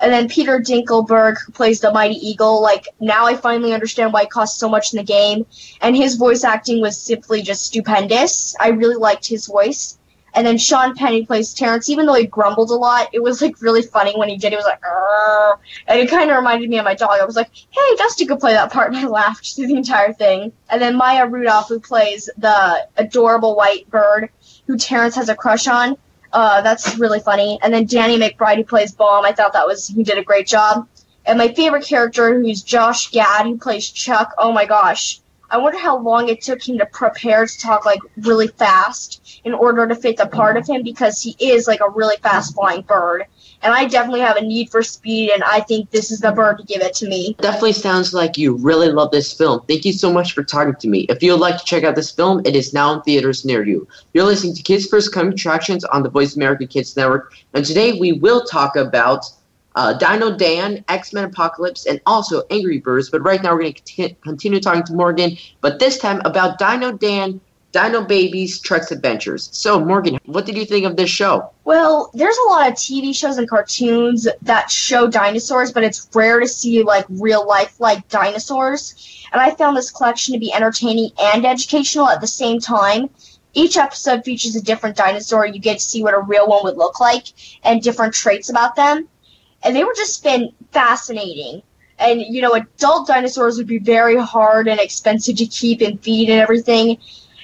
And 0.00 0.10
then 0.10 0.28
Peter 0.28 0.58
Dinklage, 0.58 1.36
who 1.44 1.52
plays 1.52 1.80
the 1.80 1.92
Mighty 1.92 2.14
Eagle, 2.14 2.62
like 2.62 2.88
now 3.00 3.26
I 3.26 3.36
finally 3.36 3.74
understand 3.74 4.14
why 4.14 4.22
it 4.22 4.30
costs 4.30 4.58
so 4.58 4.68
much 4.68 4.94
in 4.94 4.96
the 4.96 5.04
game. 5.04 5.44
And 5.82 5.94
his 5.94 6.16
voice 6.16 6.42
acting 6.42 6.80
was 6.80 6.98
simply 6.98 7.42
just 7.42 7.66
stupendous. 7.66 8.56
I 8.58 8.68
really 8.68 8.96
liked 8.96 9.26
his 9.26 9.46
voice. 9.46 9.98
And 10.34 10.46
then 10.46 10.58
Sean 10.58 10.94
Penn 10.94 11.26
plays 11.26 11.52
Terrence. 11.54 11.88
Even 11.88 12.06
though 12.06 12.14
he 12.14 12.26
grumbled 12.26 12.70
a 12.70 12.74
lot, 12.74 13.08
it 13.12 13.22
was 13.22 13.42
like 13.42 13.60
really 13.60 13.82
funny 13.82 14.12
when 14.16 14.28
he 14.28 14.36
did. 14.36 14.52
He 14.52 14.56
was 14.56 14.64
like, 14.64 14.84
Arr! 14.84 15.58
and 15.86 15.98
it 16.00 16.10
kind 16.10 16.30
of 16.30 16.36
reminded 16.36 16.70
me 16.70 16.78
of 16.78 16.84
my 16.84 16.94
dog. 16.94 17.18
I 17.20 17.24
was 17.24 17.36
like, 17.36 17.50
"Hey, 17.70 17.96
Dusty 17.96 18.26
could 18.26 18.40
play 18.40 18.52
that 18.52 18.72
part," 18.72 18.88
and 18.88 18.96
I 18.96 19.06
laughed 19.06 19.54
through 19.54 19.66
the 19.66 19.76
entire 19.76 20.12
thing. 20.12 20.52
And 20.68 20.80
then 20.80 20.96
Maya 20.96 21.26
Rudolph, 21.26 21.68
who 21.68 21.80
plays 21.80 22.30
the 22.38 22.86
adorable 22.96 23.56
white 23.56 23.88
bird, 23.90 24.30
who 24.66 24.76
Terrence 24.76 25.14
has 25.16 25.28
a 25.28 25.34
crush 25.34 25.66
on. 25.66 25.96
Uh, 26.32 26.60
that's 26.62 26.96
really 26.98 27.20
funny. 27.20 27.58
And 27.62 27.74
then 27.74 27.86
Danny 27.86 28.16
McBride, 28.16 28.56
who 28.56 28.64
plays 28.64 28.92
Bomb. 28.92 29.24
I 29.24 29.32
thought 29.32 29.52
that 29.54 29.66
was 29.66 29.88
he 29.88 30.04
did 30.04 30.18
a 30.18 30.24
great 30.24 30.46
job. 30.46 30.86
And 31.26 31.38
my 31.38 31.48
favorite 31.52 31.84
character, 31.84 32.40
who's 32.40 32.62
Josh 32.62 33.10
Gad, 33.10 33.46
who 33.46 33.58
plays 33.58 33.90
Chuck. 33.90 34.32
Oh 34.38 34.52
my 34.52 34.64
gosh. 34.64 35.20
I 35.50 35.58
wonder 35.58 35.78
how 35.78 35.98
long 35.98 36.28
it 36.28 36.42
took 36.42 36.66
him 36.66 36.78
to 36.78 36.86
prepare 36.86 37.44
to 37.44 37.58
talk 37.58 37.84
like 37.84 38.00
really 38.18 38.46
fast 38.46 39.40
in 39.44 39.52
order 39.52 39.88
to 39.88 39.94
fit 39.96 40.16
the 40.16 40.26
part 40.26 40.56
of 40.56 40.66
him 40.66 40.82
because 40.82 41.20
he 41.20 41.34
is 41.40 41.66
like 41.66 41.80
a 41.80 41.90
really 41.90 42.16
fast 42.22 42.54
flying 42.54 42.82
bird. 42.82 43.26
and 43.62 43.74
I 43.74 43.86
definitely 43.86 44.20
have 44.20 44.36
a 44.36 44.42
need 44.42 44.70
for 44.70 44.82
speed, 44.82 45.30
and 45.30 45.44
I 45.44 45.60
think 45.60 45.90
this 45.90 46.10
is 46.10 46.20
the 46.20 46.32
bird 46.32 46.58
to 46.58 46.64
give 46.64 46.80
it 46.80 46.94
to 46.94 47.08
me. 47.08 47.36
Definitely 47.40 47.74
sounds 47.74 48.14
like 48.14 48.38
you 48.38 48.54
really 48.54 48.90
love 48.90 49.10
this 49.10 49.32
film. 49.32 49.60
Thank 49.68 49.84
you 49.84 49.92
so 49.92 50.12
much 50.12 50.32
for 50.32 50.42
talking 50.42 50.74
to 50.76 50.88
me. 50.88 51.00
If 51.08 51.22
you 51.22 51.32
would 51.32 51.40
like 51.40 51.58
to 51.58 51.64
check 51.64 51.84
out 51.84 51.94
this 51.94 52.10
film, 52.10 52.40
it 52.46 52.56
is 52.56 52.72
now 52.72 52.94
in 52.94 53.02
theaters 53.02 53.44
near 53.44 53.64
you. 53.64 53.86
You're 54.14 54.24
listening 54.24 54.54
to 54.54 54.62
Kids 54.62 54.86
First 54.86 55.12
Coming 55.12 55.34
Attractions 55.34 55.84
on 55.84 56.02
the 56.02 56.10
Voice 56.10 56.36
America 56.36 56.66
Kids 56.66 56.96
Network, 56.96 57.34
and 57.52 57.64
today 57.64 57.98
we 57.98 58.12
will 58.12 58.44
talk 58.44 58.76
about 58.76 59.26
uh, 59.80 59.94
Dino 59.94 60.36
Dan, 60.36 60.84
X 60.88 61.14
Men 61.14 61.24
Apocalypse, 61.24 61.86
and 61.86 62.02
also 62.04 62.42
Angry 62.50 62.80
Birds. 62.80 63.08
But 63.08 63.22
right 63.22 63.42
now 63.42 63.54
we're 63.54 63.62
going 63.62 63.72
to 63.72 64.14
continue 64.16 64.60
talking 64.60 64.82
to 64.84 64.92
Morgan, 64.92 65.38
but 65.62 65.78
this 65.78 65.96
time 65.96 66.20
about 66.26 66.58
Dino 66.58 66.92
Dan, 66.92 67.40
Dino 67.72 68.04
Babies, 68.04 68.60
Trek's 68.60 68.92
Adventures. 68.92 69.48
So, 69.52 69.82
Morgan, 69.82 70.18
what 70.26 70.44
did 70.44 70.58
you 70.58 70.66
think 70.66 70.84
of 70.84 70.96
this 70.96 71.08
show? 71.08 71.50
Well, 71.64 72.10
there's 72.12 72.36
a 72.36 72.50
lot 72.50 72.68
of 72.68 72.74
TV 72.74 73.16
shows 73.16 73.38
and 73.38 73.48
cartoons 73.48 74.28
that 74.42 74.70
show 74.70 75.06
dinosaurs, 75.06 75.72
but 75.72 75.82
it's 75.82 76.06
rare 76.12 76.40
to 76.40 76.48
see 76.48 76.82
like 76.82 77.06
real 77.08 77.48
life 77.48 77.80
like 77.80 78.06
dinosaurs. 78.08 79.24
And 79.32 79.40
I 79.40 79.52
found 79.52 79.78
this 79.78 79.90
collection 79.90 80.34
to 80.34 80.38
be 80.38 80.52
entertaining 80.52 81.10
and 81.18 81.46
educational 81.46 82.06
at 82.06 82.20
the 82.20 82.26
same 82.26 82.60
time. 82.60 83.08
Each 83.54 83.78
episode 83.78 84.24
features 84.24 84.56
a 84.56 84.62
different 84.62 84.96
dinosaur. 84.96 85.46
You 85.46 85.58
get 85.58 85.78
to 85.78 85.84
see 85.84 86.02
what 86.02 86.12
a 86.12 86.20
real 86.20 86.46
one 86.48 86.64
would 86.64 86.76
look 86.76 87.00
like 87.00 87.28
and 87.64 87.80
different 87.80 88.12
traits 88.12 88.50
about 88.50 88.76
them 88.76 89.08
and 89.62 89.74
they 89.74 89.84
were 89.84 89.94
just 89.94 90.22
been 90.22 90.52
fascinating. 90.72 91.62
And 91.98 92.20
you 92.22 92.40
know, 92.40 92.54
adult 92.54 93.06
dinosaurs 93.08 93.58
would 93.58 93.66
be 93.66 93.78
very 93.78 94.16
hard 94.16 94.68
and 94.68 94.80
expensive 94.80 95.36
to 95.36 95.46
keep 95.46 95.80
and 95.80 96.00
feed 96.00 96.30
and 96.30 96.40
everything. 96.40 96.98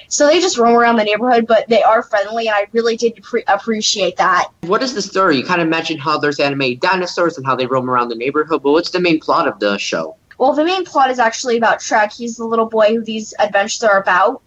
So 0.09 0.27
they 0.27 0.41
just 0.41 0.57
roam 0.57 0.77
around 0.77 0.97
the 0.97 1.05
neighborhood, 1.05 1.47
but 1.49 1.69
they 1.69 1.83
are 1.83 2.03
friendly, 2.03 2.47
and 2.47 2.55
I 2.55 2.69
really 2.73 2.97
did 2.97 3.21
pre- 3.23 3.43
appreciate 3.49 4.17
that. 4.19 4.49
What 4.61 4.83
is 4.83 4.95
the 4.95 5.03
story? 5.03 5.37
You 5.37 5.45
kind 5.45 5.61
of 5.61 5.69
mentioned 5.69 6.01
how 6.01 6.17
there's 6.17 6.39
animated 6.39 6.81
dinosaurs 6.81 7.37
and 7.37 7.45
how 7.45 7.57
they 7.57 7.67
roam 7.67 7.91
around 7.91 8.11
the 8.11 8.15
neighborhood, 8.15 8.63
but 8.63 8.71
what's 8.71 8.91
the 8.91 9.01
main 9.01 9.19
plot 9.19 9.49
of 9.49 9.59
the 9.59 9.77
show? 9.79 10.17
Well, 10.39 10.53
the 10.53 10.65
main 10.65 10.85
plot 10.85 11.11
is 11.11 11.19
actually 11.19 11.57
about 11.57 11.81
Trek. 11.81 12.13
He's 12.13 12.37
the 12.37 12.45
little 12.45 12.67
boy 12.67 12.95
who 12.95 13.03
these 13.03 13.35
adventures 13.39 13.83
are 13.83 14.01
about 14.01 14.43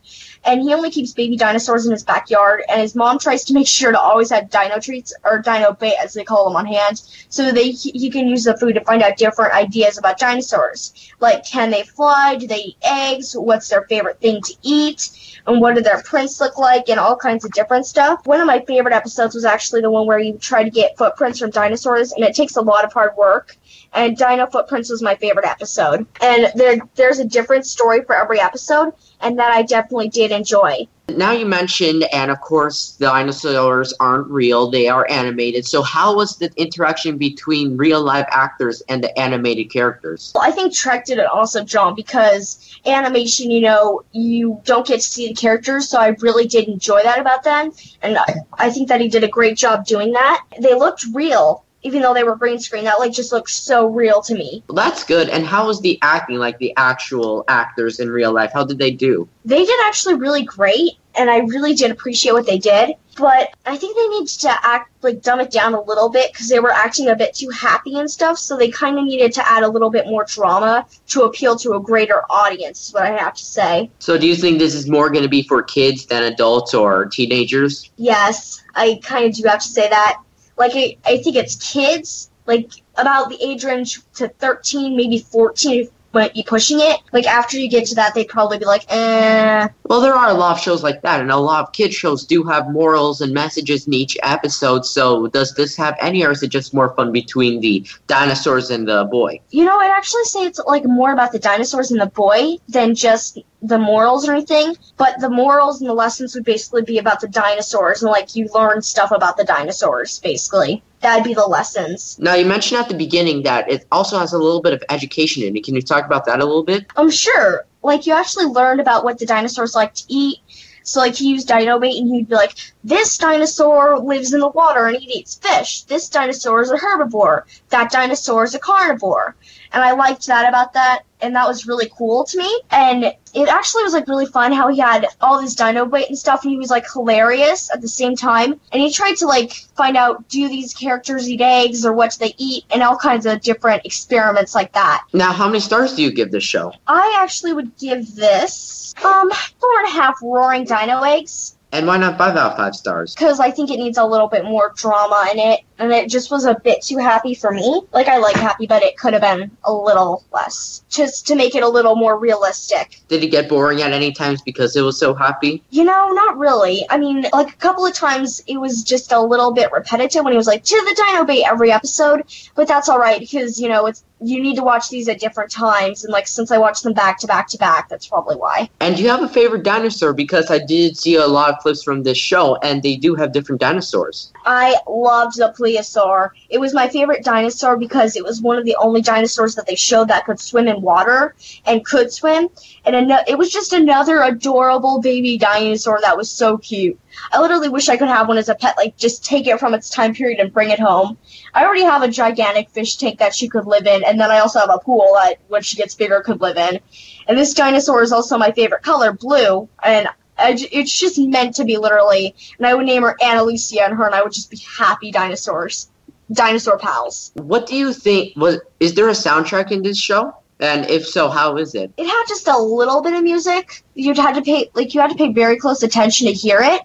and 0.45 0.62
he 0.62 0.73
only 0.73 0.91
keeps 0.91 1.13
baby 1.13 1.38
dinosaurs 1.38 1.86
in 1.86 1.91
his 1.91 2.04
backyard. 2.04 2.63
And 2.69 2.82
his 2.82 2.95
mom 2.95 3.19
tries 3.19 3.43
to 3.45 3.54
make 3.54 3.67
sure 3.67 3.91
to 3.91 3.99
always 3.99 4.30
have 4.32 4.49
dino 4.49 4.80
treats 4.80 5.13
or 5.23 5.39
dino 5.39 5.73
bait, 5.73 5.95
as 6.02 6.13
they 6.13 6.23
call 6.23 6.45
them, 6.45 6.56
on 6.56 6.65
hand, 6.65 7.02
so 7.30 7.52
they 7.52 7.71
he 7.71 8.10
can 8.10 8.28
use 8.28 8.43
the 8.43 8.58
food 8.58 8.73
to 8.75 8.82
find 8.82 9.02
out 9.02 9.17
different 9.17 9.54
ideas 9.54 9.97
about 9.97 10.19
dinosaurs, 10.19 11.12
like 11.19 11.45
can 11.45 11.69
they 11.69 11.84
fly, 11.84 12.36
do 12.36 12.47
they 12.47 12.60
eat 12.60 12.78
eggs, 12.84 13.34
what's 13.34 13.69
their 13.69 13.84
favorite 13.84 14.19
thing 14.19 14.41
to 14.41 14.54
eat, 14.63 15.10
and 15.47 15.62
what 15.62 15.75
do 15.75 15.82
their 15.82 16.02
prints 16.04 16.39
look 16.39 16.58
like, 16.58 16.89
and 16.89 16.99
all 16.99 17.15
kinds 17.15 17.45
of 17.45 17.52
different 17.52 17.86
stuff. 17.86 18.25
One 18.25 18.39
of 18.39 18.47
my 18.47 18.60
favorite 18.65 18.93
episodes 18.93 19.36
was 19.36 19.45
actually 19.45 19.82
the 19.82 19.91
one 19.91 20.08
where 20.08 20.19
you 20.19 20.38
try 20.38 20.63
to 20.63 20.69
get 20.69 20.97
footprints 20.97 21.39
from 21.39 21.52
dinosaurs, 21.52 22.12
and 22.12 22.23
it 22.23 22.36
takes 22.36 22.56
a 22.56 22.62
lot 22.62 22.84
of 22.84 22.93
hard 22.93 23.15
work 23.17 23.58
and 23.93 24.17
Dino 24.17 24.47
Footprints 24.47 24.89
was 24.89 25.02
my 25.02 25.15
favorite 25.15 25.45
episode. 25.45 26.06
And 26.21 26.52
there, 26.56 26.78
there's 26.95 27.19
a 27.19 27.25
different 27.25 27.65
story 27.65 28.04
for 28.04 28.15
every 28.15 28.39
episode, 28.39 28.93
and 29.21 29.38
that 29.39 29.52
I 29.52 29.63
definitely 29.63 30.10
did 30.10 30.32
enjoy. 30.32 30.88
Now 31.15 31.32
you 31.32 31.45
mentioned, 31.45 32.06
and 32.13 32.30
of 32.30 32.39
course, 32.41 32.95
the 32.99 33.08
dinosaurs 33.08 33.93
aren't 33.99 34.28
real; 34.28 34.69
they 34.69 34.88
are 34.88 35.10
animated. 35.10 35.65
So, 35.65 35.82
how 35.82 36.15
was 36.15 36.38
the 36.38 36.52
interaction 36.56 37.17
between 37.17 37.78
real 37.78 38.02
live 38.02 38.25
actors 38.30 38.82
and 38.89 39.04
the 39.04 39.17
animated 39.17 39.71
characters? 39.71 40.32
Well, 40.36 40.43
I 40.43 40.52
think 40.52 40.73
Trek 40.73 41.06
did 41.06 41.17
an 41.17 41.25
awesome 41.25 41.65
job 41.65 41.95
because 41.95 42.80
animation, 42.86 43.49
you 43.49 43.62
know, 43.62 44.04
you 44.12 44.62
don't 44.65 44.86
get 44.86 44.97
to 44.97 45.08
see 45.08 45.28
the 45.28 45.34
characters, 45.34 45.89
so 45.89 45.99
I 45.99 46.10
really 46.19 46.47
did 46.47 46.67
enjoy 46.67 47.02
that 47.04 47.19
about 47.19 47.43
them, 47.43 47.71
and 48.02 48.17
I, 48.17 48.36
I 48.54 48.69
think 48.69 48.89
that 48.89 49.02
he 49.02 49.10
did 49.10 49.23
a 49.23 49.28
great 49.28 49.58
job 49.58 49.86
doing 49.86 50.12
that. 50.13 50.43
They 50.60 50.75
looked 50.75 51.06
real, 51.13 51.65
even 51.82 52.02
though 52.02 52.13
they 52.13 52.24
were 52.24 52.36
green 52.36 52.60
screen, 52.60 52.84
that 52.86 53.00
like 53.00 53.13
just 53.13 53.32
looks 53.32 53.56
so 53.56 53.88
real 53.88 54.22
to 54.22 54.34
me. 54.34 54.63
Well, 54.68 54.76
that's 54.76 55.04
good. 55.04 55.30
And 55.30 55.46
how 55.46 55.68
was 55.68 55.82
the 55.82 55.98
acting, 56.02 56.38
like 56.38 56.58
the 56.58 56.74
actual 56.78 57.46
actors 57.48 58.00
in 58.00 58.10
real 58.10 58.34
life? 58.34 58.52
How 58.54 58.65
did 58.65 58.78
they 58.78 58.92
do? 58.92 59.28
They 59.46 59.65
did 59.65 59.80
actually 59.86 60.15
really 60.15 60.44
great, 60.44 60.98
and 61.15 61.30
I 61.30 61.39
really 61.39 61.74
did 61.74 61.92
appreciate 61.92 62.34
what 62.34 62.46
they 62.46 62.58
did. 62.58 62.96
But 63.18 63.50
I 63.65 63.76
think 63.76 63.98
they 63.98 64.08
needed 64.08 64.39
to 64.39 64.65
act 64.65 64.92
like 65.04 65.22
dumb 65.22 65.42
it 65.42 65.52
down 65.52 65.74
a 65.74 65.82
little 65.82 66.08
bit 66.08 66.32
because 66.32 66.48
they 66.48 66.60
were 66.60 66.72
acting 66.72 67.10
a 67.10 67.15
bit 67.15 67.34
too 67.34 67.50
happy 67.50 68.00
and 68.00 68.10
stuff. 68.10 68.38
So 68.38 68.56
they 68.56 68.70
kind 68.70 68.98
of 68.98 69.04
needed 69.04 69.34
to 69.34 69.46
add 69.46 69.63
a 69.63 69.68
little 69.68 69.89
bit 69.89 70.08
more 70.08 70.24
drama 70.24 70.86
to 71.08 71.24
appeal 71.24 71.58
to 71.58 71.74
a 71.74 71.82
greater 71.82 72.24
audience. 72.30 72.88
Is 72.88 72.94
what 72.94 73.04
I 73.04 73.18
have 73.18 73.34
to 73.34 73.44
say. 73.44 73.92
So 74.00 74.18
do 74.18 74.26
you 74.26 74.36
think 74.36 74.60
this 74.60 74.74
is 74.74 74.89
more 74.89 75.10
going 75.10 75.24
to 75.24 75.30
be 75.30 75.44
for 75.44 75.62
kids 75.62 76.06
than 76.06 76.24
adults 76.24 76.74
or 76.74 77.08
teenagers? 77.08 77.89
Yes, 77.98 78.63
I 78.76 79.02
kind 79.04 79.26
of 79.26 79.36
do 79.36 79.44
have 79.50 79.60
to 79.60 79.68
say 79.68 79.89
that 79.89 80.22
like 80.60 80.74
I, 80.76 80.98
I 81.06 81.17
think 81.17 81.38
it's 81.38 81.56
kids 81.56 82.30
like 82.45 82.72
about 82.95 83.30
the 83.30 83.43
age 83.43 83.63
range 83.63 84.02
to 84.15 84.28
13 84.28 84.95
maybe 84.95 85.19
14 85.19 85.88
might 86.13 86.34
be 86.34 86.43
pushing 86.43 86.80
it. 86.80 87.00
Like 87.12 87.26
after 87.26 87.58
you 87.58 87.69
get 87.69 87.86
to 87.88 87.95
that, 87.95 88.13
they'd 88.13 88.28
probably 88.28 88.58
be 88.58 88.65
like, 88.65 88.86
eh. 88.89 89.67
Well, 89.84 90.02
there 90.02 90.13
are 90.13 90.30
a 90.30 90.34
lot 90.34 90.58
of 90.58 90.62
shows 90.62 90.84
like 90.84 91.02
that, 91.02 91.22
and 91.22 91.32
a 91.32 91.38
lot 91.38 91.65
of 91.65 91.74
kids 91.74 91.95
shows 91.95 92.26
do 92.26 92.43
have 92.43 92.69
morals 92.69 93.22
and 93.22 93.34
messages 93.34 93.88
in 93.88 93.93
each 93.93 94.17
episode. 94.24 94.86
So, 94.86 95.28
does 95.28 95.54
this 95.56 95.76
have 95.78 95.95
any, 96.00 96.26
or 96.26 96.32
is 96.32 96.43
it 96.43 96.50
just 96.50 96.74
more 96.74 96.93
fun 96.95 97.12
between 97.12 97.62
the 97.62 97.86
dinosaurs 98.08 98.69
and 98.69 98.88
the 98.88 99.06
boy? 99.06 99.41
You 99.50 99.65
know, 99.65 99.78
I'd 99.78 99.91
actually 99.91 100.24
say 100.26 100.45
it's 100.45 100.60
like 100.67 100.86
more 100.86 101.12
about 101.12 101.32
the 101.32 101.39
dinosaurs 101.39 101.91
and 101.91 102.02
the 102.02 102.08
boy 102.08 102.58
than 102.67 102.95
just 102.95 103.39
the 103.62 103.78
morals 103.78 104.28
or 104.28 104.34
anything, 104.34 104.76
but 104.98 105.19
the 105.19 105.30
morals 105.30 105.82
and 105.82 105.89
the 105.89 105.93
lessons 105.93 106.34
would 106.36 106.45
basically 106.45 106.82
be 106.82 106.98
about 106.98 107.19
the 107.19 107.28
dinosaurs 107.28 108.02
and 108.02 108.12
like 108.12 108.36
you 108.36 108.48
learn 108.54 108.82
stuff 108.82 109.12
about 109.12 109.38
the 109.38 109.43
dinosaurs 109.43 110.19
basically. 110.19 110.82
That'd 111.02 111.24
be 111.24 111.34
the 111.34 111.46
lessons. 111.46 112.18
Now 112.20 112.36
you 112.36 112.46
mentioned 112.46 112.82
at 112.82 112.90
the 112.90 112.96
beginning 112.96 113.44
that 113.44 113.72
it 113.72 113.86
also 113.92 114.20
has 114.20 114.34
a 114.34 114.38
little 114.38 114.62
bit 114.62 114.74
of 114.74 114.84
education 114.90 115.44
in 115.44 115.56
it. 115.56 115.64
Can 115.64 115.76
you 115.76 115.82
talk 115.82 116.06
about 116.06 116.26
that 116.26 116.40
a 116.40 116.46
little 116.46 116.64
bit? 116.64 116.88
I'm 116.98 117.10
sure. 117.10 117.66
Like 117.84 118.06
you 118.06 118.14
actually 118.14 118.46
learned 118.46 118.82
about 118.82 119.04
what 119.04 119.18
the 119.18 119.26
dinosaurs 119.26 119.76
like 119.76 119.94
to 119.96 120.04
eat. 120.10 120.40
So 120.84 121.00
like 121.00 121.16
he 121.16 121.30
used 121.30 121.48
dino 121.48 121.80
bait 121.80 121.98
and 121.98 122.14
he'd 122.14 122.28
be 122.28 122.36
like, 122.36 122.56
This 122.84 123.18
dinosaur 123.18 124.00
lives 124.00 124.34
in 124.34 124.40
the 124.40 124.50
water 124.50 124.88
and 124.88 124.98
he 124.98 125.20
eats 125.20 125.36
fish. 125.36 125.84
This 125.84 126.10
dinosaur 126.10 126.62
is 126.62 126.72
a 126.72 126.76
herbivore. 126.76 127.44
That 127.70 127.92
dinosaur 127.92 128.44
is 128.44 128.56
a 128.56 128.60
carnivore 128.60 129.36
and 129.72 129.84
I 129.84 129.92
liked 129.92 130.26
that 130.28 130.48
about 130.50 130.74
that, 130.74 131.04
and 131.21 131.36
that 131.36 131.47
was 131.47 131.67
really 131.67 131.89
cool 131.97 132.23
to 132.25 132.38
me. 132.38 132.62
And 132.71 133.03
it 133.34 133.47
actually 133.47 133.84
was 133.84 133.93
like 133.93 134.08
really 134.08 134.25
fun 134.25 134.51
how 134.51 134.67
he 134.69 134.79
had 134.79 135.05
all 135.21 135.41
this 135.41 135.55
dino 135.55 135.86
bait 135.86 136.08
and 136.10 136.17
stuff, 136.17 136.43
and 136.43 136.51
he 136.51 136.58
was 136.58 136.69
like 136.69 136.86
hilarious 136.91 137.69
at 137.73 137.82
the 137.82 137.88
same 137.88 138.15
time. 138.15 138.60
And 138.71 138.82
he 138.82 138.91
tried 138.91 139.17
to 139.17 139.27
like 139.27 139.53
find 139.75 139.97
out 139.97 140.27
do 140.29 140.47
these 140.47 140.73
characters 140.73 141.29
eat 141.29 141.41
eggs 141.41 141.86
or 141.86 141.93
what 141.93 142.12
do 142.12 142.25
they 142.25 142.34
eat, 142.38 142.65
and 142.71 142.82
all 142.82 142.97
kinds 142.97 143.25
of 143.25 143.41
different 143.41 143.86
experiments 143.86 144.55
like 144.55 144.73
that. 144.73 145.05
Now, 145.13 145.32
how 145.32 145.47
many 145.47 145.60
stars 145.60 145.95
do 145.95 146.03
you 146.03 146.12
give 146.12 146.32
this 146.32 146.43
show? 146.43 146.73
I 146.88 147.19
actually 147.21 147.53
would 147.53 147.77
give 147.77 148.15
this 148.15 148.93
um 149.03 149.29
four 149.60 149.79
and 149.79 149.88
a 149.88 149.91
half 149.91 150.15
roaring 150.21 150.65
dino 150.65 151.01
eggs. 151.01 151.55
And 151.71 151.86
why 151.86 151.97
not 151.97 152.17
five 152.17 152.36
out 152.36 152.53
of 152.53 152.58
five 152.58 152.75
stars? 152.75 153.13
Because 153.13 153.39
I 153.39 153.51
think 153.51 153.69
it 153.69 153.77
needs 153.77 153.99
a 153.99 154.03
little 154.05 154.27
bit 154.27 154.43
more 154.43 154.73
drama 154.75 155.29
in 155.32 155.38
it, 155.38 155.60
and 155.80 155.92
it 155.92 156.10
just 156.10 156.30
was 156.30 156.46
a 156.46 156.56
bit 156.56 156.82
too 156.82 156.98
happy 156.98 157.34
for 157.34 157.52
me. 157.52 157.82
Like 157.92 158.08
I 158.08 158.18
like 158.18 158.36
happy, 158.36 158.68
but 158.68 158.84
it 158.84 158.98
could 158.98 159.13
have 159.13 159.22
been 159.22 159.50
a 159.63 159.74
little 159.74 160.24
less, 160.32 160.84
just 160.89 161.28
to 161.28 161.36
make 161.36 161.56
it 161.56 161.63
a 161.63 161.68
little 161.68 161.96
more 161.96 162.18
realistic. 162.18 163.02
Did 163.08 163.24
it 163.24 163.28
get 163.28 163.50
boring 163.50 163.82
at 163.82 163.94
any 163.94 164.12
times 164.12 164.42
because 164.42 164.76
it 164.76 164.82
was 164.82 165.00
so 165.00 165.13
happy? 165.13 165.63
You 165.70 165.86
know, 165.86 166.10
not 166.10 166.38
really. 166.38 166.86
I 166.89 166.98
mean, 166.98 167.26
like 167.34 167.50
a 167.50 167.58
couple 167.58 167.86
of 167.86 167.94
times 167.94 168.42
it 168.48 168.58
was 168.58 168.84
just 168.84 169.12
a 169.12 169.22
little 169.22 169.52
bit 169.52 169.72
repetitive 169.72 170.24
when 170.24 170.34
he 170.34 170.38
was 170.38 170.48
like 170.48 170.63
to 170.63 170.76
the 170.76 170.96
dino 170.96 171.26
bait 171.26 171.46
every 171.46 171.72
episode, 171.72 172.24
but 172.56 172.68
that's 172.68 172.89
all 172.89 173.00
right 173.00 173.20
because 173.20 173.60
you 173.60 173.70
know 173.70 173.86
it's 173.86 174.04
you 174.22 174.42
need 174.42 174.56
to 174.56 174.63
watch 174.63 174.89
these 174.89 175.08
at 175.08 175.20
different 175.20 175.50
times 175.52 176.04
and 176.04 176.12
like 176.12 176.28
since 176.28 176.52
i 176.52 176.58
watched 176.58 176.84
them 176.84 176.94
back 176.94 177.18
to 177.18 177.28
back 177.28 177.48
to 177.48 177.58
back 177.58 177.88
that's 177.89 178.08
probably 178.08 178.36
why 178.36 178.70
and 178.82 178.98
do 178.98 179.04
you 179.04 179.10
have 179.10 179.22
a 179.22 179.30
favorite 179.30 179.63
dinosaur 179.63 180.13
because 180.13 180.52
i 180.52 180.60
did 180.60 180.98
see 180.98 181.15
a 181.15 181.26
lot 181.26 181.50
of 181.50 181.60
clips 181.60 181.84
from 181.84 182.04
this 182.04 182.18
show 182.18 182.56
and 182.58 182.84
they 182.84 182.96
do 182.96 183.15
have 183.15 183.32
different 183.32 183.62
dinosaurs 183.62 184.32
i 184.46 184.76
loved 184.88 185.38
the 185.38 185.52
plesiosaur 185.69 186.29
it 186.49 186.60
was 186.60 186.73
my 186.73 186.88
favorite 186.88 187.23
dinosaur 187.23 187.77
because 187.77 188.15
it 188.15 188.23
was 188.23 188.41
one 188.41 188.58
of 188.58 188.65
the 188.65 188.75
only 188.79 189.01
dinosaurs 189.01 189.55
that 189.55 189.65
they 189.67 189.75
showed 189.75 190.08
that 190.08 190.25
could 190.25 190.39
swim 190.39 190.67
in 190.67 190.82
water 190.82 191.36
and 191.65 191.86
could 191.86 192.12
swim 192.12 192.49
and 192.86 193.12
it 193.27 193.38
was 193.38 193.51
just 193.51 193.73
another 193.73 194.21
adorable 194.21 195.01
baby 195.01 195.38
dinosaur 195.38 195.99
that 196.01 196.17
was 196.17 196.29
so 196.29 196.58
cute 196.58 196.99
I 197.32 197.41
literally 197.41 197.69
wish 197.69 197.89
I 197.89 197.97
could 197.97 198.08
have 198.08 198.27
one 198.27 198.38
as 198.38 198.49
a 198.49 198.55
pet, 198.55 198.77
like 198.77 198.97
just 198.97 199.25
take 199.25 199.47
it 199.47 199.60
from 199.60 199.73
its 199.73 199.89
time 199.89 200.13
period 200.13 200.39
and 200.39 200.53
bring 200.53 200.69
it 200.69 200.79
home. 200.79 201.17
I 201.53 201.65
already 201.65 201.84
have 201.84 202.03
a 202.03 202.08
gigantic 202.08 202.69
fish 202.69 202.97
tank 202.97 203.19
that 203.19 203.36
she 203.36 203.49
could 203.49 203.65
live 203.65 203.88
in, 203.88 204.03
and 204.03 204.19
then 204.19 204.32
I 204.32 204.39
also 204.39 204.60
have 204.60 204.69
a 204.69 204.79
pool 204.79 205.12
that 205.15 205.38
when 205.47 205.62
she 205.62 205.75
gets 205.75 205.95
bigger 205.95 206.21
could 206.21 206.41
live 206.41 206.58
in. 206.58 206.79
And 207.27 207.38
this 207.38 207.53
dinosaur 207.53 208.01
is 208.01 208.12
also 208.12 208.38
my 208.38 208.51
favorite 208.51 208.84
color, 208.84 209.12
blue, 209.13 209.67
and 209.84 210.08
it's 210.41 210.97
just 210.97 211.19
meant 211.19 211.56
to 211.56 211.65
be 211.65 211.78
literally. 211.78 212.36
And 212.58 212.67
I 212.67 212.73
would 212.73 212.86
name 212.86 213.04
her 213.04 213.15
Annalicia, 213.21 213.86
and 213.86 213.95
her 213.95 214.06
and 214.06 214.15
I 214.15 214.21
would 214.21 214.34
just 214.34 214.49
be 214.49 214.58
happy 214.78 215.12
dinosaurs, 215.12 215.89
dinosaur 216.32 216.78
pals. 216.78 217.32
What 217.36 217.67
do 217.67 217.75
you 217.75 217.93
think? 217.93 218.36
Was 218.36 218.60
is 218.80 218.93
there 218.93 219.10
a 219.10 219.13
soundtrack 219.13 219.71
in 219.71 219.84
this 219.84 219.97
show? 219.97 220.36
And 220.62 220.89
if 220.89 221.08
so, 221.08 221.30
how 221.30 221.56
is 221.56 221.73
it? 221.73 221.93
It 221.95 222.06
had 222.06 222.25
just 222.28 222.47
a 222.49 222.58
little 222.58 223.02
bit 223.02 223.13
of 223.13 223.23
music. 223.23 223.84
You'd 223.93 224.17
had 224.17 224.36
to 224.36 224.41
pay 224.41 224.69
like 224.73 224.93
you 224.93 224.99
had 224.99 225.12
to 225.12 225.15
pay 225.15 225.32
very 225.32 225.58
close 225.58 225.84
attention 225.84 226.28
to 226.28 226.34
hear 226.34 226.60
it 226.62 226.82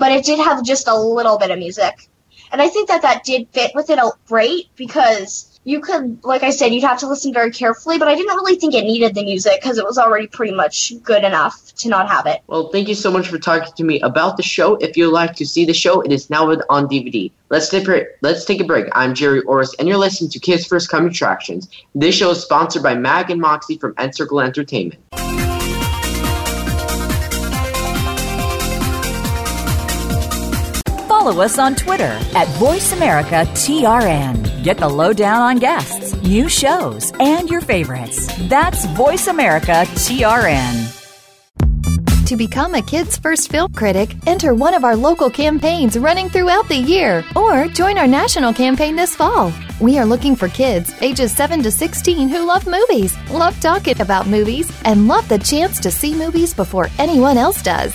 but 0.00 0.12
it 0.12 0.24
did 0.24 0.38
have 0.38 0.64
just 0.64 0.88
a 0.88 0.98
little 0.98 1.38
bit 1.38 1.50
of 1.50 1.58
music. 1.58 2.08
And 2.50 2.60
I 2.60 2.68
think 2.68 2.88
that 2.88 3.02
that 3.02 3.22
did 3.22 3.48
fit 3.52 3.72
with 3.74 3.90
it 3.90 3.98
great 4.26 4.74
because 4.74 5.49
you 5.64 5.80
could, 5.80 6.24
like 6.24 6.42
I 6.42 6.50
said, 6.50 6.72
you'd 6.72 6.84
have 6.84 7.00
to 7.00 7.08
listen 7.08 7.34
very 7.34 7.50
carefully, 7.50 7.98
but 7.98 8.08
I 8.08 8.14
didn't 8.14 8.34
really 8.34 8.56
think 8.56 8.72
it 8.74 8.84
needed 8.84 9.14
the 9.14 9.22
music 9.22 9.60
because 9.60 9.76
it 9.76 9.84
was 9.84 9.98
already 9.98 10.26
pretty 10.26 10.54
much 10.54 10.94
good 11.02 11.22
enough 11.22 11.74
to 11.76 11.88
not 11.88 12.08
have 12.08 12.24
it. 12.26 12.40
Well, 12.46 12.70
thank 12.70 12.88
you 12.88 12.94
so 12.94 13.10
much 13.10 13.28
for 13.28 13.38
talking 13.38 13.70
to 13.76 13.84
me 13.84 14.00
about 14.00 14.38
the 14.38 14.42
show. 14.42 14.76
If 14.76 14.96
you'd 14.96 15.10
like 15.10 15.34
to 15.36 15.44
see 15.44 15.66
the 15.66 15.74
show, 15.74 16.00
it 16.00 16.12
is 16.12 16.30
now 16.30 16.50
on 16.50 16.88
DVD. 16.88 17.30
Let's 17.50 17.68
take 17.68 17.86
a, 17.88 18.06
let's 18.22 18.46
take 18.46 18.60
a 18.60 18.64
break. 18.64 18.86
I'm 18.92 19.14
Jerry 19.14 19.42
Orris, 19.42 19.74
and 19.78 19.86
you're 19.86 19.98
listening 19.98 20.30
to 20.30 20.38
Kids 20.38 20.66
First 20.66 20.88
Coming 20.88 21.10
Attractions. 21.10 21.68
This 21.94 22.14
show 22.14 22.30
is 22.30 22.42
sponsored 22.42 22.82
by 22.82 22.94
Mack 22.94 23.28
and 23.28 23.40
Moxy 23.40 23.76
from 23.76 23.94
Encircle 23.98 24.40
Entertainment. 24.40 24.98
Follow 31.06 31.42
us 31.42 31.58
on 31.58 31.74
Twitter 31.74 32.18
at 32.34 32.48
VoiceAmericaTRN. 32.56 34.49
Get 34.62 34.76
the 34.76 34.88
lowdown 34.88 35.40
on 35.40 35.56
guests, 35.56 36.14
new 36.22 36.46
shows, 36.46 37.12
and 37.18 37.48
your 37.48 37.62
favorites. 37.62 38.28
That's 38.48 38.84
Voice 38.88 39.26
America 39.26 39.86
TRN. 39.96 40.96
To 42.26 42.36
become 42.36 42.74
a 42.74 42.82
Kids 42.82 43.16
First 43.16 43.50
Film 43.50 43.72
Critic, 43.72 44.14
enter 44.26 44.52
one 44.52 44.74
of 44.74 44.84
our 44.84 44.94
local 44.94 45.30
campaigns 45.30 45.98
running 45.98 46.28
throughout 46.28 46.68
the 46.68 46.76
year 46.76 47.24
or 47.34 47.68
join 47.68 47.96
our 47.96 48.06
national 48.06 48.52
campaign 48.52 48.96
this 48.96 49.16
fall. 49.16 49.50
We 49.80 49.98
are 49.98 50.04
looking 50.04 50.36
for 50.36 50.48
kids 50.48 50.94
ages 51.00 51.34
7 51.34 51.62
to 51.62 51.70
16 51.70 52.28
who 52.28 52.46
love 52.46 52.66
movies, 52.66 53.16
love 53.30 53.58
talking 53.60 53.98
about 54.02 54.26
movies, 54.26 54.70
and 54.84 55.08
love 55.08 55.26
the 55.30 55.38
chance 55.38 55.80
to 55.80 55.90
see 55.90 56.14
movies 56.14 56.52
before 56.52 56.88
anyone 56.98 57.38
else 57.38 57.62
does. 57.62 57.94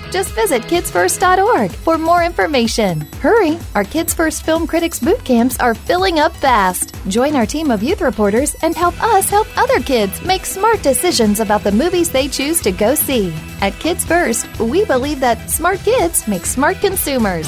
Just 0.11 0.33
visit 0.33 0.63
kidsfirst.org 0.63 1.71
for 1.71 1.97
more 1.97 2.23
information. 2.23 3.01
Hurry! 3.21 3.57
Our 3.75 3.85
Kids 3.85 4.13
First 4.13 4.43
Film 4.43 4.67
Critics 4.67 4.99
boot 4.99 5.23
camps 5.23 5.57
are 5.59 5.73
filling 5.73 6.19
up 6.19 6.35
fast. 6.35 6.93
Join 7.07 7.33
our 7.35 7.45
team 7.45 7.71
of 7.71 7.81
youth 7.81 8.01
reporters 8.01 8.55
and 8.61 8.75
help 8.75 9.01
us 9.01 9.29
help 9.29 9.47
other 9.57 9.79
kids 9.79 10.21
make 10.23 10.45
smart 10.45 10.83
decisions 10.83 11.39
about 11.39 11.63
the 11.63 11.71
movies 11.71 12.11
they 12.11 12.27
choose 12.27 12.61
to 12.61 12.73
go 12.73 12.93
see. 12.93 13.33
At 13.61 13.79
Kids 13.79 14.03
First, 14.03 14.47
we 14.59 14.83
believe 14.83 15.21
that 15.21 15.49
smart 15.49 15.79
kids 15.79 16.27
make 16.27 16.45
smart 16.45 16.81
consumers. 16.81 17.47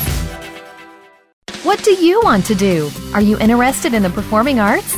What 1.64 1.84
do 1.84 1.92
you 1.92 2.22
want 2.24 2.46
to 2.46 2.56
do? 2.56 2.90
Are 3.14 3.22
you 3.22 3.38
interested 3.40 3.94
in 3.94 4.04
the 4.04 4.10
performing 4.10 4.60
arts? 4.60 4.98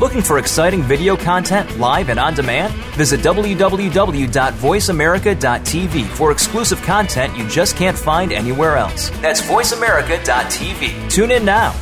Looking 0.00 0.22
for 0.22 0.38
exciting 0.38 0.82
video 0.82 1.16
content 1.16 1.80
live 1.80 2.08
and 2.08 2.20
on 2.20 2.34
demand? 2.34 2.72
Visit 2.94 3.18
www.voiceamerica.tv 3.18 6.06
for 6.06 6.30
exclusive 6.30 6.80
content 6.82 7.36
you 7.36 7.48
just 7.48 7.74
can't 7.74 7.98
find 7.98 8.32
anywhere 8.32 8.76
else. 8.76 9.10
That's 9.20 9.40
voiceamerica.tv. 9.40 11.10
Tune 11.10 11.32
in 11.32 11.44
now. 11.44 11.74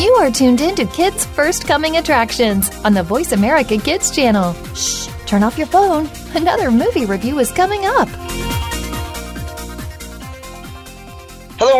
You 0.00 0.14
are 0.14 0.30
tuned 0.30 0.60
in 0.60 0.76
to 0.76 0.86
Kids 0.86 1.26
First 1.26 1.66
Coming 1.66 1.96
Attractions 1.96 2.70
on 2.84 2.94
the 2.94 3.02
Voice 3.02 3.32
America 3.32 3.78
Kids 3.78 4.14
channel. 4.14 4.54
Shh, 4.76 5.08
turn 5.26 5.42
off 5.42 5.58
your 5.58 5.66
phone. 5.66 6.08
Another 6.36 6.70
movie 6.70 7.06
review 7.06 7.40
is 7.40 7.50
coming 7.50 7.84
up. 7.84 8.08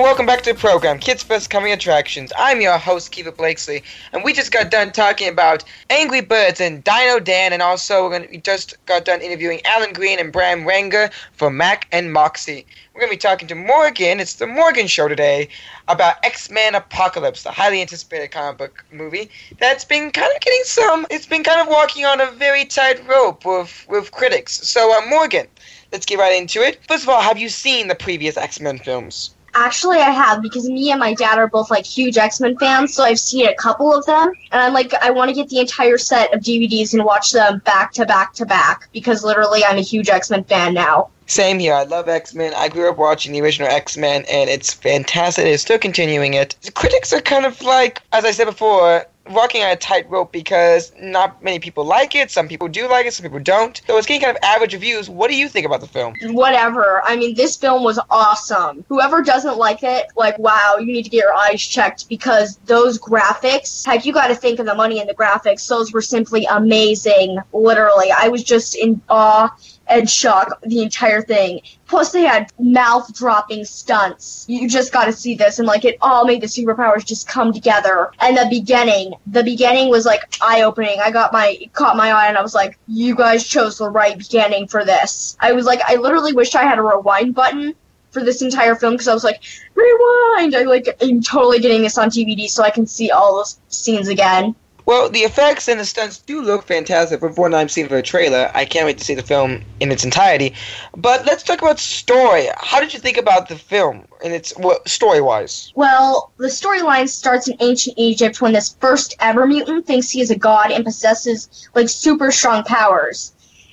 And 0.01 0.07
welcome 0.07 0.25
back 0.25 0.41
to 0.45 0.55
the 0.55 0.59
program, 0.59 0.99
Kids 0.99 1.23
First 1.23 1.51
Coming 1.51 1.73
Attractions. 1.73 2.33
I'm 2.39 2.63
your 2.63 2.79
host, 2.79 3.13
Keefer 3.13 3.37
Blakesley, 3.37 3.83
and 4.15 4.25
we 4.25 4.33
just 4.33 4.51
got 4.51 4.71
done 4.71 4.93
talking 4.93 5.29
about 5.29 5.63
Angry 5.91 6.23
Birds 6.23 6.59
and 6.59 6.83
Dino 6.83 7.21
Dan, 7.21 7.53
and 7.53 7.61
also 7.61 8.05
we're 8.05 8.13
gonna, 8.13 8.27
we 8.31 8.39
just 8.39 8.83
got 8.87 9.05
done 9.05 9.21
interviewing 9.21 9.61
Alan 9.67 9.93
Green 9.93 10.19
and 10.19 10.33
Brahm 10.33 10.65
Wenger 10.65 11.11
for 11.35 11.51
Mack 11.51 11.87
and 11.93 12.15
Moxy. 12.15 12.65
We're 12.95 13.03
going 13.03 13.11
to 13.11 13.17
be 13.17 13.21
talking 13.21 13.47
to 13.49 13.55
Morgan, 13.55 14.21
it's 14.21 14.37
the 14.37 14.47
Morgan 14.47 14.87
Show 14.87 15.07
today, 15.07 15.51
about 15.87 16.17
X-Men 16.25 16.75
Apocalypse, 16.75 17.43
the 17.43 17.51
highly 17.51 17.83
anticipated 17.83 18.31
comic 18.31 18.57
book 18.57 18.83
movie 18.91 19.31
that's 19.59 19.85
been 19.85 20.11
kind 20.13 20.33
of 20.35 20.41
getting 20.41 20.63
some, 20.65 21.07
it's 21.11 21.27
been 21.27 21.45
kind 21.45 21.61
of 21.61 21.69
walking 21.69 22.07
on 22.07 22.23
a 22.23 22.31
very 22.31 22.65
tight 22.65 23.07
rope 23.07 23.45
with, 23.45 23.85
with 23.87 24.13
critics. 24.13 24.67
So, 24.67 24.97
uh, 24.97 25.07
Morgan, 25.11 25.47
let's 25.93 26.07
get 26.07 26.19
right 26.19 26.41
into 26.41 26.63
it. 26.63 26.81
First 26.89 27.03
of 27.03 27.11
all, 27.11 27.21
have 27.21 27.37
you 27.37 27.51
seen 27.51 27.89
the 27.89 27.95
previous 27.95 28.39
X-Men 28.39 28.79
films? 28.79 29.35
Actually, 29.55 29.99
I 29.99 30.11
have 30.11 30.43
because 30.43 30.69
me 30.69 30.91
and 30.91 31.01
my 31.01 31.15
dad 31.15 31.39
are 31.39 31.49
both 31.49 31.71
like 31.71 31.85
huge 31.85 32.17
X 32.17 32.41
Men 32.41 32.57
fans, 32.59 32.95
so 32.95 33.05
I've 33.05 33.19
seen 33.19 33.49
a 33.49 33.55
couple 33.55 33.93
of 33.93 34.05
them, 34.07 34.33
and 34.53 34.63
I'm 34.63 34.73
like, 34.73 34.95
I 34.95 35.11
want 35.11 35.29
to 35.29 35.35
get 35.35 35.49
the 35.49 35.59
entire 35.59 35.99
set 35.99 36.33
of 36.35 36.41
DVDs 36.41 36.95
and 36.95 37.05
watch 37.05 37.33
them 37.33 37.59
back 37.65 37.93
to 37.95 38.07
back 38.07 38.33
to 38.35 38.47
back 38.47 38.89
because 38.93 39.25
literally 39.25 39.65
I'm 39.65 39.79
a 39.79 39.83
huge 39.83 40.09
X 40.09 40.31
Men 40.31 40.45
fan 40.45 40.75
now. 40.75 41.09
Same 41.27 41.61
here. 41.61 41.75
I 41.75 41.85
love 41.85 42.09
X 42.09 42.35
Men. 42.35 42.53
I 42.57 42.69
grew 42.69 42.91
up 42.91 42.99
watching 42.99 43.33
the 43.33 43.41
original 43.41 43.69
X 43.69 43.97
Men, 43.97 44.25
and 44.31 44.51
it's 44.51 44.75
fantastic. 44.75 45.45
They're 45.45 45.59
still 45.59 45.79
continuing 45.79 46.35
it. 46.35 46.57
The 46.63 46.73
critics 46.73 47.13
are 47.13 47.21
kind 47.21 47.47
of 47.47 47.61
like, 47.63 48.03
as 48.13 48.25
I 48.25 48.33
said 48.33 48.47
before, 48.47 49.07
walking 49.29 49.63
on 49.63 49.71
a 49.71 49.77
tightrope 49.77 50.33
because 50.33 50.93
not 50.99 51.43
many 51.43 51.59
people 51.59 51.85
like 51.85 52.15
it. 52.15 52.31
Some 52.31 52.49
people 52.49 52.69
do 52.69 52.89
like 52.89 53.07
it, 53.07 53.15
some 53.15 53.25
people 53.25 53.39
don't. 53.39 53.81
So 53.87 53.97
it's 53.97 54.07
getting 54.07 54.23
kind 54.23 54.37
of 54.37 54.43
average 54.43 54.73
reviews. 54.73 55.09
What 55.09 55.31
do 55.31 55.37
you 55.37 55.49
think 55.49 55.67
about 55.67 55.81
the 55.81 55.87
film? 55.87 56.15
Whatever. 56.23 57.03
I 57.05 57.17
mean, 57.17 57.35
this 57.35 57.57
film 57.57 57.85
was 57.85 57.99
awesome. 58.11 58.85
Whoever 58.89 59.23
doesn't 59.23 59.57
like 59.57 59.83
it, 59.83 60.07
like, 60.17 60.39
wow, 60.39 60.77
you 60.79 60.87
need 60.87 61.05
to 61.05 61.11
get 61.11 61.19
your 61.19 61.35
eyes 61.35 61.63
checked 61.63 62.09
because 62.09 62.57
those 62.67 62.99
graphics, 62.99 63.85
heck, 63.85 64.05
you 64.05 64.13
got 64.13 64.29
to 64.29 64.35
think 64.35 64.59
of 64.59 64.67
the 64.67 64.75
money 64.75 65.01
in 65.01 65.07
the 65.07 65.15
graphics. 65.15 65.67
Those 65.69 65.93
were 65.93 66.03
simply 66.03 66.45
amazing. 66.47 67.39
Literally. 67.53 68.11
I 68.11 68.29
was 68.29 68.43
just 68.43 68.75
in 68.75 69.01
awe 69.09 69.55
and 69.91 70.09
shock 70.09 70.61
the 70.63 70.83
entire 70.83 71.21
thing. 71.21 71.61
Plus, 71.87 72.13
they 72.13 72.23
had 72.23 72.51
mouth 72.59 73.13
dropping 73.15 73.65
stunts. 73.65 74.47
You 74.49 74.69
just 74.69 74.93
got 74.93 75.07
to 75.07 75.13
see 75.13 75.35
this, 75.35 75.59
and 75.59 75.67
like 75.67 75.85
it 75.85 75.99
all 76.01 76.25
made 76.25 76.41
the 76.41 76.47
superpowers 76.47 77.05
just 77.05 77.29
come 77.29 77.53
together. 77.53 78.13
And 78.21 78.37
the 78.37 78.47
beginning, 78.49 79.15
the 79.27 79.43
beginning 79.43 79.91
was 79.91 80.07
like 80.07 80.23
eye 80.41 80.63
opening. 80.63 81.01
I 81.01 81.11
got 81.11 81.33
my 81.33 81.59
caught 81.73 81.97
my 81.97 82.13
eye, 82.13 82.29
and 82.29 82.39
I 82.39 82.43
was 82.43 82.55
like, 82.55 82.79
"You 82.87 83.15
guys 83.15 83.47
chose 83.47 83.79
the 83.79 83.91
right 83.91 84.17
beginning 84.17 84.69
for 84.69 84.85
this." 84.85 85.37
I 85.41 85.53
was 85.53 85.67
like, 85.67 85.81
I 85.87 85.97
literally 85.97 86.33
wished 86.33 86.55
I 86.55 86.63
had 86.63 86.79
a 86.79 86.83
rewind 86.83 87.35
button 87.35 87.75
for 88.11 88.23
this 88.25 88.43
entire 88.43 88.75
film 88.75 88.95
because 88.95 89.09
I 89.09 89.15
was 89.15 89.25
like, 89.25 89.43
rewind. 89.75 90.55
I 90.55 90.63
like 90.63 90.89
I'm 91.03 91.21
totally 91.23 91.59
getting 91.59 91.83
this 91.83 91.99
on 91.99 92.09
DVD 92.11 92.49
so 92.49 92.63
I 92.63 92.71
can 92.71 92.87
see 92.87 93.11
all 93.11 93.37
those 93.37 93.59
scenes 93.69 94.09
again. 94.09 94.55
Well, 94.87 95.09
the 95.09 95.21
effects 95.21 95.69
and 95.69 95.79
the 95.79 95.85
stunts 95.85 96.19
do 96.19 96.43
look 96.43 96.67
fantastic 96.67 97.21
from 97.21 97.35
what 97.35 97.55
I've 97.55 97.71
seen 97.71 97.89
for 97.89 97.97
the 97.97 98.03
trailer. 98.03 98.51
I 98.55 98.65
can't 98.65 98.87
wait 98.87 98.99
to 98.99 99.05
see 99.05 99.15
the 99.15 99.23
film 99.23 99.63
in 99.81 99.93
its 99.93 100.05
entirety. 100.05 100.55
But 100.97 101.27
let's 101.27 101.43
talk 101.43 101.61
about 101.61 101.79
story. 101.79 102.49
How 102.57 102.81
did 102.81 102.93
you 102.93 103.01
think 103.01 103.17
about 103.17 103.49
the 103.49 103.57
film 103.57 104.07
and 104.25 104.33
its 104.33 104.57
well, 104.59 104.81
story-wise? 104.87 105.73
Well, 105.75 106.33
the 106.39 106.49
storyline 106.49 107.09
starts 107.09 107.49
in 107.49 107.57
ancient 107.61 107.99
Egypt 107.99 108.41
when 108.41 108.53
this 108.53 108.77
first 108.81 109.17
ever 109.21 109.47
mutant 109.47 109.87
thinks 109.87 110.11
he 110.11 110.21
is 110.21 110.31
a 110.31 110.39
god 110.39 110.71
and 110.71 110.85
possesses 110.85 111.69
like 111.75 111.89
super 111.89 112.31
strong 112.31 112.65
powers 112.65 113.33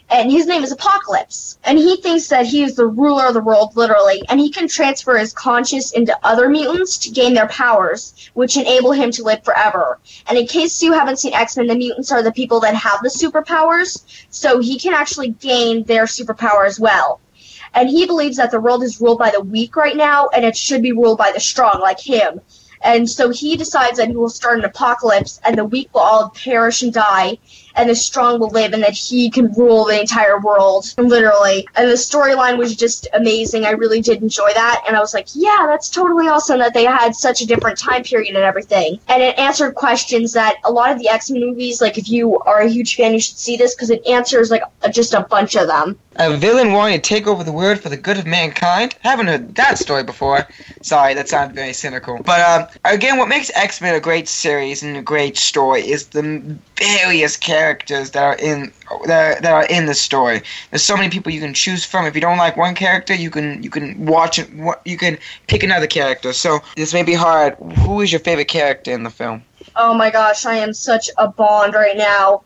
and 0.09 0.31
his 0.31 0.45
name 0.47 0.63
is 0.63 0.71
Apocalypse. 0.71 1.59
And 1.63 1.77
he 1.77 1.97
thinks 1.97 2.27
that 2.29 2.45
he 2.45 2.63
is 2.63 2.75
the 2.75 2.87
ruler 2.87 3.25
of 3.27 3.33
the 3.33 3.41
world, 3.41 3.75
literally, 3.75 4.21
and 4.29 4.39
he 4.39 4.49
can 4.49 4.67
transfer 4.67 5.17
his 5.17 5.33
conscience 5.33 5.91
into 5.91 6.17
other 6.23 6.47
mutants 6.49 6.97
to 6.99 7.11
gain 7.11 7.33
their 7.33 7.47
powers, 7.49 8.29
which 8.33 8.55
enable 8.55 8.93
him 8.93 9.11
to 9.11 9.23
live 9.23 9.43
forever. 9.43 9.99
And 10.27 10.37
in 10.37 10.47
case 10.47 10.81
you 10.81 10.93
haven't 10.93 11.19
seen 11.19 11.33
X 11.33 11.57
Men, 11.57 11.67
the 11.67 11.75
mutants 11.75 12.11
are 12.11 12.23
the 12.23 12.31
people 12.31 12.59
that 12.61 12.75
have 12.75 13.01
the 13.03 13.09
superpowers, 13.09 14.03
so 14.29 14.59
he 14.59 14.79
can 14.79 14.93
actually 14.93 15.29
gain 15.29 15.83
their 15.83 16.05
superpower 16.05 16.65
as 16.65 16.79
well. 16.79 17.19
and 17.73 17.89
he 17.89 18.05
believes 18.05 18.37
that 18.37 18.51
the 18.51 18.59
world 18.59 18.83
is 18.83 18.99
ruled 19.01 19.19
by 19.19 19.29
the 19.29 19.41
weak 19.41 19.75
right 19.75 19.95
now, 19.95 20.27
and 20.29 20.45
it 20.45 20.57
should 20.57 20.81
be 20.81 20.91
ruled 20.91 21.17
by 21.17 21.31
the 21.31 21.39
strong, 21.39 21.79
like 21.79 21.99
him. 21.99 22.41
And 22.81 23.09
so 23.09 23.29
he 23.29 23.57
decides 23.57 23.97
that 23.97 24.07
he 24.07 24.15
will 24.15 24.29
start 24.29 24.59
an 24.59 24.65
apocalypse, 24.65 25.39
and 25.43 25.57
the 25.57 25.65
weak 25.65 25.93
will 25.93 26.01
all 26.01 26.29
perish 26.29 26.81
and 26.83 26.93
die, 26.93 27.37
and 27.77 27.89
the 27.89 27.95
strong 27.95 28.39
will 28.39 28.49
live, 28.49 28.73
and 28.73 28.83
that 28.83 28.93
he 28.93 29.29
can 29.29 29.51
rule 29.53 29.85
the 29.85 29.99
entire 29.99 30.39
world, 30.39 30.93
literally. 30.97 31.67
And 31.75 31.89
the 31.89 31.95
storyline 31.95 32.57
was 32.57 32.75
just 32.75 33.07
amazing. 33.13 33.65
I 33.65 33.71
really 33.71 34.01
did 34.01 34.21
enjoy 34.21 34.53
that, 34.53 34.83
and 34.87 34.95
I 34.95 34.99
was 34.99 35.13
like, 35.13 35.27
yeah, 35.33 35.65
that's 35.67 35.89
totally 35.89 36.27
awesome 36.27 36.59
that 36.59 36.73
they 36.73 36.85
had 36.85 37.15
such 37.15 37.41
a 37.41 37.45
different 37.45 37.77
time 37.77 38.03
period 38.03 38.35
and 38.35 38.43
everything. 38.43 38.99
And 39.07 39.21
it 39.21 39.37
answered 39.37 39.75
questions 39.75 40.33
that 40.33 40.57
a 40.63 40.71
lot 40.71 40.91
of 40.91 40.99
the 40.99 41.09
X 41.09 41.29
Men 41.29 41.41
movies, 41.41 41.81
like 41.81 41.97
if 41.97 42.09
you 42.09 42.39
are 42.39 42.61
a 42.61 42.69
huge 42.69 42.95
fan, 42.95 43.13
you 43.13 43.19
should 43.19 43.37
see 43.37 43.57
this 43.57 43.75
because 43.75 43.89
it 43.89 44.05
answers 44.07 44.51
like 44.51 44.63
just 44.91 45.13
a 45.13 45.21
bunch 45.21 45.55
of 45.55 45.67
them. 45.67 45.97
A 46.19 46.35
villain 46.35 46.73
wanting 46.73 46.99
to 46.99 47.07
take 47.07 47.27
over 47.27 47.43
the 47.43 47.51
world 47.51 47.79
for 47.79 47.89
the 47.89 47.97
good 47.97 48.17
of 48.17 48.25
mankind? 48.25 48.95
Haven't 49.01 49.27
heard 49.27 49.53
that 49.55 49.77
story 49.77 50.03
before. 50.03 50.47
Sorry, 50.81 51.13
that 51.13 51.29
sounds 51.29 51.53
very 51.53 51.73
cynical. 51.73 52.19
But 52.23 52.39
um, 52.39 52.67
again, 52.85 53.17
what 53.17 53.27
makes 53.27 53.51
X 53.53 53.81
Men 53.81 53.93
a 53.93 53.99
great 53.99 54.27
series 54.27 54.81
and 54.81 54.97
a 54.97 55.01
great 55.01 55.37
story 55.37 55.87
is 55.87 56.07
the 56.07 56.57
various 56.75 57.37
characters 57.37 57.66
that 57.73 58.15
are 58.15 58.36
in 58.36 58.71
that 59.06 59.38
are, 59.38 59.41
that 59.41 59.53
are 59.53 59.65
in 59.65 59.86
the 59.86 59.93
story. 59.93 60.41
There's 60.69 60.84
so 60.84 60.95
many 60.95 61.10
people 61.10 61.32
you 61.32 61.41
can 61.41 61.53
choose 61.53 61.86
from. 61.86 62.06
If 62.06 62.15
you 62.15 62.21
don't 62.21 62.38
like 62.38 62.58
one 62.58 62.75
character, 62.75 63.13
you 63.13 63.30
can 63.30 63.63
you 63.63 63.69
can 63.69 64.06
watch 64.06 64.39
it. 64.39 64.49
You 64.86 64.97
can 64.97 65.17
pick 65.47 65.63
another 65.63 65.88
character. 65.88 66.34
So 66.34 66.60
this 66.75 66.93
may 66.93 67.03
be 67.03 67.13
hard. 67.13 67.56
Who 67.80 68.01
is 68.01 68.12
your 68.12 68.19
favorite 68.19 68.47
character 68.47 68.91
in 68.91 69.03
the 69.03 69.10
film? 69.10 69.43
Oh 69.75 69.93
my 69.93 70.10
gosh, 70.10 70.45
I 70.45 70.58
am 70.58 70.73
such 70.73 71.10
a 71.17 71.27
bond 71.27 71.73
right 71.73 71.97
now. 71.97 72.43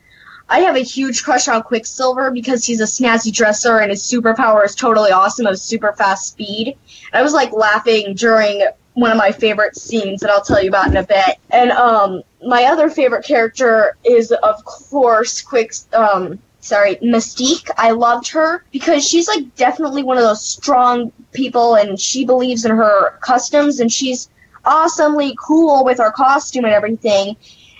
I 0.50 0.60
have 0.60 0.76
a 0.76 0.80
huge 0.80 1.24
crush 1.24 1.48
on 1.48 1.64
Quicksilver 1.64 2.30
because 2.30 2.66
he's 2.66 2.82
a 2.82 2.86
snazzy 2.86 3.32
dresser 3.32 3.80
and 3.80 3.90
his 3.90 4.04
superpower 4.04 4.66
is 4.66 4.76
totally 4.76 5.12
awesome 5.12 5.46
of 5.46 5.58
super 5.58 5.94
fast 5.94 6.28
speed. 6.28 6.78
I 7.14 7.22
was 7.22 7.32
like 7.32 7.54
laughing 7.54 8.16
during 8.16 8.68
one 8.94 9.12
of 9.12 9.18
my 9.18 9.32
favorite 9.32 9.76
scenes 9.76 10.22
that 10.22 10.30
I'll 10.30 10.44
tell 10.44 10.62
you 10.62 10.70
about 10.70 10.88
in 10.88 10.98
a 10.98 11.04
bit. 11.04 11.38
And 11.50 11.72
um, 11.72 12.22
my 12.46 12.66
other 12.66 12.90
favorite 12.90 13.26
character 13.26 13.96
is, 14.04 14.32
of 14.32 14.64
course, 14.66 15.42
Quick. 15.42 15.74
Um, 15.94 16.40
sorry, 16.60 16.96
Mystique. 16.98 17.70
I 17.78 17.92
loved 17.92 18.28
her 18.30 18.64
because 18.72 19.08
she's 19.08 19.28
like 19.28 19.56
definitely 19.56 20.04
one 20.04 20.18
of 20.18 20.24
those 20.24 20.44
strong 20.44 21.12
people, 21.32 21.76
and 21.76 22.00
she 22.00 22.26
believes 22.26 22.66
in 22.66 22.72
her 22.72 23.18
customs, 23.22 23.80
and 23.80 23.92
she's 23.92 24.30
awesomely 24.66 25.36
cool 25.42 25.84
with 25.84 25.98
her 25.98 26.12
costume 26.12 26.66
and 26.66 26.74
everything. 26.74 27.36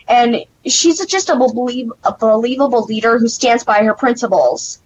And 0.08 0.46
she's 0.66 1.06
just 1.06 1.30
a, 1.30 1.36
belie- 1.36 1.90
a 2.04 2.14
believable 2.18 2.84
leader 2.84 3.20
who 3.20 3.28
stands 3.28 3.64
by 3.64 3.84
her 3.84 3.94
principles. 3.94 4.81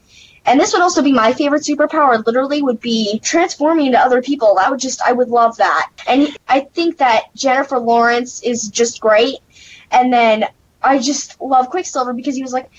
And 0.45 0.60
this 0.60 0.73
would 0.73 0.81
also 0.81 1.01
be 1.01 1.12
my 1.12 1.34
favorite 1.34 1.63
superpower. 1.63 2.23
Literally, 2.25 2.62
would 2.62 2.79
be 2.79 3.19
transforming 3.19 3.88
into 3.88 3.99
other 3.99 4.21
people. 4.21 4.58
I 4.60 4.69
would 4.69 4.79
just, 4.79 5.01
I 5.01 5.12
would 5.12 5.29
love 5.29 5.58
that. 5.58 5.89
And 6.08 6.36
I 6.47 6.62
think 6.62 6.97
that 6.97 7.34
Jennifer 7.36 7.79
Lawrence 7.79 8.43
is 8.43 8.69
just 8.69 9.01
great. 9.01 9.38
And 9.91 10.13
then 10.13 10.45
I 10.84 10.99
just 10.99 11.41
love 11.41 11.69
Quicksilver 11.69 12.13
because 12.13 12.36
he 12.36 12.43
was 12.43 12.53
like, 12.53 12.69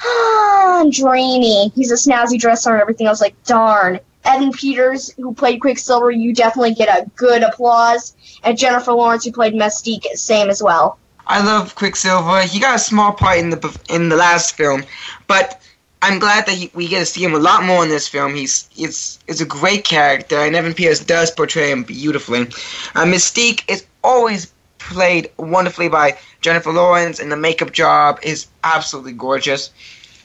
ah, 0.00 0.86
dreamy. 0.90 1.72
He's 1.74 1.90
a 1.90 1.94
snazzy 1.94 2.38
dresser 2.38 2.72
and 2.72 2.80
everything. 2.80 3.06
I 3.08 3.10
was 3.10 3.20
like, 3.20 3.42
darn. 3.44 3.98
Evan 4.24 4.52
Peters, 4.52 5.12
who 5.16 5.32
played 5.34 5.60
Quicksilver, 5.60 6.10
you 6.10 6.34
definitely 6.34 6.74
get 6.74 6.88
a 6.88 7.08
good 7.10 7.42
applause. 7.42 8.16
And 8.42 8.58
Jennifer 8.58 8.92
Lawrence, 8.92 9.24
who 9.24 9.32
played 9.32 9.54
Mystique, 9.54 10.04
same 10.14 10.48
as 10.48 10.62
well. 10.62 10.98
I 11.26 11.44
love 11.44 11.74
Quicksilver. 11.74 12.42
He 12.42 12.60
got 12.60 12.76
a 12.76 12.78
small 12.78 13.12
part 13.12 13.38
in 13.38 13.50
the 13.50 13.80
in 13.88 14.08
the 14.08 14.16
last 14.16 14.56
film, 14.56 14.84
but 15.26 15.60
I'm 16.06 16.20
glad 16.20 16.46
that 16.46 16.54
he, 16.54 16.70
we 16.72 16.86
get 16.86 17.00
to 17.00 17.04
see 17.04 17.24
him 17.24 17.34
a 17.34 17.38
lot 17.38 17.64
more 17.64 17.82
in 17.82 17.88
this 17.88 18.06
film. 18.06 18.36
He's 18.36 18.70
it's 18.76 19.18
it's 19.26 19.40
a 19.40 19.44
great 19.44 19.84
character, 19.84 20.38
and 20.38 20.54
Evan 20.54 20.72
Peters 20.72 21.00
does 21.00 21.32
portray 21.32 21.72
him 21.72 21.82
beautifully. 21.82 22.42
Uh, 22.94 23.04
Mystique 23.04 23.68
is 23.68 23.84
always 24.04 24.52
played 24.78 25.32
wonderfully 25.36 25.88
by 25.88 26.16
Jennifer 26.42 26.72
Lawrence, 26.72 27.18
and 27.18 27.32
the 27.32 27.36
makeup 27.36 27.72
job 27.72 28.20
is 28.22 28.46
absolutely 28.62 29.14
gorgeous. 29.14 29.70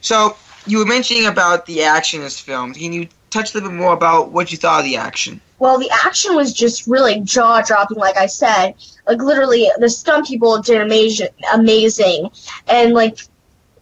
So 0.01 0.37
you 0.67 0.77
were 0.77 0.85
mentioning 0.85 1.25
about 1.25 1.65
the 1.65 1.81
action 1.81 2.19
in 2.19 2.25
this 2.25 2.39
film. 2.39 2.75
Can 2.75 2.93
you 2.93 3.07
touch 3.31 3.55
a 3.55 3.57
little 3.57 3.71
bit 3.71 3.79
more 3.79 3.93
about 3.93 4.31
what 4.31 4.51
you 4.51 4.59
thought 4.59 4.81
of 4.81 4.85
the 4.85 4.97
action? 4.97 5.41
Well, 5.57 5.79
the 5.79 5.89
action 6.05 6.35
was 6.35 6.53
just 6.53 6.85
really 6.85 7.21
jaw 7.21 7.61
dropping, 7.61 7.97
like 7.97 8.17
I 8.17 8.27
said. 8.27 8.75
Like 9.07 9.19
literally, 9.19 9.67
the 9.79 9.89
stunt 9.89 10.27
people 10.27 10.61
did 10.61 10.79
amazing, 10.79 11.29
amazing, 11.51 12.29
and 12.67 12.93
like 12.93 13.17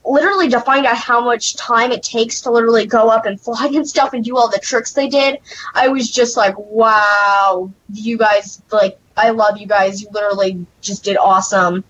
literally 0.09 0.49
to 0.49 0.59
find 0.59 0.85
out 0.85 0.97
how 0.97 1.23
much 1.23 1.55
time 1.55 1.91
it 1.91 2.01
takes 2.01 2.41
to 2.41 2.51
literally 2.51 2.85
go 2.85 3.09
up 3.09 3.25
and 3.25 3.39
fly 3.39 3.69
and 3.73 3.87
stuff 3.87 4.13
and 4.13 4.23
do 4.23 4.35
all 4.35 4.49
the 4.49 4.59
tricks 4.59 4.91
they 4.93 5.07
did, 5.07 5.39
I 5.73 5.87
was 5.89 6.09
just 6.09 6.35
like, 6.35 6.55
wow, 6.57 7.71
you 7.93 8.17
guys, 8.17 8.61
like, 8.71 8.99
I 9.15 9.29
love 9.29 9.57
you 9.57 9.67
guys. 9.67 10.01
You 10.01 10.07
literally 10.11 10.65
just 10.81 11.03
did 11.03 11.17
awesome. 11.17 11.83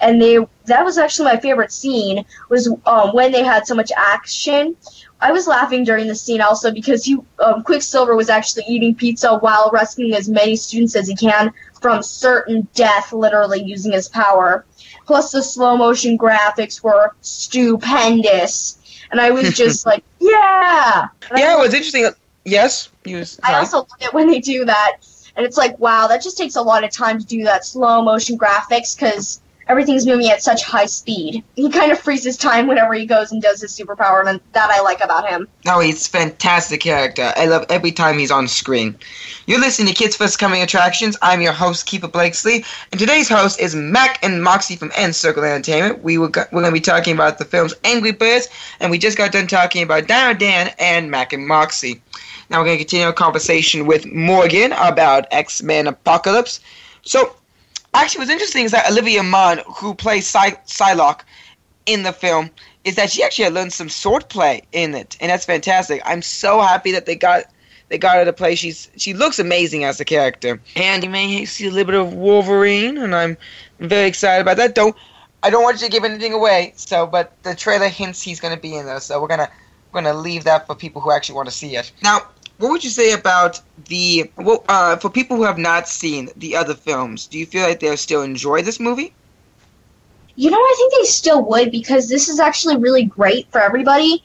And 0.00 0.20
they, 0.20 0.38
that 0.66 0.84
was 0.84 0.98
actually 0.98 1.32
my 1.32 1.38
favorite 1.38 1.72
scene 1.72 2.24
was 2.48 2.68
um, 2.86 3.14
when 3.14 3.32
they 3.32 3.44
had 3.44 3.66
so 3.66 3.74
much 3.74 3.92
action. 3.96 4.76
I 5.20 5.30
was 5.30 5.46
laughing 5.46 5.84
during 5.84 6.08
the 6.08 6.16
scene 6.16 6.40
also 6.40 6.72
because 6.72 7.04
he, 7.04 7.18
um, 7.38 7.62
Quicksilver 7.62 8.16
was 8.16 8.28
actually 8.28 8.64
eating 8.68 8.96
pizza 8.96 9.38
while 9.38 9.70
rescuing 9.72 10.14
as 10.14 10.28
many 10.28 10.56
students 10.56 10.96
as 10.96 11.06
he 11.06 11.14
can 11.14 11.52
from 11.80 12.02
certain 12.02 12.66
death, 12.74 13.12
literally 13.12 13.62
using 13.62 13.92
his 13.92 14.08
power. 14.08 14.66
Plus, 15.06 15.32
the 15.32 15.42
slow 15.42 15.76
motion 15.76 16.16
graphics 16.16 16.82
were 16.82 17.14
stupendous, 17.20 18.78
and 19.10 19.20
I 19.20 19.30
was 19.30 19.56
just 19.56 19.84
like, 19.90 20.04
yeah. 20.18 21.08
And 21.30 21.38
yeah, 21.38 21.56
I, 21.56 21.58
it 21.58 21.60
was 21.60 21.74
interesting. 21.74 22.08
Yes, 22.44 22.88
you 23.04 23.18
was, 23.18 23.38
I 23.44 23.54
also 23.54 23.78
love 23.78 23.88
it 24.00 24.14
when 24.14 24.28
they 24.28 24.40
do 24.40 24.64
that, 24.64 24.98
and 25.36 25.44
it's 25.44 25.56
like, 25.56 25.78
wow, 25.78 26.06
that 26.08 26.22
just 26.22 26.38
takes 26.38 26.56
a 26.56 26.62
lot 26.62 26.84
of 26.84 26.90
time 26.90 27.18
to 27.18 27.26
do 27.26 27.44
that 27.44 27.64
slow 27.64 28.02
motion 28.02 28.38
graphics 28.38 28.96
because 28.96 29.41
everything's 29.68 30.06
moving 30.06 30.28
at 30.28 30.42
such 30.42 30.64
high 30.64 30.86
speed. 30.86 31.42
He 31.54 31.70
kind 31.70 31.92
of 31.92 31.98
freezes 31.98 32.36
time 32.36 32.66
whenever 32.66 32.94
he 32.94 33.06
goes 33.06 33.32
and 33.32 33.40
does 33.42 33.60
his 33.60 33.76
superpower, 33.76 34.26
and 34.26 34.40
that 34.52 34.70
I 34.70 34.80
like 34.82 35.02
about 35.02 35.28
him. 35.28 35.48
No, 35.64 35.80
he's 35.80 36.06
fantastic 36.06 36.80
character. 36.80 37.32
I 37.36 37.46
love 37.46 37.66
every 37.68 37.92
time 37.92 38.18
he's 38.18 38.30
on 38.30 38.48
screen. 38.48 38.96
You're 39.46 39.60
listening 39.60 39.88
to 39.88 39.94
Kids 39.94 40.16
First 40.16 40.38
Coming 40.38 40.62
Attractions. 40.62 41.16
I'm 41.22 41.42
your 41.42 41.52
host, 41.52 41.86
Keefer 41.86 42.08
Blakesley, 42.08 42.64
and 42.90 42.98
today's 42.98 43.28
host 43.28 43.60
is 43.60 43.74
Mack 43.74 44.22
and 44.22 44.42
Moxy 44.42 44.76
from 44.76 44.92
N 44.96 45.12
Circle 45.12 45.44
Entertainment. 45.44 46.02
We 46.02 46.18
were 46.18 46.28
go- 46.28 46.44
we're 46.52 46.60
going 46.62 46.72
to 46.72 46.80
be 46.80 46.80
talking 46.80 47.14
about 47.14 47.38
the 47.38 47.44
films 47.44 47.74
Angry 47.84 48.12
Birds, 48.12 48.48
and 48.80 48.90
we 48.90 48.98
just 48.98 49.18
got 49.18 49.32
done 49.32 49.46
talking 49.46 49.82
about 49.82 50.06
Dino 50.06 50.34
Dan 50.34 50.72
and 50.78 51.10
Mack 51.10 51.32
and 51.32 51.46
Moxy. 51.46 52.02
Now 52.50 52.58
we're 52.58 52.66
going 52.66 52.78
to 52.78 52.84
continue 52.84 53.06
our 53.06 53.12
conversation 53.12 53.86
with 53.86 54.06
Morgan 54.06 54.72
about 54.72 55.26
X 55.30 55.62
Men 55.62 55.86
Apocalypse. 55.86 56.60
So, 57.02 57.34
actually, 57.94 58.20
what's 58.20 58.30
interesting 58.30 58.64
is 58.64 58.72
that 58.72 58.90
Olivia 58.90 59.22
Munn, 59.22 59.60
who 59.76 59.94
plays 59.94 60.26
Psy- 60.26 60.56
Psylocke 60.66 61.20
in 61.86 62.02
the 62.02 62.12
film, 62.12 62.50
is 62.84 62.96
that 62.96 63.10
she 63.10 63.22
actually 63.22 63.44
had 63.44 63.54
learned 63.54 63.72
some 63.72 63.88
swordplay 63.88 64.62
in 64.72 64.94
it, 64.94 65.16
and 65.20 65.30
that's 65.30 65.44
fantastic. 65.44 66.02
I'm 66.04 66.22
so 66.22 66.60
happy 66.60 66.92
that 66.92 67.06
they 67.06 67.16
got 67.16 67.44
they 67.88 67.98
got 67.98 68.16
her 68.16 68.24
to 68.24 68.32
play. 68.32 68.54
She's 68.54 68.88
she 68.96 69.14
looks 69.14 69.38
amazing 69.38 69.84
as 69.84 70.00
a 70.00 70.04
character, 70.04 70.60
and 70.76 71.04
you 71.04 71.10
may 71.10 71.44
see 71.44 71.66
a 71.66 71.70
little 71.70 71.92
bit 71.92 72.00
of 72.00 72.14
Wolverine, 72.14 72.98
and 72.98 73.14
I'm 73.14 73.36
very 73.78 74.08
excited 74.08 74.40
about 74.42 74.56
that. 74.56 74.74
Don't 74.74 74.96
I 75.42 75.50
don't 75.50 75.62
want 75.62 75.80
you 75.80 75.86
to 75.86 75.92
give 75.92 76.04
anything 76.04 76.32
away, 76.32 76.72
so 76.76 77.06
but 77.06 77.32
the 77.42 77.54
trailer 77.54 77.88
hints 77.88 78.22
he's 78.22 78.40
going 78.40 78.54
to 78.54 78.60
be 78.60 78.76
in 78.76 78.86
there, 78.86 79.00
so 79.00 79.20
we're 79.20 79.28
gonna 79.28 79.50
we're 79.92 80.02
gonna 80.02 80.18
leave 80.18 80.44
that 80.44 80.66
for 80.66 80.74
people 80.74 81.02
who 81.02 81.12
actually 81.12 81.34
want 81.36 81.48
to 81.48 81.54
see 81.54 81.76
it. 81.76 81.92
Now, 82.02 82.22
what 82.62 82.70
would 82.70 82.84
you 82.84 82.90
say 82.90 83.12
about 83.12 83.60
the 83.88 84.30
well, 84.36 84.64
uh, 84.68 84.96
for 84.96 85.10
people 85.10 85.36
who 85.36 85.42
have 85.42 85.58
not 85.58 85.88
seen 85.88 86.30
the 86.36 86.54
other 86.54 86.74
films? 86.74 87.26
Do 87.26 87.36
you 87.36 87.44
feel 87.44 87.66
like 87.66 87.80
they'll 87.80 87.96
still 87.96 88.22
enjoy 88.22 88.62
this 88.62 88.78
movie? 88.78 89.12
You 90.36 90.50
know, 90.50 90.56
I 90.56 90.74
think 90.76 90.94
they 90.94 91.04
still 91.10 91.44
would 91.46 91.72
because 91.72 92.08
this 92.08 92.28
is 92.28 92.38
actually 92.38 92.76
really 92.76 93.04
great 93.04 93.50
for 93.50 93.60
everybody. 93.60 94.22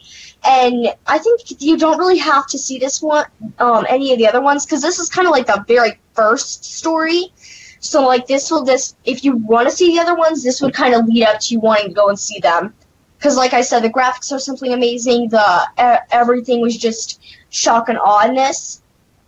And 0.48 0.94
I 1.08 1.18
think 1.18 1.62
you 1.62 1.78
don't 1.78 1.98
really 1.98 2.20
have 2.20 2.46
to 2.48 2.60
see 2.60 2.78
this 2.78 3.02
one, 3.02 3.26
um, 3.58 3.88
any 3.90 4.14
of 4.14 4.20
the 4.20 4.28
other 4.28 4.40
ones, 4.40 4.66
because 4.66 4.84
this 4.84 5.00
is 5.00 5.10
kind 5.10 5.28
of 5.28 5.32
like 5.32 5.48
the 5.48 5.66
very 5.68 6.00
first 6.14 6.64
story. 6.64 7.34
So, 7.80 8.06
like, 8.06 8.28
this 8.28 8.52
will 8.52 8.64
this 8.64 8.96
if 9.04 9.26
you 9.26 9.36
want 9.36 9.68
to 9.68 9.76
see 9.76 9.96
the 9.96 10.00
other 10.00 10.16
ones, 10.16 10.44
this 10.44 10.62
would 10.62 10.76
kind 10.76 10.94
of 10.94 11.08
lead 11.08 11.24
up 11.24 11.40
to 11.40 11.56
you 11.56 11.60
wanting 11.60 11.88
to 11.88 11.94
go 11.94 12.08
and 12.08 12.20
see 12.20 12.40
them. 12.40 12.74
Because, 13.18 13.36
like 13.36 13.54
I 13.54 13.62
said, 13.62 13.80
the 13.80 13.90
graphics 13.90 14.32
are 14.32 14.40
simply 14.40 14.74
amazing. 14.74 15.30
The 15.30 15.68
e- 15.80 16.06
everything 16.12 16.62
was 16.62 16.78
just 16.78 17.20
shock 17.58 17.90
and 17.90 17.98
awe 17.98 18.28
in 18.28 18.36
this, 18.36 18.82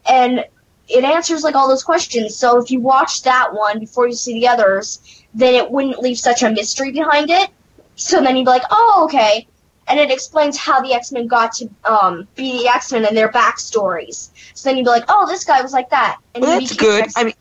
and 0.08 0.46
it 0.88 1.04
answers 1.04 1.44
like 1.44 1.56
all 1.56 1.68
those 1.68 1.84
questions. 1.84 2.36
So, 2.36 2.58
if 2.58 2.72
you 2.72 2.80
watch 2.80 3.24
that 3.24 3.54
one 3.54 3.80
before 3.80 4.08
you 4.08 4.16
see 4.16 4.34
the 4.34 4.48
others, 4.48 5.00
then 5.34 5.56
it 5.56 5.70
wouldn't 5.70 6.00
leave 6.00 6.18
such 6.18 6.44
a 6.44 6.50
mystery 6.50 6.92
behind 6.92 7.30
it. 7.30 7.50
So 7.96 8.22
then 8.22 8.38
you'd 8.38 8.46
be 8.46 8.52
like, 8.52 8.64
oh, 8.72 9.02
okay. 9.06 9.46
And 9.88 10.00
it 10.00 10.12
explains 10.12 10.58
how 10.58 10.82
the 10.82 10.94
X 10.94 11.12
Men 11.12 11.28
got 11.28 11.52
to 11.54 11.70
um, 11.84 12.28
be 12.36 12.64
the 12.64 12.68
X 12.70 12.92
Men 12.92 13.06
and 13.06 13.18
their 13.18 13.30
backstories. 13.30 14.30
So 14.54 14.70
then 14.70 14.78
you'd 14.78 14.86
be 14.86 14.90
like, 14.90 15.06
oh, 15.10 15.28
this 15.28 15.44
guy 15.44 15.62
was 15.62 15.74
like 15.74 15.90
that. 15.90 16.18
And 16.34 16.44
Well, 16.44 16.60
that's 16.60 16.76
good. 16.76 17.06
I 17.16 17.26
mean, 17.26 17.34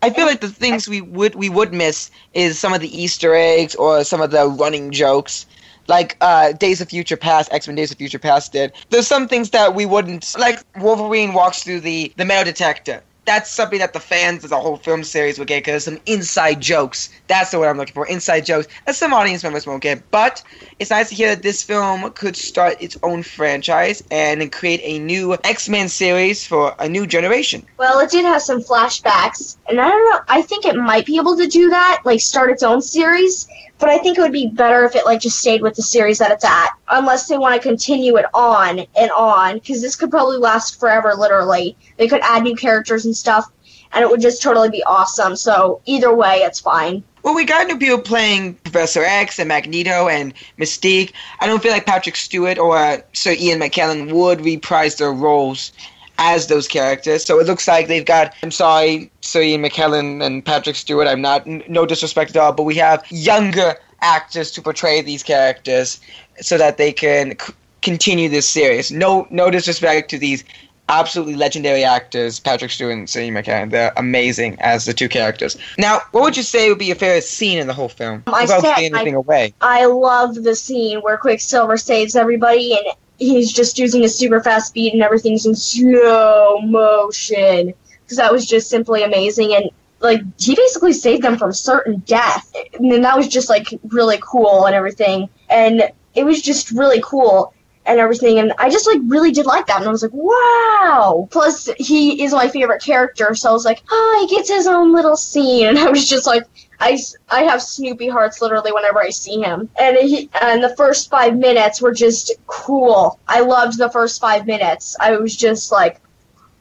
I 0.00 0.10
feel 0.10 0.26
like 0.26 0.40
the 0.40 0.48
things 0.48 0.88
we 0.88 1.00
would 1.00 1.34
we 1.34 1.48
would 1.48 1.72
miss 1.72 2.10
is 2.32 2.58
some 2.58 2.72
of 2.72 2.80
the 2.80 3.02
Easter 3.02 3.34
eggs 3.34 3.74
or 3.74 4.04
some 4.04 4.20
of 4.20 4.30
the 4.30 4.46
running 4.46 4.90
jokes 4.90 5.46
like 5.88 6.16
uh, 6.20 6.52
Days 6.52 6.80
of 6.80 6.88
Future 6.88 7.16
Past, 7.16 7.52
X 7.52 7.66
Men 7.66 7.76
Days 7.76 7.90
of 7.90 7.98
Future 7.98 8.18
Past 8.18 8.52
did. 8.52 8.72
There's 8.90 9.06
some 9.06 9.28
things 9.28 9.50
that 9.50 9.74
we 9.74 9.86
wouldn't 9.86 10.34
like. 10.38 10.60
Wolverine 10.78 11.32
walks 11.32 11.62
through 11.62 11.80
the 11.80 12.12
the 12.16 12.24
metal 12.24 12.44
detector. 12.44 13.02
That's 13.26 13.50
something 13.50 13.78
that 13.78 13.94
the 13.94 14.00
fans 14.00 14.44
of 14.44 14.50
the 14.50 14.60
whole 14.60 14.76
film 14.76 15.02
series 15.02 15.38
would 15.38 15.48
get 15.48 15.64
because 15.64 15.84
some 15.84 15.98
inside 16.04 16.60
jokes. 16.60 17.08
That's 17.26 17.50
the 17.50 17.58
word 17.58 17.68
I'm 17.68 17.78
looking 17.78 17.94
for. 17.94 18.06
Inside 18.06 18.44
jokes 18.44 18.68
that 18.84 18.96
some 18.96 19.14
audience 19.14 19.42
members 19.42 19.66
won't 19.66 19.82
get. 19.82 20.10
But 20.10 20.42
it's 20.78 20.90
nice 20.90 21.08
to 21.08 21.14
hear 21.14 21.34
that 21.34 21.42
this 21.42 21.62
film 21.62 22.10
could 22.12 22.36
start 22.36 22.82
its 22.82 22.98
own 23.02 23.22
franchise 23.22 24.02
and 24.10 24.52
create 24.52 24.82
a 24.82 24.98
new 24.98 25.38
X 25.42 25.70
Men 25.70 25.88
series 25.88 26.46
for 26.46 26.74
a 26.78 26.86
new 26.86 27.06
generation. 27.06 27.64
Well, 27.78 27.98
it 28.00 28.10
did 28.10 28.26
have 28.26 28.42
some 28.42 28.62
flashbacks, 28.62 29.56
and 29.70 29.80
I 29.80 29.88
don't 29.88 30.10
know. 30.10 30.20
I 30.28 30.42
think 30.42 30.66
it 30.66 30.76
might 30.76 31.06
be 31.06 31.16
able 31.16 31.38
to 31.38 31.46
do 31.46 31.70
that, 31.70 32.02
like 32.04 32.20
start 32.20 32.50
its 32.50 32.62
own 32.62 32.82
series. 32.82 33.48
But 33.78 33.88
I 33.88 33.98
think 33.98 34.16
it 34.16 34.20
would 34.20 34.32
be 34.32 34.46
better 34.46 34.84
if 34.84 34.94
it 34.94 35.04
like 35.04 35.20
just 35.20 35.38
stayed 35.38 35.60
with 35.60 35.74
the 35.74 35.82
series 35.82 36.18
that 36.18 36.30
it's 36.30 36.44
at, 36.44 36.70
unless 36.88 37.26
they 37.26 37.36
want 37.36 37.60
to 37.60 37.68
continue 37.68 38.16
it 38.16 38.26
on 38.32 38.80
and 38.96 39.10
on, 39.10 39.54
because 39.54 39.82
this 39.82 39.96
could 39.96 40.10
probably 40.10 40.38
last 40.38 40.78
forever. 40.78 41.14
Literally, 41.14 41.76
they 41.96 42.08
could 42.08 42.20
add 42.22 42.44
new 42.44 42.54
characters 42.54 43.04
and 43.04 43.16
stuff, 43.16 43.50
and 43.92 44.02
it 44.02 44.08
would 44.08 44.20
just 44.20 44.42
totally 44.42 44.70
be 44.70 44.82
awesome. 44.84 45.36
So 45.36 45.80
either 45.86 46.14
way, 46.14 46.36
it's 46.36 46.60
fine. 46.60 47.02
Well, 47.24 47.34
we 47.34 47.46
got 47.46 47.66
new 47.66 47.78
people 47.78 48.00
playing 48.00 48.54
Professor 48.54 49.02
X 49.02 49.38
and 49.38 49.48
Magneto 49.48 50.08
and 50.08 50.34
Mystique. 50.58 51.12
I 51.40 51.46
don't 51.46 51.62
feel 51.62 51.72
like 51.72 51.86
Patrick 51.86 52.16
Stewart 52.16 52.58
or 52.58 53.02
Sir 53.14 53.32
Ian 53.32 53.60
McKellen 53.60 54.12
would 54.12 54.42
reprise 54.42 54.96
their 54.96 55.12
roles 55.12 55.72
as 56.18 56.46
those 56.46 56.68
characters. 56.68 57.24
So 57.24 57.40
it 57.40 57.46
looks 57.46 57.66
like 57.66 57.88
they've 57.88 58.04
got. 58.04 58.34
I'm 58.42 58.50
sorry, 58.50 59.10
Sir 59.20 59.42
Ian 59.42 59.62
McKellen 59.62 60.24
and 60.24 60.44
Patrick 60.44 60.76
Stewart. 60.76 61.06
I'm 61.06 61.20
not 61.20 61.46
no 61.46 61.86
disrespect 61.86 62.30
at 62.30 62.36
all, 62.36 62.52
but 62.52 62.64
we 62.64 62.76
have 62.76 63.04
younger 63.10 63.74
actors 64.00 64.50
to 64.52 64.62
portray 64.62 65.00
these 65.00 65.22
characters 65.22 66.00
so 66.40 66.58
that 66.58 66.76
they 66.76 66.92
can 66.92 67.38
c- 67.38 67.52
continue 67.82 68.28
this 68.28 68.48
series. 68.48 68.90
No, 68.90 69.26
no 69.30 69.50
disrespect 69.50 70.10
to 70.10 70.18
these 70.18 70.44
absolutely 70.90 71.34
legendary 71.34 71.82
actors, 71.82 72.38
Patrick 72.38 72.70
Stewart 72.70 72.92
and 72.92 73.08
Sir 73.08 73.20
Ian 73.20 73.34
McKellen. 73.34 73.70
They're 73.70 73.92
amazing 73.96 74.58
as 74.60 74.84
the 74.84 74.92
two 74.92 75.08
characters. 75.08 75.56
Now, 75.78 76.00
what 76.12 76.22
would 76.22 76.36
you 76.36 76.42
say 76.42 76.68
would 76.68 76.78
be 76.78 76.86
your 76.86 76.96
favorite 76.96 77.24
scene 77.24 77.58
in 77.58 77.66
the 77.66 77.72
whole 77.72 77.88
film? 77.88 78.22
I 78.26 78.44
said 78.44 78.92
I- 78.94 79.08
away. 79.08 79.54
I 79.62 79.86
love 79.86 80.34
the 80.42 80.54
scene 80.54 81.00
where 81.00 81.16
Quicksilver 81.16 81.78
saves 81.78 82.16
everybody 82.16 82.76
and 82.76 82.86
he's 83.18 83.52
just 83.52 83.78
using 83.78 84.02
his 84.02 84.16
super 84.16 84.40
fast 84.40 84.68
speed 84.68 84.92
and 84.92 85.02
everything's 85.02 85.46
in 85.46 85.54
slow 85.54 86.60
motion. 86.60 87.74
Because 88.02 88.18
that 88.18 88.32
was 88.32 88.46
just 88.46 88.68
simply 88.68 89.02
amazing. 89.02 89.54
And, 89.54 89.70
like, 90.00 90.20
he 90.38 90.54
basically 90.54 90.92
saved 90.92 91.22
them 91.22 91.38
from 91.38 91.52
certain 91.52 92.00
death. 92.00 92.54
And 92.74 93.04
that 93.04 93.16
was 93.16 93.28
just, 93.28 93.48
like, 93.48 93.68
really 93.84 94.18
cool 94.20 94.66
and 94.66 94.74
everything. 94.74 95.28
And 95.48 95.90
it 96.14 96.24
was 96.24 96.42
just 96.42 96.70
really 96.70 97.00
cool 97.02 97.54
and 97.86 97.98
everything. 97.98 98.38
And 98.38 98.52
I 98.58 98.68
just, 98.68 98.86
like, 98.86 99.00
really 99.06 99.32
did 99.32 99.46
like 99.46 99.66
that. 99.66 99.78
And 99.78 99.88
I 99.88 99.90
was 99.90 100.02
like, 100.02 100.12
wow. 100.12 101.28
Plus, 101.30 101.68
he 101.78 102.22
is 102.22 102.32
my 102.32 102.48
favorite 102.48 102.82
character. 102.82 103.34
So 103.34 103.48
I 103.48 103.52
was 103.52 103.64
like, 103.64 103.82
oh, 103.90 104.26
he 104.28 104.36
gets 104.36 104.48
his 104.48 104.66
own 104.66 104.92
little 104.92 105.16
scene. 105.16 105.66
And 105.74 105.78
I 105.78 105.90
was 105.90 106.08
just 106.08 106.26
like, 106.26 106.44
I, 106.80 106.98
I 107.30 107.42
have 107.42 107.62
Snoopy 107.62 108.08
hearts 108.08 108.40
literally 108.40 108.72
whenever 108.72 109.00
I 109.00 109.10
see 109.10 109.40
him. 109.40 109.68
And 109.78 109.96
he, 109.96 110.30
and 110.40 110.62
the 110.62 110.74
first 110.76 111.10
five 111.10 111.36
minutes 111.36 111.80
were 111.80 111.92
just 111.92 112.32
cool. 112.46 113.18
I 113.28 113.40
loved 113.40 113.78
the 113.78 113.90
first 113.90 114.20
five 114.20 114.46
minutes. 114.46 114.96
I 115.00 115.16
was 115.16 115.36
just 115.36 115.72
like, 115.72 116.00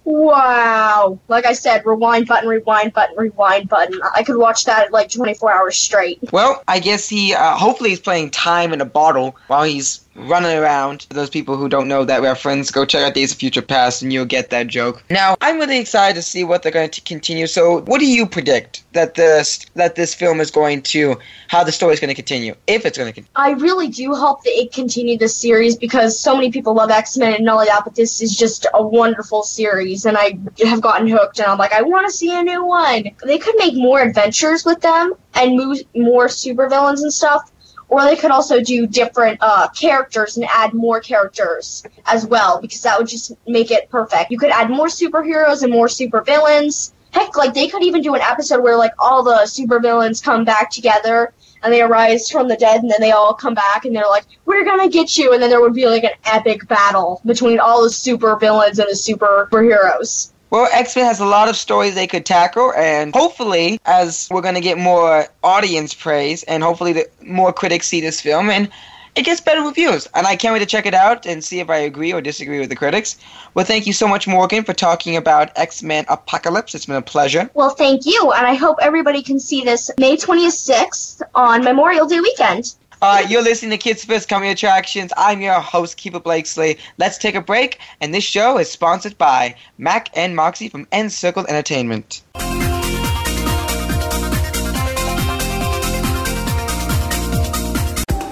wow. 0.04 1.20
Like 1.28 1.46
I 1.46 1.54
said, 1.54 1.86
rewind 1.86 2.28
button, 2.28 2.50
rewind 2.50 2.94
button, 2.94 3.16
rewind 3.18 3.70
button. 3.70 4.00
I 4.16 4.24
could 4.24 4.38
watch 4.38 4.66
that 4.66 4.92
like 4.92 5.10
24 5.10 5.52
hours 5.52 5.78
straight. 5.78 6.20
Well, 6.32 6.64
I 6.68 6.80
guess 6.80 7.08
he 7.08 7.34
uh, 7.34 7.56
hopefully 7.56 7.92
he's 7.92 8.00
playing 8.00 8.32
time 8.32 8.74
in 8.74 8.82
a 8.82 8.86
bottle 8.86 9.36
while 9.48 9.64
he's 9.64 10.03
running 10.16 10.58
around. 10.58 11.04
For 11.04 11.14
those 11.14 11.30
people 11.30 11.58
who 11.58 11.70
don't 11.70 11.88
know 11.88 12.06
that 12.06 12.22
reference, 12.22 12.72
go 12.72 12.86
check 12.86 13.04
out 13.04 13.14
Days 13.14 13.32
of 13.32 13.38
Future 13.38 13.62
Past 13.62 14.02
and 14.02 14.12
you'll 14.12 14.26
get 14.26 14.50
that 14.52 14.68
joke. 14.68 15.04
Now, 15.10 15.36
I'm 15.42 15.60
really 15.60 15.80
excited 15.80 16.16
to 16.16 16.22
see 16.22 16.44
what 16.44 16.64
they're 16.64 16.72
going 16.72 16.92
to 16.92 17.02
continue. 17.02 17.48
So, 17.48 17.82
what 17.82 18.00
do 18.00 18.06
you 18.06 18.26
predict 18.26 18.84
that 18.94 19.16
this 19.16 19.66
that 19.76 19.96
this 19.96 20.14
film 20.14 20.40
is 20.40 20.52
going 20.52 20.82
to 20.84 21.18
how 21.48 21.64
the 21.64 21.72
story 21.72 21.94
is 21.94 22.00
going 22.00 22.10
to 22.10 22.16
continue 22.16 22.56
if 22.68 22.86
it's 22.86 22.98
going 22.98 23.10
to 23.10 23.14
continue? 23.14 23.32
I 23.36 23.52
really 23.62 23.88
do 23.88 24.14
hope 24.14 24.44
that 24.44 24.52
it 24.52 24.72
continue 24.72 25.18
this 25.18 25.36
series 25.36 25.76
because 25.76 26.20
so 26.20 26.36
many 26.36 26.52
people 26.52 26.74
love 26.74 26.92
X 26.92 27.18
Men 27.18 27.36
and 27.36 27.50
all 27.50 27.66
that, 27.66 27.82
but 27.84 27.96
this 27.96 28.22
is 28.22 28.36
just 28.36 28.66
a 28.74 28.86
wonderful 28.86 29.44
series, 29.44 30.06
and 30.06 30.18
I 30.18 30.38
have 30.66 30.82
gotten 30.82 31.08
hooked, 31.08 31.40
and 31.40 31.48
I'm 31.48 31.58
like, 31.58 31.74
I 31.74 31.82
want 31.82 32.08
to 32.08 32.14
see 32.14 32.38
a 32.38 32.44
new 32.44 32.66
one. 32.66 33.04
They 33.26 33.38
could 33.38 33.56
make 33.58 33.76
more 33.76 34.02
adventures 34.02 34.66
with 34.66 34.82
them 34.82 35.14
and 35.36 35.56
move 35.56 35.80
more 35.96 36.28
supervillains 36.28 37.02
and 37.02 37.14
stuff, 37.14 37.52
or 37.94 38.04
they 38.06 38.16
could 38.16 38.32
also 38.32 38.60
do 38.60 38.88
different 38.88 39.38
uh, 39.40 39.68
characters 39.70 40.36
and 40.36 40.48
add 40.50 40.74
more 40.74 41.00
characters 41.00 41.84
as 42.08 42.26
well, 42.26 42.60
because 42.60 42.82
that 42.82 42.98
would 42.98 43.08
just 43.08 43.34
make 43.48 43.70
it 43.70 43.88
perfect. 43.92 44.32
You 44.32 44.40
could 44.40 44.50
add 44.50 44.72
more 44.72 44.88
superheroes 44.88 45.62
and 45.62 45.72
more 45.72 45.86
supervillains. 45.86 46.92
Heck, 47.12 47.38
like 47.38 47.54
they 47.54 47.68
could 47.68 47.84
even 47.84 48.02
do 48.02 48.16
an 48.16 48.22
episode 48.22 48.64
where 48.64 48.76
like 48.78 48.94
all 48.98 49.22
the 49.22 49.42
supervillains 49.46 50.24
come 50.24 50.44
back 50.44 50.72
together 50.72 51.34
and 51.62 51.72
they 51.72 51.84
arise 51.84 52.32
from 52.32 52.48
the 52.48 52.58
dead 52.58 52.82
and 52.82 52.90
then 52.90 53.00
they 53.00 53.12
all 53.12 53.36
come 53.36 53.54
back 53.54 53.86
and 53.86 53.96
they're 53.96 54.10
like, 54.10 54.26
We're 54.46 54.66
gonna 54.66 54.90
get 54.90 55.16
you 55.16 55.32
and 55.32 55.42
then 55.42 55.52
there 55.52 55.62
would 55.62 55.76
be 55.76 55.86
like 55.86 56.04
an 56.04 56.18
epic 56.26 56.68
battle 56.68 57.22
between 57.24 57.60
all 57.60 57.84
the 57.84 57.92
super 57.92 58.36
villains 58.38 58.80
and 58.80 58.90
the 58.90 58.96
superheroes. 58.96 60.33
Well, 60.54 60.70
X 60.72 60.96
Men 60.96 61.06
has 61.06 61.20
a 61.20 61.26
lot 61.26 61.50
of 61.50 61.56
stories 61.56 61.96
they 61.96 62.06
could 62.06 62.28
tackle, 62.28 62.74
and 62.74 63.12
hopefully, 63.12 63.80
as 63.86 64.28
we're 64.30 64.44
going 64.44 64.54
to 64.54 64.62
get 64.62 64.78
more 64.78 65.26
audience 65.44 65.96
praise, 65.96 66.44
and 66.44 66.62
hopefully, 66.62 66.94
the, 66.94 67.10
more 67.24 67.52
critics 67.52 67.88
see 67.88 68.02
this 68.02 68.22
film, 68.22 68.52
and 68.52 68.70
it 69.16 69.26
gets 69.26 69.42
better 69.42 69.64
reviews. 69.64 70.08
And 70.14 70.28
I 70.28 70.36
can't 70.36 70.54
wait 70.54 70.60
to 70.60 70.68
check 70.68 70.86
it 70.86 70.94
out 70.94 71.26
and 71.26 71.44
see 71.44 71.60
if 71.60 71.72
I 71.72 71.78
agree 71.78 72.14
or 72.14 72.22
disagree 72.22 72.60
with 72.60 72.70
the 72.70 72.76
critics. 72.76 73.18
Well, 73.56 73.66
thank 73.66 73.88
you 73.88 73.94
so 73.94 74.08
much, 74.08 74.28
Morgan, 74.28 74.64
for 74.64 74.74
talking 74.74 75.18
about 75.18 75.50
X 75.56 75.82
Men 75.82 76.06
Apocalypse. 76.08 76.76
It's 76.76 76.86
been 76.86 76.98
a 76.98 77.02
pleasure. 77.02 77.50
Well, 77.56 77.72
thank 77.72 78.06
you, 78.06 78.32
and 78.32 78.46
I 78.46 78.54
hope 78.54 78.78
everybody 78.80 79.24
can 79.24 79.40
see 79.40 79.64
this 79.64 79.90
May 79.98 80.18
26th 80.18 81.24
on 81.34 81.64
Memorial 81.64 82.06
Day 82.06 82.20
weekend. 82.20 82.76
Uh, 83.04 83.22
you're 83.28 83.44
listening 83.44 83.72
to 83.72 83.78
Kids 83.78 84.06
First 84.06 84.30
Coming 84.30 84.50
Attractions. 84.50 85.12
I'm 85.18 85.42
your 85.42 85.60
host, 85.60 85.98
Keefer 85.98 86.24
Blakesley. 86.24 86.78
Let's 86.98 87.18
take 87.18 87.36
a 87.36 87.42
break, 87.42 87.80
and 88.00 88.16
this 88.16 88.24
show 88.24 88.58
is 88.58 88.72
sponsored 88.72 89.18
by 89.18 89.56
Mack 89.78 90.08
and 90.18 90.38
Moxy 90.38 90.70
from 90.70 90.88
N 90.94 91.10
Circle 91.10 91.46
Entertainment. 91.48 92.22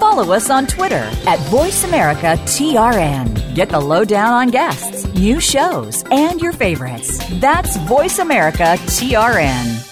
Follow 0.00 0.32
us 0.32 0.48
on 0.48 0.66
Twitter 0.66 1.06
at 1.26 1.38
VoiceAmericaTRN. 1.50 3.54
Get 3.54 3.68
the 3.68 3.78
lowdown 3.78 4.32
on 4.32 4.48
guests, 4.48 5.04
new 5.08 5.38
shows, 5.38 6.02
and 6.10 6.40
your 6.40 6.52
favorites. 6.52 7.20
That's 7.40 7.76
VoiceAmericaTRN. 7.76 9.91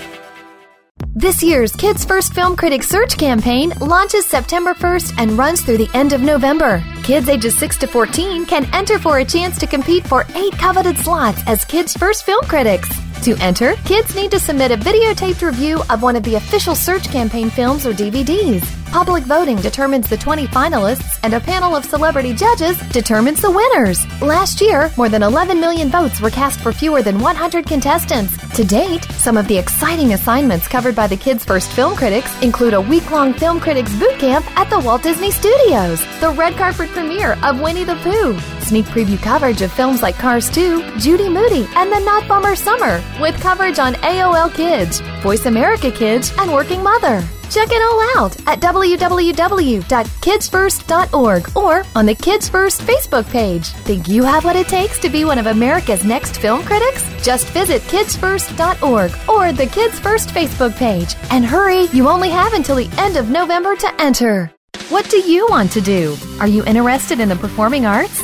This 1.13 1.43
year's 1.43 1.75
Kids 1.75 2.05
First 2.05 2.33
Film 2.33 2.55
Critics 2.55 2.87
Search 2.87 3.17
campaign 3.17 3.73
launches 3.81 4.25
September 4.25 4.73
1st 4.73 5.15
and 5.17 5.37
runs 5.37 5.61
through 5.61 5.79
the 5.79 5.89
end 5.93 6.13
of 6.13 6.21
November. 6.21 6.81
Kids 7.03 7.27
ages 7.27 7.57
6 7.57 7.79
to 7.79 7.87
14 7.87 8.45
can 8.45 8.63
enter 8.73 8.97
for 8.97 9.17
a 9.17 9.25
chance 9.25 9.59
to 9.59 9.67
compete 9.67 10.07
for 10.07 10.25
eight 10.35 10.53
coveted 10.53 10.97
slots 10.97 11.41
as 11.47 11.65
Kids 11.65 11.93
First 11.95 12.25
Film 12.25 12.41
Critics. 12.45 12.89
To 13.23 13.35
enter, 13.41 13.73
kids 13.83 14.15
need 14.15 14.31
to 14.31 14.39
submit 14.39 14.71
a 14.71 14.77
videotaped 14.77 15.45
review 15.45 15.81
of 15.89 16.01
one 16.01 16.15
of 16.15 16.23
the 16.23 16.35
official 16.35 16.75
search 16.75 17.09
campaign 17.09 17.49
films 17.49 17.85
or 17.85 17.91
DVDs. 17.91 18.80
Public 18.91 19.23
voting 19.23 19.55
determines 19.55 20.09
the 20.09 20.17
20 20.17 20.47
finalists, 20.47 21.17
and 21.23 21.33
a 21.33 21.39
panel 21.39 21.77
of 21.77 21.85
celebrity 21.85 22.33
judges 22.33 22.77
determines 22.89 23.41
the 23.41 23.49
winners. 23.49 24.05
Last 24.21 24.59
year, 24.59 24.91
more 24.97 25.07
than 25.07 25.23
11 25.23 25.61
million 25.61 25.87
votes 25.87 26.19
were 26.19 26.29
cast 26.29 26.59
for 26.59 26.73
fewer 26.73 27.01
than 27.01 27.17
100 27.19 27.65
contestants. 27.65 28.35
To 28.57 28.65
date, 28.65 29.05
some 29.13 29.37
of 29.37 29.47
the 29.47 29.57
exciting 29.57 30.11
assignments 30.11 30.67
covered 30.67 30.93
by 30.93 31.07
the 31.07 31.15
Kids 31.15 31.45
First 31.45 31.71
Film 31.71 31.95
Critics 31.95 32.29
include 32.41 32.73
a 32.73 32.81
week 32.81 33.09
long 33.11 33.33
film 33.33 33.61
critics 33.61 33.97
boot 33.97 34.19
camp 34.19 34.45
at 34.59 34.69
the 34.69 34.79
Walt 34.79 35.03
Disney 35.03 35.31
Studios, 35.31 36.01
the 36.19 36.31
red 36.31 36.55
carpet 36.55 36.89
premiere 36.89 37.37
of 37.43 37.61
Winnie 37.61 37.85
the 37.85 37.95
Pooh, 38.03 38.37
sneak 38.59 38.85
preview 38.87 39.17
coverage 39.21 39.61
of 39.61 39.71
films 39.71 40.01
like 40.01 40.15
Cars 40.15 40.49
2, 40.49 40.97
Judy 40.97 41.29
Moody, 41.29 41.65
and 41.77 41.89
The 41.89 41.99
Not 42.01 42.27
Bummer 42.27 42.57
Summer, 42.57 43.01
with 43.21 43.39
coverage 43.39 43.79
on 43.79 43.93
AOL 43.93 44.53
Kids, 44.53 44.99
Voice 45.21 45.45
America 45.45 45.91
Kids, 45.91 46.33
and 46.37 46.51
Working 46.51 46.83
Mother. 46.83 47.23
Check 47.51 47.69
it 47.69 47.83
all 47.83 48.01
out 48.17 48.35
at 48.47 48.59
www.kidsfirst.org 48.61 51.57
or 51.57 51.83
on 51.97 52.05
the 52.05 52.15
Kids 52.15 52.47
First 52.47 52.79
Facebook 52.81 53.29
page. 53.29 53.67
Think 53.67 54.07
you 54.07 54.23
have 54.23 54.45
what 54.45 54.55
it 54.55 54.69
takes 54.69 54.97
to 54.99 55.09
be 55.09 55.25
one 55.25 55.37
of 55.37 55.47
America's 55.47 56.05
next 56.05 56.37
film 56.37 56.63
critics? 56.63 57.03
Just 57.21 57.47
visit 57.47 57.81
kidsfirst.org 57.83 59.11
or 59.27 59.51
the 59.51 59.67
Kids 59.67 59.99
First 59.99 60.29
Facebook 60.29 60.73
page. 60.77 61.13
And 61.29 61.43
hurry, 61.43 61.87
you 61.87 62.07
only 62.07 62.29
have 62.29 62.53
until 62.53 62.77
the 62.77 62.89
end 62.97 63.17
of 63.17 63.29
November 63.29 63.75
to 63.75 64.01
enter. 64.01 64.49
What 64.87 65.09
do 65.09 65.17
you 65.17 65.45
want 65.49 65.73
to 65.73 65.81
do? 65.81 66.15
Are 66.39 66.47
you 66.47 66.63
interested 66.63 67.19
in 67.19 67.27
the 67.27 67.35
performing 67.35 67.85
arts? 67.85 68.23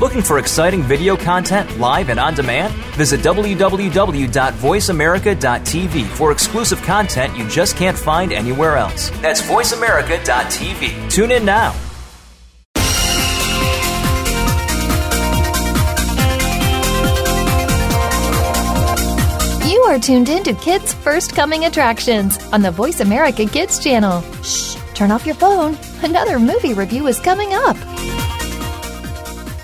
Looking 0.00 0.22
for 0.22 0.38
exciting 0.38 0.82
video 0.82 1.14
content 1.14 1.78
live 1.78 2.08
and 2.08 2.18
on 2.18 2.34
demand? 2.34 2.72
Visit 2.96 3.20
www.voiceamerica.tv 3.20 6.06
for 6.06 6.32
exclusive 6.32 6.80
content 6.80 7.36
you 7.36 7.46
just 7.48 7.76
can't 7.76 7.98
find 7.98 8.32
anywhere 8.32 8.78
else. 8.78 9.10
That's 9.20 9.42
voiceamerica.tv. 9.42 11.10
Tune 11.10 11.32
in 11.32 11.44
now. 11.44 11.74
You 19.68 19.82
are 19.82 19.98
tuned 19.98 20.30
in 20.30 20.42
to 20.44 20.54
Kids 20.54 20.94
First 20.94 21.36
Coming 21.36 21.66
Attractions 21.66 22.38
on 22.54 22.62
the 22.62 22.70
Voice 22.70 23.00
America 23.00 23.44
Kids 23.44 23.78
channel. 23.78 24.22
Shh, 24.42 24.76
turn 24.94 25.10
off 25.10 25.26
your 25.26 25.34
phone. 25.34 25.76
Another 26.02 26.38
movie 26.38 26.72
review 26.72 27.06
is 27.06 27.20
coming 27.20 27.52
up. 27.52 27.76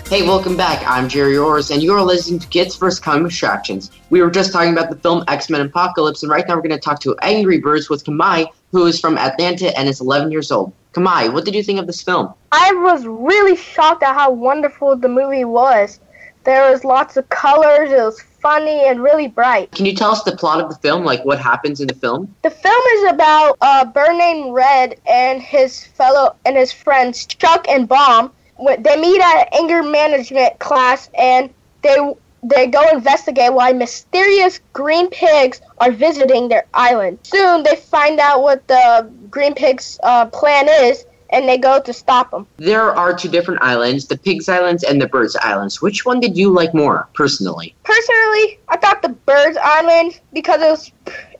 Hey, 0.09 0.21
welcome 0.21 0.55
back. 0.55 0.87
I'm 0.87 1.09
Jerry 1.09 1.37
Orris, 1.37 1.69
and 1.69 1.83
you're 1.83 2.01
listening 2.01 2.39
to 2.39 2.47
Kids 2.47 2.73
First 2.73 3.03
Coming 3.03 3.25
Attractions. 3.25 3.91
We 4.09 4.21
were 4.21 4.31
just 4.31 4.53
talking 4.53 4.71
about 4.71 4.89
the 4.89 4.95
film 4.95 5.25
X 5.27 5.49
Men 5.49 5.59
Apocalypse, 5.59 6.23
and 6.23 6.31
right 6.31 6.47
now 6.47 6.55
we're 6.55 6.61
going 6.61 6.71
to 6.71 6.79
talk 6.79 7.01
to 7.01 7.13
Angry 7.21 7.59
Birds 7.59 7.89
with 7.89 8.05
Kamai, 8.05 8.47
who 8.71 8.85
is 8.85 9.01
from 9.01 9.17
Atlanta 9.17 9.77
and 9.77 9.89
is 9.89 9.99
11 9.99 10.31
years 10.31 10.49
old. 10.49 10.71
Kamai, 10.93 11.33
what 11.33 11.43
did 11.43 11.55
you 11.55 11.61
think 11.61 11.77
of 11.77 11.87
this 11.87 12.01
film? 12.01 12.33
I 12.53 12.71
was 12.71 13.05
really 13.05 13.57
shocked 13.57 14.01
at 14.01 14.13
how 14.13 14.31
wonderful 14.31 14.95
the 14.95 15.09
movie 15.09 15.43
was. 15.43 15.99
There 16.45 16.71
was 16.71 16.85
lots 16.85 17.17
of 17.17 17.27
colors, 17.27 17.91
it 17.91 18.01
was 18.01 18.21
funny 18.21 18.87
and 18.87 19.03
really 19.03 19.27
bright. 19.27 19.71
Can 19.71 19.85
you 19.85 19.93
tell 19.93 20.11
us 20.11 20.23
the 20.23 20.37
plot 20.37 20.61
of 20.61 20.69
the 20.69 20.77
film, 20.77 21.03
like 21.03 21.25
what 21.25 21.37
happens 21.37 21.81
in 21.81 21.87
the 21.87 21.93
film? 21.93 22.33
The 22.43 22.49
film 22.49 22.81
is 22.93 23.11
about 23.11 23.57
a 23.59 23.85
bird 23.85 24.15
named 24.15 24.53
Red 24.53 25.01
and 25.05 25.41
his 25.41 25.85
fellow 25.85 26.37
and 26.45 26.55
his 26.55 26.71
friends 26.71 27.25
Chuck 27.25 27.67
and 27.67 27.89
Bomb. 27.89 28.31
They 28.59 28.99
meet 28.99 29.21
at 29.21 29.41
an 29.41 29.47
anger 29.53 29.83
management 29.83 30.59
class 30.59 31.09
and 31.17 31.53
they 31.81 32.13
they 32.43 32.67
go 32.67 32.87
investigate 32.89 33.53
why 33.53 33.73
mysterious 33.73 34.59
green 34.73 35.09
pigs 35.09 35.61
are 35.79 35.91
visiting 35.91 36.47
their 36.49 36.65
island. 36.73 37.19
Soon 37.23 37.63
they 37.63 37.75
find 37.75 38.19
out 38.19 38.41
what 38.41 38.67
the 38.67 39.09
green 39.29 39.53
pigs' 39.53 39.99
uh, 40.03 40.27
plan 40.27 40.67
is, 40.69 41.05
and 41.29 41.47
they 41.47 41.57
go 41.57 41.81
to 41.81 41.91
stop 41.93 42.31
them. 42.31 42.47
There 42.57 42.95
are 42.95 43.13
two 43.13 43.27
different 43.27 43.61
islands, 43.61 44.07
the 44.07 44.17
Pigs 44.17 44.47
Islands 44.47 44.83
and 44.83 45.01
the 45.01 45.07
Birds 45.07 45.35
Islands. 45.35 45.81
Which 45.81 46.05
one 46.05 46.19
did 46.19 46.37
you 46.37 46.51
like 46.51 46.73
more, 46.73 47.07
personally? 47.13 47.75
Personally, 47.83 48.59
I 48.69 48.77
thought 48.77 49.01
the 49.01 49.09
Birds 49.09 49.57
Island 49.61 50.19
because 50.33 50.61
it 50.61 50.69
was 50.69 50.91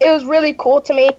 it 0.01 0.11
was 0.11 0.25
really 0.25 0.53
cool 0.53 0.81
to 0.81 0.93
me. 0.93 1.11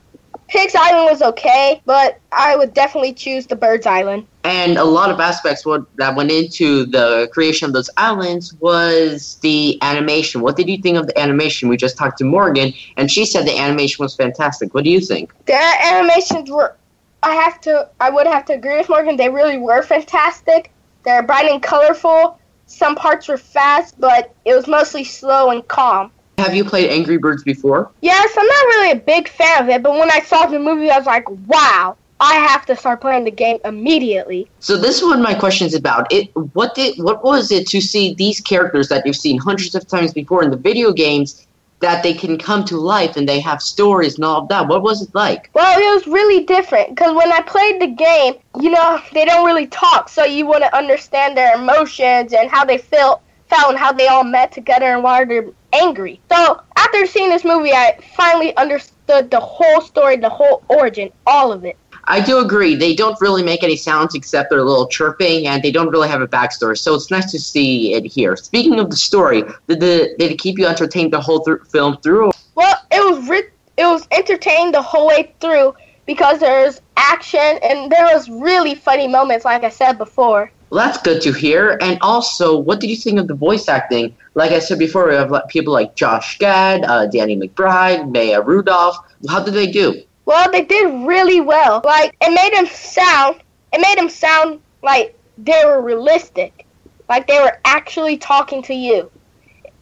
Pigs 0.49 0.74
Island 0.74 1.11
was 1.11 1.20
okay, 1.20 1.82
but 1.84 2.18
I 2.32 2.57
would 2.57 2.72
definitely 2.72 3.12
choose 3.12 3.46
the 3.46 3.55
Birds 3.55 3.86
Island. 3.86 4.26
And 4.44 4.78
a 4.78 4.84
lot 4.84 5.11
of 5.11 5.20
aspects 5.20 5.66
what, 5.66 5.84
that 5.96 6.16
went 6.16 6.30
into 6.30 6.86
the 6.86 7.28
creation 7.32 7.66
of 7.66 7.74
those 7.74 7.90
islands 7.99 8.55
was 8.55 9.36
the 9.42 9.78
animation. 9.82 10.40
What 10.40 10.57
did 10.57 10.68
you 10.70 10.78
think 10.78 10.96
of 10.96 11.07
the 11.07 11.18
animation? 11.18 11.68
We 11.68 11.76
just 11.76 11.99
talked 11.99 12.16
to 12.18 12.24
Morgan, 12.24 12.72
and 12.96 13.11
she 13.11 13.26
said 13.26 13.46
the 13.46 13.59
animation 13.59 14.03
was 14.03 14.16
fantastic. 14.16 14.72
What 14.72 14.84
do 14.84 14.90
you 14.90 15.01
think? 15.01 15.32
The 15.44 15.84
animations 15.84 16.51
were. 16.51 16.74
I 17.22 17.34
have 17.34 17.61
to. 17.62 17.88
I 18.01 18.09
would 18.09 18.26
have 18.26 18.46
to 18.46 18.55
agree 18.55 18.78
with 18.78 18.88
Morgan. 18.88 19.16
They 19.16 19.28
really 19.28 19.59
were 19.59 19.82
fantastic. 19.82 20.70
They're 21.05 21.22
bright 21.22 21.51
and 21.51 21.62
colorful. 21.62 22.38
Some 22.66 22.94
parts 22.96 23.28
were 23.28 23.38
fast, 23.38 24.01
but 24.01 24.34
it 24.44 24.55
was 24.55 24.66
mostly 24.66 25.05
slow 25.05 25.51
and 25.51 25.66
calm. 25.68 26.11
Have 26.39 26.55
you 26.55 26.64
played 26.64 26.89
Angry 26.91 27.18
Birds 27.18 27.43
before? 27.43 27.91
Yes, 28.01 28.32
I'm 28.39 28.47
not 28.47 28.64
really 28.66 28.93
a 28.93 28.97
big 28.97 29.28
fan 29.28 29.62
of 29.64 29.68
it, 29.68 29.82
but 29.82 29.93
when 29.95 30.09
I 30.09 30.20
saw 30.20 30.47
the 30.47 30.61
movie, 30.61 30.89
I 30.89 30.97
was 30.97 31.07
like, 31.07 31.28
wow, 31.49 31.97
I 32.20 32.34
have 32.34 32.64
to 32.66 32.76
start 32.76 33.01
playing 33.01 33.24
the 33.24 33.32
game 33.32 33.59
immediately. 33.64 34.49
So 34.61 34.76
this 34.76 34.99
is 34.99 35.03
what 35.03 35.18
my 35.18 35.34
question 35.34 35.66
is 35.66 35.74
about. 35.74 36.12
It 36.12 36.30
what 36.55 36.76
did 36.76 36.97
what 37.03 37.24
was 37.24 37.51
it 37.51 37.66
to 37.68 37.80
see 37.80 38.14
these 38.14 38.41
characters 38.41 38.89
that 38.89 39.05
you've 39.05 39.16
seen 39.16 39.39
hundreds 39.39 39.74
of 39.74 39.89
times 39.89 40.12
before 40.12 40.45
in 40.45 40.51
the 40.51 40.57
video 40.57 40.93
games 40.93 41.45
that 41.80 42.05
they 42.05 42.14
can 42.14 42.39
come 42.39 42.64
to 42.66 42.76
life 42.76 43.16
and 43.16 43.28
they 43.28 43.41
have 43.41 43.61
stories 43.61 44.14
and 44.14 44.24
all 44.24 44.43
of 44.43 44.49
that. 44.49 44.66
What 44.68 44.82
was 44.82 45.03
it 45.03 45.14
like? 45.14 45.51
Well, 45.55 45.78
it 45.78 45.95
was 45.95 46.07
really 46.07 46.45
different 46.45 46.91
because 46.91 47.16
when 47.16 47.32
I 47.32 47.41
played 47.43 47.80
the 47.80 47.89
game, 47.89 48.34
you 48.61 48.70
know, 48.70 49.01
they 49.12 49.24
don't 49.24 49.45
really 49.45 49.66
talk, 49.66 50.09
so 50.09 50.24
you 50.24 50.47
want 50.47 50.62
to 50.62 50.76
understand 50.76 51.36
their 51.36 51.55
emotions 51.55 52.32
and 52.32 52.49
how 52.49 52.64
they 52.64 52.78
felt, 52.78 53.22
felt 53.49 53.70
and 53.70 53.78
how 53.78 53.93
they 53.93 54.07
all 54.09 54.24
met 54.24 54.53
together 54.53 54.86
and 54.86 55.03
why 55.03 55.24
they're 55.24 55.51
angry. 55.73 56.21
So 56.31 56.61
after 56.77 57.07
seeing 57.07 57.31
this 57.31 57.45
movie, 57.45 57.73
I 57.73 57.99
finally 58.16 58.57
understood 58.57 59.31
the 59.31 59.41
whole 59.41 59.81
story, 59.81 60.16
the 60.16 60.29
whole 60.29 60.62
origin, 60.69 61.11
all 61.27 61.53
of 61.53 61.64
it. 61.64 61.77
I 62.05 62.21
do 62.21 62.39
agree. 62.39 62.75
They 62.75 62.95
don't 62.95 63.21
really 63.21 63.43
make 63.43 63.62
any 63.62 63.77
sounds 63.77 64.14
except 64.14 64.51
their 64.51 64.62
little 64.62 64.89
chirping, 64.89 65.47
and 65.47 65.62
they 65.62 65.71
don't 65.71 65.91
really 65.91 66.09
have 66.09 66.23
a 66.23 66.27
backstory. 66.27 66.79
So 66.79 66.95
it's 66.95 67.11
nice 67.11 67.31
to 67.33 67.39
see 67.39 67.93
it 67.93 68.07
here. 68.07 68.35
Speaking 68.37 68.81
of 68.81 68.89
the 68.91 68.97
story, 68.97 69.43
did, 69.66 69.81
the, 69.81 70.14
did 70.19 70.33
it 70.33 70.39
keep 70.39 70.59
you 70.59 70.66
entertained 70.66 71.12
the 71.12 71.21
whole 71.21 71.45
th- 71.45 71.59
film 71.71 71.99
through? 71.99 72.31
Well, 72.55 72.77
it 72.91 73.01
was 73.01 73.29
ri- 73.29 73.51
it 73.77 73.85
was 73.85 74.09
entertaining 74.11 74.73
the 74.73 74.83
whole 74.83 75.07
way 75.07 75.35
through 75.41 75.75
because 76.07 76.41
there's 76.41 76.81
action 76.97 77.59
and 77.62 77.93
there 77.93 78.07
was 78.07 78.29
really 78.29 78.75
funny 78.75 79.07
moments, 79.07 79.45
like 79.45 79.62
I 79.62 79.69
said 79.69 79.99
before. 79.99 80.51
Well, 80.71 80.85
that's 80.85 81.01
good 81.03 81.23
to 81.23 81.33
hear. 81.33 81.79
And 81.81 81.99
also, 82.03 82.59
what 82.59 82.81
did 82.81 82.91
you 82.91 82.97
think 82.97 83.19
of 83.19 83.27
the 83.27 83.35
voice 83.35 83.69
acting? 83.69 84.14
Like 84.35 84.53
I 84.53 84.59
said 84.59 84.79
before, 84.79 85.09
we 85.09 85.14
have 85.14 85.33
people 85.49 85.73
like 85.73 85.95
Josh 85.95 86.39
Gad, 86.39 86.85
uh, 86.85 87.07
Danny 87.07 87.37
McBride, 87.37 88.12
Maya 88.12 88.43
Rudolph. 88.43 88.97
How 89.29 89.43
did 89.43 89.55
they 89.55 89.71
do? 89.71 90.03
Well, 90.27 90.51
they 90.53 90.62
did 90.62 91.07
really 91.07 91.41
well. 91.41 91.81
Like 91.85 92.14
it 92.21 92.35
made 92.35 92.53
them 92.53 92.66
sound, 92.66 93.41
it 93.73 93.81
made 93.81 93.97
them 93.97 94.11
sound 94.11 94.61
like 94.83 95.19
they 95.39 95.64
were 95.64 95.81
realistic, 95.81 96.66
like 97.09 97.27
they 97.27 97.41
were 97.41 97.59
actually 97.64 98.19
talking 98.19 98.62
to 98.64 98.75
you. 98.75 99.11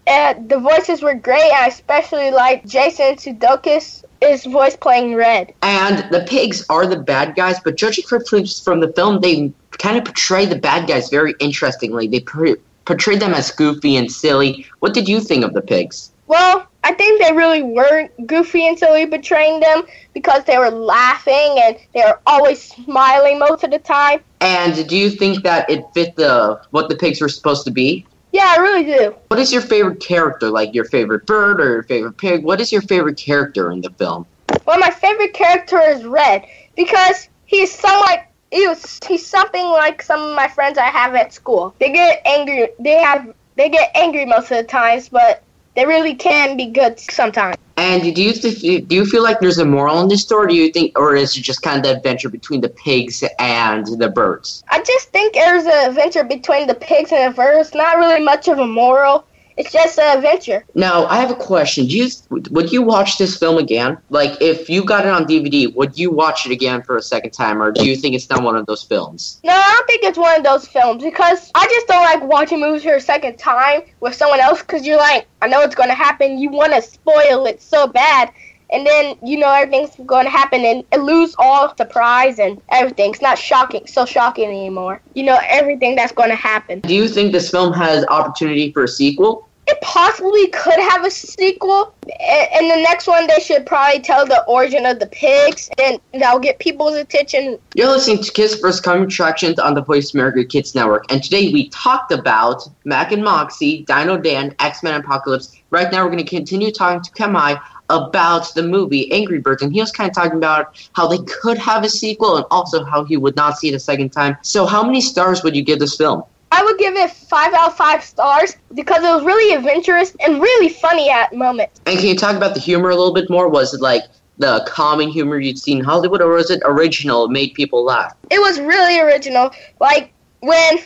And 0.07 0.49
the 0.49 0.59
voices 0.59 1.03
were 1.03 1.15
great. 1.15 1.51
I 1.53 1.67
especially 1.67 2.31
like 2.31 2.65
Jason 2.67 3.17
Sudeikis. 3.17 4.05
His 4.23 4.47
voice 4.47 4.75
playing 4.77 5.15
Red. 5.15 5.53
And 5.61 5.99
the 6.11 6.25
pigs 6.27 6.65
are 6.71 6.87
the 6.87 6.97
bad 6.97 7.37
guys, 7.37 7.61
but 7.63 7.77
judging 7.77 8.05
from 8.07 8.81
the 8.81 8.93
film, 8.97 9.21
they 9.21 9.53
kind 9.73 9.99
of 9.99 10.05
portray 10.07 10.47
the 10.47 10.57
bad 10.57 10.89
guys 10.89 11.11
very 11.11 11.35
interestingly. 11.39 12.09
They 12.09 12.21
portrayed 12.21 13.21
them 13.21 13.35
as 13.35 13.51
goofy 13.51 13.95
and 13.97 14.11
silly. 14.11 14.67
What 14.79 14.95
did 14.95 15.07
you 15.07 15.21
think 15.21 15.45
of 15.45 15.53
the 15.53 15.61
pigs? 15.61 16.13
Well, 16.29 16.67
I 16.83 16.95
think 16.95 17.23
they 17.23 17.33
really 17.35 17.63
were 17.63 18.09
goofy 18.25 18.67
and 18.67 18.79
silly 18.79 19.05
betraying 19.05 19.61
them 19.61 19.83
because 20.15 20.45
they 20.45 20.57
were 20.57 20.71
laughing 20.71 21.61
and 21.63 21.77
they 21.93 22.01
were 22.01 22.19
always 22.27 22.63
smiling 22.63 23.39
most 23.39 23.65
of 23.65 23.71
the 23.71 23.79
time. 23.79 24.21
And 24.41 24.89
do 24.89 24.97
you 24.97 25.11
think 25.11 25.43
that 25.45 25.69
it 25.69 25.85
fit 25.93 26.17
the 26.17 26.61
what 26.71 26.89
the 26.89 26.97
pigs 26.97 27.21
were 27.21 27.29
supposed 27.29 27.65
to 27.67 27.71
be? 27.71 28.07
Yeah, 28.33 28.55
I 28.57 28.61
really 28.61 28.85
do. 28.85 29.15
What 29.29 29.41
is 29.41 29.53
your 29.53 29.63
favorite 29.63 30.01
character? 30.01 30.51
Like 30.51 30.75
your 30.75 30.85
favorite 30.85 31.27
bird 31.27 31.61
or 31.61 31.73
your 31.73 31.83
favorite 31.85 32.19
pig? 32.19 32.45
What 32.45 32.61
is 32.61 32.73
your 32.73 32.83
favorite 32.83 33.17
character 33.17 33.71
in 33.71 33.81
the 33.81 33.91
film? 33.91 34.27
Well, 34.67 34.79
my 34.79 34.91
favorite 34.91 35.33
character 35.33 35.81
is 35.81 36.05
Red 36.05 36.47
because 36.77 37.29
he's 37.47 37.73
somewhat 37.73 38.27
he 38.51 38.67
was 38.67 39.01
he's 39.07 39.27
something 39.27 39.65
like 39.65 40.03
some 40.03 40.21
of 40.21 40.35
my 40.37 40.49
friends 40.49 40.79
I 40.79 40.87
have 40.87 41.15
at 41.15 41.33
school. 41.33 41.75
They 41.79 41.93
get 41.93 42.23
angry. 42.25 42.69
They 42.79 43.01
have 43.03 43.35
they 43.57 43.69
get 43.69 43.91
angry 43.95 44.27
most 44.27 44.51
of 44.51 44.59
the 44.59 44.65
times, 44.65 45.09
but 45.09 45.43
they 45.77 45.87
really 45.87 46.15
can 46.15 46.57
be 46.57 46.67
good 46.67 46.99
sometimes. 46.99 47.57
And 47.77 48.03
do 48.15 48.23
you 48.23 48.33
th- 48.33 48.89
do 48.89 48.95
you 48.95 49.05
feel 49.05 49.23
like 49.23 49.39
there's 49.41 49.59
a 49.59 49.65
moral 49.65 50.01
in 50.01 50.09
this 50.09 50.23
story? 50.23 50.49
Do 50.49 50.55
you 50.55 50.73
think, 50.73 50.99
or 50.99 51.15
is 51.15 51.37
it 51.37 51.43
just 51.43 51.61
kind 51.61 51.77
of 51.77 51.83
the 51.83 51.95
adventure 51.95 52.31
between 52.31 52.63
the 52.63 52.71
pigs 52.71 53.23
and 53.39 53.87
the 53.99 54.09
birds? 54.09 54.65
I 54.71 54.83
just 54.83 55.11
think 55.11 55.35
there's 55.35 55.65
an 55.65 55.91
adventure 55.91 56.25
between 56.25 56.67
the 56.67 56.75
pigs 56.75 57.13
and 57.13 57.31
the 57.31 57.37
birds. 57.37 57.75
Not 57.75 57.99
really 57.99 58.25
much 58.25 58.49
of 58.49 58.59
a 58.59 58.67
moral. 58.67 59.27
It's 59.57 59.73
just 59.73 59.99
an 59.99 60.19
adventure. 60.19 60.65
Now, 60.75 61.07
I 61.07 61.17
have 61.17 61.31
a 61.31 61.35
question. 61.35 61.87
Do 61.87 61.97
you 61.97 62.09
would 62.31 62.73
you 62.73 62.83
watch 62.83 63.19
this 63.19 63.39
film 63.39 63.59
again? 63.59 63.97
Like, 64.11 64.41
if 64.41 64.69
you 64.69 64.85
got 64.85 65.07
it 65.07 65.11
on 65.11 65.25
DVD, 65.25 65.75
would 65.75 65.99
you 65.99 66.11
watch 66.11 66.47
it 66.47 66.53
again 66.53 66.83
for 66.83 66.97
a 66.97 67.03
second 67.03 67.31
time, 67.31 67.63
or 67.63 67.73
do 67.73 67.87
you 67.87 67.97
think 67.97 68.15
it's 68.15 68.29
not 68.29 68.43
one 68.43 68.57
of 68.57 68.67
those 68.67 68.83
films? 68.83 69.41
No, 69.45 69.53
I 69.53 69.73
don't 69.73 69.87
think 69.87 70.03
it's 70.03 70.19
one 70.19 70.37
of 70.37 70.45
those 70.45 70.69
films 70.69 71.03
because 71.03 71.51
I 71.55 71.65
just 71.67 71.87
don't 71.87 72.05
like 72.05 72.23
watching 72.23 72.61
movies 72.61 72.83
for 72.83 72.95
a 72.95 73.01
second 73.01 73.39
time 73.39 73.83
with 74.01 74.15
someone 74.15 74.41
else 74.41 74.61
because 74.61 74.87
you're 74.87 74.99
like, 74.99 75.27
I 75.41 75.49
know 75.49 75.61
it's 75.63 75.75
going 75.75 75.89
to 75.89 75.95
happen. 75.95 76.39
You 76.39 76.51
want 76.51 76.75
to 76.75 76.83
spoil 76.83 77.47
it 77.47 77.63
so 77.63 77.87
bad. 77.87 78.31
And 78.73 78.87
then 78.87 79.17
you 79.23 79.39
know 79.39 79.53
everything's 79.53 79.95
going 80.07 80.25
to 80.25 80.31
happen 80.31 80.65
and 80.65 81.05
lose 81.05 81.35
all 81.39 81.75
surprise 81.77 82.39
and 82.39 82.61
everything. 82.71 83.11
It's 83.11 83.23
not 83.23 83.39
shocking, 83.39 83.87
so 83.87 84.05
shocking 84.05 84.49
anymore. 84.49 85.01
You 85.15 85.25
know 85.25 85.39
everything 85.45 85.97
that's 85.97 86.13
going 86.13 86.31
to 86.31 86.37
happen. 86.37 86.81
Do 86.81 86.95
you 86.95 87.09
think 87.09 87.33
this 87.33 87.51
film 87.51 87.73
has 87.73 88.05
opportunity 88.09 88.73
for 88.73 88.85
a 88.85 88.89
sequel? 88.89 89.47
it 89.67 89.81
possibly 89.81 90.47
could 90.49 90.79
have 90.79 91.05
a 91.05 91.11
sequel. 91.11 91.93
And 92.21 92.71
the 92.71 92.77
next 92.77 93.09
one, 93.09 93.27
they 93.27 93.41
should 93.41 93.67
probably 93.67 94.01
tell 94.01 94.25
the 94.25 94.45
origin 94.45 94.87
of 94.87 95.01
the 95.01 95.07
pigs, 95.07 95.69
and 95.79 96.01
that'll 96.15 96.39
get 96.39 96.61
people's 96.61 96.95
attention. 96.95 97.59
You're 97.75 97.89
listening 97.89 98.23
to 98.23 98.31
Kids 98.31 98.59
First 98.59 98.85
Coming 98.85 99.05
Attractions 99.05 99.59
on 99.59 99.75
the 99.75 99.83
Voice 99.83 100.15
America 100.15 100.45
Kids 100.45 100.75
Network, 100.75 101.11
and 101.11 101.23
today 101.23 101.53
we 101.53 101.69
talked 101.71 102.13
about 102.13 102.63
Mack 102.85 103.11
and 103.11 103.25
Moxy, 103.25 103.83
Dino 103.83 104.17
Dan, 104.17 104.55
X 104.61 104.83
Men 104.83 105.01
Apocalypse. 105.01 105.57
Right 105.71 105.91
now, 105.91 106.05
we're 106.05 106.13
going 106.13 106.25
to 106.25 106.31
continue 106.31 106.71
talking 106.71 107.03
to 107.03 107.11
Kemai 107.11 107.61
about 107.89 108.53
the 108.55 108.63
movie 108.63 109.11
Angry 109.13 109.39
Birds, 109.39 109.63
and 109.63 109.73
he 109.73 109.81
was 109.81 109.93
kind 109.93 110.09
of 110.09 110.15
talking 110.15 110.39
about 110.39 110.89
how 110.95 111.07
they 111.07 111.19
could 111.19 111.59
have 111.59 111.85
a 111.85 111.89
sequel 111.89 112.37
and 112.37 112.47
also 112.51 112.85
how 112.85 113.05
he 113.05 113.17
would 113.17 113.37
not 113.37 113.59
see 113.59 113.69
it 113.69 113.75
a 113.75 113.81
second 113.81 114.11
time. 114.11 114.37
So, 114.43 114.67
how 114.67 114.83
many 114.85 115.01
stars 115.01 115.43
would 115.43 115.55
you 115.55 115.63
give 115.63 115.79
this 115.79 115.97
film? 115.97 116.23
I 116.53 116.63
would 116.63 116.79
give 116.79 116.95
it 116.95 117.11
five 117.11 117.53
out 117.55 117.69
of 117.69 117.77
five 117.77 118.05
stars 118.05 118.57
because 118.75 119.03
it 119.03 119.15
was 119.15 119.25
really 119.25 119.55
adventurous 119.55 120.17
and 120.25 120.41
really 120.41 120.69
funny 120.69 121.11
at 121.11 121.35
moments. 121.35 121.81
And 121.87 121.99
can 121.99 122.07
you 122.07 122.17
talk 122.17 122.37
about 122.37 122.55
the 122.55 122.61
humor 122.61 122.91
a 122.91 122.97
little 122.97 123.15
bit 123.15 123.29
more? 123.29 123.49
Was 123.49 123.75
it 123.75 123.81
like 123.81 124.03
the 124.39 124.65
common 124.69 125.09
humor 125.09 125.39
you'd 125.39 125.59
seen 125.59 125.79
in 125.79 125.85
Hollywood, 125.85 126.23
or 126.23 126.31
was 126.31 126.51
it 126.51 126.63
original, 126.65 127.29
made 127.29 127.55
people 127.55 127.85
laugh? 127.85 128.15
It 128.31 128.41
was 128.41 128.61
really 128.61 129.01
original. 129.01 129.51
Like 129.81 130.13
when 130.41 130.79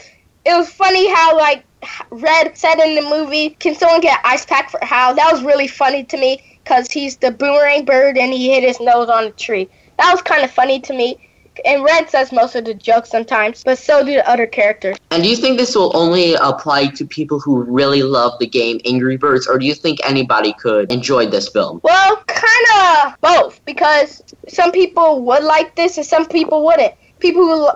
it 0.44 0.54
was 0.56 0.70
funny 0.70 1.12
how 1.12 1.36
like 1.36 1.64
Red 2.10 2.56
said 2.56 2.78
in 2.78 2.94
the 2.94 3.02
movie, 3.02 3.50
"Can 3.58 3.74
someone 3.74 4.00
get 4.00 4.20
ice 4.24 4.46
pack 4.46 4.70
for 4.70 4.80
Hal?" 4.82 5.14
That 5.14 5.32
was 5.32 5.42
really 5.42 5.68
funny 5.68 6.04
to 6.04 6.16
me 6.16 6.42
because 6.70 6.88
he's 6.88 7.16
the 7.16 7.32
boomerang 7.32 7.84
bird 7.84 8.16
and 8.16 8.32
he 8.32 8.48
hit 8.48 8.62
his 8.62 8.78
nose 8.78 9.08
on 9.08 9.24
a 9.24 9.30
tree. 9.32 9.68
That 9.98 10.12
was 10.12 10.22
kind 10.22 10.44
of 10.44 10.52
funny 10.52 10.78
to 10.82 10.92
me 10.92 11.18
and 11.64 11.82
Red 11.82 12.08
says 12.08 12.30
most 12.30 12.54
of 12.54 12.64
the 12.64 12.74
jokes 12.74 13.10
sometimes, 13.10 13.64
but 13.64 13.76
so 13.76 14.04
do 14.04 14.12
the 14.12 14.30
other 14.30 14.46
characters. 14.46 14.96
And 15.10 15.24
do 15.24 15.28
you 15.28 15.36
think 15.36 15.58
this 15.58 15.74
will 15.74 15.94
only 15.96 16.34
apply 16.34 16.86
to 16.86 17.04
people 17.04 17.40
who 17.40 17.64
really 17.64 18.04
love 18.04 18.38
the 18.38 18.46
game 18.46 18.80
Angry 18.86 19.16
Birds, 19.16 19.48
or 19.48 19.58
do 19.58 19.66
you 19.66 19.74
think 19.74 19.98
anybody 20.06 20.54
could 20.54 20.92
enjoy 20.92 21.26
this 21.26 21.48
film? 21.48 21.80
Well, 21.82 22.22
kind 22.28 23.08
of 23.08 23.20
both, 23.20 23.62
because 23.64 24.22
some 24.48 24.70
people 24.70 25.22
would 25.24 25.42
like 25.42 25.74
this 25.74 25.98
and 25.98 26.06
some 26.06 26.24
people 26.24 26.64
wouldn't. 26.64 26.94
People 27.18 27.44
who 27.44 27.68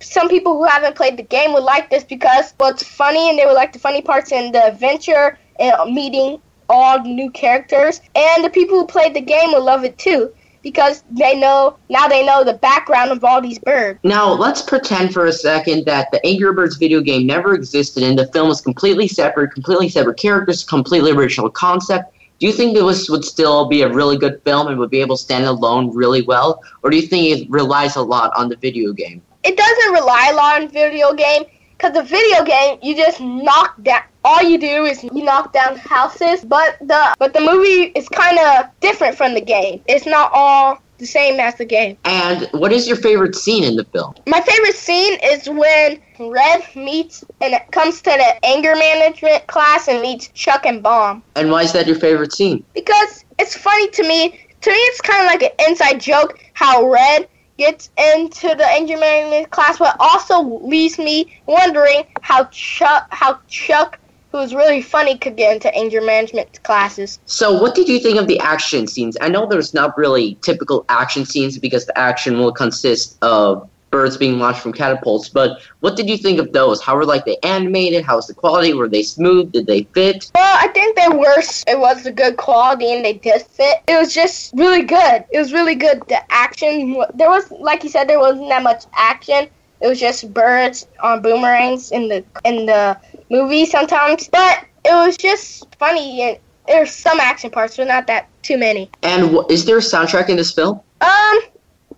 some 0.00 0.28
people 0.28 0.56
who 0.56 0.64
haven't 0.64 0.94
played 0.94 1.16
the 1.16 1.24
game 1.24 1.52
would 1.52 1.64
like 1.64 1.90
this 1.90 2.04
because 2.04 2.54
well, 2.60 2.70
it's 2.70 2.84
funny 2.84 3.28
and 3.28 3.38
they 3.38 3.44
would 3.44 3.54
like 3.54 3.72
the 3.72 3.78
funny 3.78 4.02
parts 4.02 4.30
and 4.30 4.54
the 4.54 4.64
adventure 4.66 5.36
and 5.58 5.92
meeting 5.92 6.40
all 6.68 7.00
new 7.02 7.30
characters. 7.30 8.00
And 8.14 8.44
the 8.44 8.50
people 8.50 8.78
who 8.78 8.86
played 8.86 9.14
the 9.14 9.20
game 9.20 9.52
will 9.52 9.64
love 9.64 9.84
it 9.84 9.98
too 9.98 10.32
because 10.66 11.04
they 11.12 11.38
know 11.38 11.76
now 11.88 12.08
they 12.08 12.26
know 12.26 12.42
the 12.42 12.54
background 12.54 13.12
of 13.12 13.22
all 13.22 13.40
these 13.40 13.58
birds. 13.60 14.00
Now 14.02 14.32
let's 14.32 14.62
pretend 14.62 15.14
for 15.14 15.26
a 15.26 15.32
second 15.32 15.84
that 15.84 16.10
the 16.10 16.24
Angry 16.26 16.52
Birds 16.52 16.76
video 16.76 17.00
game 17.00 17.24
never 17.24 17.54
existed 17.54 18.02
and 18.02 18.18
the 18.18 18.26
film 18.32 18.50
is 18.50 18.60
completely 18.60 19.06
separate, 19.06 19.52
completely 19.52 19.88
separate 19.88 20.18
characters, 20.18 20.64
completely 20.64 21.12
original 21.12 21.50
concept. 21.50 22.12
Do 22.40 22.46
you 22.46 22.52
think 22.52 22.76
this 22.76 23.08
would 23.08 23.24
still 23.24 23.68
be 23.68 23.82
a 23.82 23.92
really 23.92 24.18
good 24.18 24.42
film 24.42 24.66
and 24.66 24.78
would 24.78 24.90
be 24.90 25.00
able 25.00 25.16
to 25.16 25.22
stand 25.22 25.44
alone 25.44 25.94
really 25.94 26.22
well, 26.22 26.62
or 26.82 26.90
do 26.90 26.96
you 26.96 27.06
think 27.06 27.38
it 27.38 27.48
relies 27.48 27.96
a 27.96 28.02
lot 28.02 28.36
on 28.36 28.48
the 28.48 28.56
video 28.56 28.92
game? 28.92 29.22
It 29.44 29.56
doesn't 29.56 29.92
rely 29.92 30.30
a 30.32 30.36
lot 30.36 30.60
on 30.60 30.68
video 30.68 31.14
game 31.14 31.44
because 31.78 31.94
the 31.94 32.02
video 32.02 32.44
game 32.44 32.78
you 32.82 32.96
just 32.96 33.20
knock 33.20 33.80
down 33.82 34.02
all 34.26 34.42
you 34.42 34.58
do 34.58 34.84
is 34.84 35.04
you 35.04 35.22
knock 35.22 35.52
down 35.52 35.76
houses, 35.76 36.44
but 36.44 36.76
the 36.80 37.14
but 37.18 37.32
the 37.32 37.40
movie 37.40 37.92
is 37.94 38.08
kind 38.08 38.38
of 38.38 38.66
different 38.80 39.16
from 39.16 39.34
the 39.34 39.40
game. 39.40 39.80
It's 39.86 40.04
not 40.04 40.32
all 40.34 40.82
the 40.98 41.06
same 41.06 41.38
as 41.38 41.54
the 41.56 41.64
game. 41.64 41.96
And 42.04 42.48
what 42.52 42.72
is 42.72 42.88
your 42.88 42.96
favorite 42.96 43.36
scene 43.36 43.62
in 43.62 43.76
the 43.76 43.84
film? 43.84 44.14
My 44.26 44.40
favorite 44.40 44.74
scene 44.74 45.18
is 45.22 45.48
when 45.48 46.00
Red 46.18 46.64
meets 46.74 47.24
and 47.40 47.54
it 47.54 47.70
comes 47.70 48.02
to 48.02 48.10
the 48.10 48.44
anger 48.44 48.74
management 48.74 49.46
class 49.46 49.88
and 49.88 50.00
meets 50.02 50.28
Chuck 50.28 50.66
and 50.66 50.82
Bomb. 50.82 51.22
And 51.36 51.50
why 51.50 51.62
is 51.62 51.72
that 51.72 51.86
your 51.86 51.96
favorite 51.96 52.32
scene? 52.32 52.64
Because 52.74 53.24
it's 53.38 53.56
funny 53.56 53.88
to 53.90 54.02
me. 54.02 54.40
To 54.62 54.70
me, 54.70 54.76
it's 54.76 55.00
kind 55.02 55.20
of 55.20 55.26
like 55.26 55.42
an 55.42 55.68
inside 55.68 56.00
joke 56.00 56.40
how 56.54 56.90
Red 56.90 57.28
gets 57.58 57.90
into 57.96 58.48
the 58.48 58.66
anger 58.66 58.98
management 58.98 59.50
class, 59.50 59.78
but 59.78 59.96
also 60.00 60.40
leaves 60.66 60.98
me 60.98 61.38
wondering 61.46 62.04
how 62.22 62.44
Chuck 62.46 63.06
how 63.10 63.38
Chuck 63.48 64.00
who 64.36 64.42
was 64.42 64.54
really 64.54 64.82
funny 64.82 65.16
could 65.16 65.34
get 65.34 65.54
into 65.54 65.74
anger 65.74 66.02
management 66.02 66.62
classes. 66.62 67.18
So, 67.24 67.58
what 67.58 67.74
did 67.74 67.88
you 67.88 67.98
think 67.98 68.18
of 68.18 68.26
the 68.26 68.38
action 68.40 68.86
scenes? 68.86 69.16
I 69.20 69.28
know 69.28 69.46
there's 69.46 69.72
not 69.72 69.96
really 69.96 70.36
typical 70.42 70.84
action 70.90 71.24
scenes 71.24 71.56
because 71.56 71.86
the 71.86 71.98
action 71.98 72.38
will 72.38 72.52
consist 72.52 73.16
of 73.22 73.66
birds 73.90 74.18
being 74.18 74.38
launched 74.38 74.60
from 74.60 74.74
catapults, 74.74 75.30
but 75.30 75.62
what 75.80 75.96
did 75.96 76.10
you 76.10 76.18
think 76.18 76.38
of 76.38 76.52
those? 76.52 76.82
How 76.82 76.96
were 76.96 77.06
like 77.06 77.24
they 77.24 77.38
animated? 77.42 78.04
How 78.04 78.16
was 78.16 78.26
the 78.26 78.34
quality? 78.34 78.74
Were 78.74 78.90
they 78.90 79.02
smooth? 79.02 79.52
Did 79.52 79.66
they 79.66 79.84
fit? 79.94 80.30
Well, 80.34 80.58
I 80.60 80.68
think 80.68 80.98
they 80.98 81.08
were. 81.08 81.42
It 81.66 81.78
was 81.78 82.04
a 82.04 82.12
good 82.12 82.36
quality 82.36 82.92
and 82.92 83.02
they 83.02 83.14
did 83.14 83.40
fit. 83.40 83.78
It 83.88 83.96
was 83.98 84.14
just 84.14 84.52
really 84.52 84.82
good. 84.82 85.24
It 85.30 85.38
was 85.38 85.54
really 85.54 85.76
good. 85.76 86.02
The 86.08 86.20
action 86.30 87.02
there 87.14 87.30
was, 87.30 87.50
like 87.52 87.84
you 87.84 87.88
said, 87.88 88.06
there 88.06 88.20
wasn't 88.20 88.50
that 88.50 88.62
much 88.62 88.84
action. 88.92 89.48
It 89.80 89.88
was 89.88 90.00
just 90.00 90.32
birds 90.32 90.86
on 91.02 91.22
boomerangs 91.22 91.90
in 91.90 92.08
the 92.08 92.24
in 92.44 92.66
the 92.66 92.98
movie 93.30 93.66
sometimes, 93.66 94.28
but 94.28 94.64
it 94.84 94.92
was 94.92 95.16
just 95.16 95.66
funny 95.76 96.22
and 96.22 96.38
there's 96.66 96.92
some 96.92 97.20
action 97.20 97.50
parts, 97.50 97.76
but 97.76 97.86
not 97.88 98.06
that 98.08 98.28
too 98.42 98.58
many. 98.58 98.90
And 99.02 99.22
w- 99.32 99.46
is 99.48 99.64
there 99.64 99.78
a 99.78 99.80
soundtrack 99.80 100.28
in 100.28 100.36
this 100.36 100.52
film? 100.52 100.80
Um, 101.00 101.38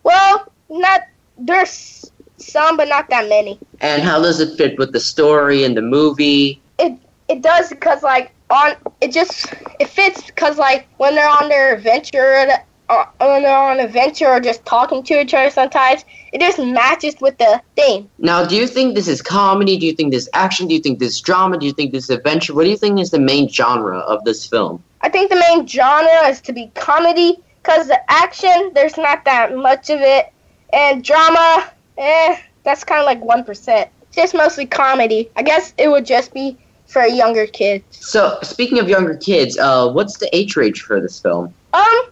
well, 0.02 0.50
not 0.68 1.02
there's 1.38 2.10
some, 2.36 2.76
but 2.76 2.88
not 2.88 3.08
that 3.10 3.28
many. 3.28 3.58
And 3.80 4.02
how 4.02 4.20
does 4.20 4.40
it 4.40 4.56
fit 4.56 4.78
with 4.78 4.92
the 4.92 5.00
story 5.00 5.64
and 5.64 5.76
the 5.76 5.82
movie? 5.82 6.60
It 6.78 6.98
it 7.28 7.42
does 7.42 7.70
because 7.70 8.02
like 8.02 8.32
on 8.50 8.74
it 9.00 9.12
just 9.12 9.52
it 9.80 9.88
fits 9.88 10.22
because 10.26 10.58
like 10.58 10.88
when 10.98 11.14
they're 11.14 11.28
on 11.28 11.48
their 11.48 11.74
adventure 11.74 12.48
uh, 12.88 13.04
on 13.20 13.44
an 13.44 13.84
adventure 13.84 14.28
or 14.28 14.40
just 14.40 14.64
talking 14.64 15.02
to 15.02 15.20
each 15.20 15.34
other 15.34 15.50
sometimes 15.50 16.04
it 16.32 16.40
just 16.40 16.58
matches 16.58 17.16
with 17.20 17.38
the 17.38 17.60
theme. 17.76 18.08
Now, 18.18 18.44
do 18.44 18.56
you 18.56 18.66
think 18.66 18.94
this 18.94 19.08
is 19.08 19.22
comedy? 19.22 19.78
Do 19.78 19.86
you 19.86 19.94
think 19.94 20.12
this 20.12 20.24
is 20.24 20.30
action? 20.34 20.68
Do 20.68 20.74
you 20.74 20.80
think 20.80 20.98
this 20.98 21.14
is 21.14 21.20
drama? 21.20 21.58
Do 21.58 21.66
you 21.66 21.72
think 21.72 21.92
this 21.92 22.04
is 22.04 22.10
adventure? 22.10 22.54
What 22.54 22.64
do 22.64 22.70
you 22.70 22.76
think 22.76 23.00
is 23.00 23.10
the 23.10 23.18
main 23.18 23.48
genre 23.48 23.98
of 23.98 24.24
this 24.24 24.46
film? 24.46 24.82
I 25.00 25.08
think 25.08 25.30
the 25.30 25.36
main 25.36 25.66
genre 25.66 26.28
is 26.28 26.40
to 26.42 26.52
be 26.52 26.70
comedy 26.74 27.38
because 27.62 27.86
the 27.86 27.98
action, 28.10 28.72
there's 28.74 28.96
not 28.96 29.24
that 29.24 29.56
much 29.56 29.90
of 29.90 30.00
it. 30.00 30.32
And 30.72 31.02
drama, 31.02 31.70
eh, 31.96 32.40
that's 32.62 32.84
kind 32.84 33.00
of 33.00 33.06
like 33.06 33.22
1%. 33.22 33.88
Just 34.12 34.34
mostly 34.34 34.66
comedy. 34.66 35.30
I 35.36 35.42
guess 35.42 35.72
it 35.78 35.88
would 35.88 36.04
just 36.04 36.34
be 36.34 36.58
for 36.86 37.06
younger 37.06 37.46
kids. 37.46 37.84
So, 37.90 38.38
speaking 38.42 38.78
of 38.78 38.88
younger 38.88 39.16
kids, 39.16 39.58
uh, 39.58 39.90
what's 39.90 40.18
the 40.18 40.34
age 40.34 40.56
range 40.56 40.82
for 40.82 41.00
this 41.00 41.20
film? 41.20 41.54
Um, 41.72 42.02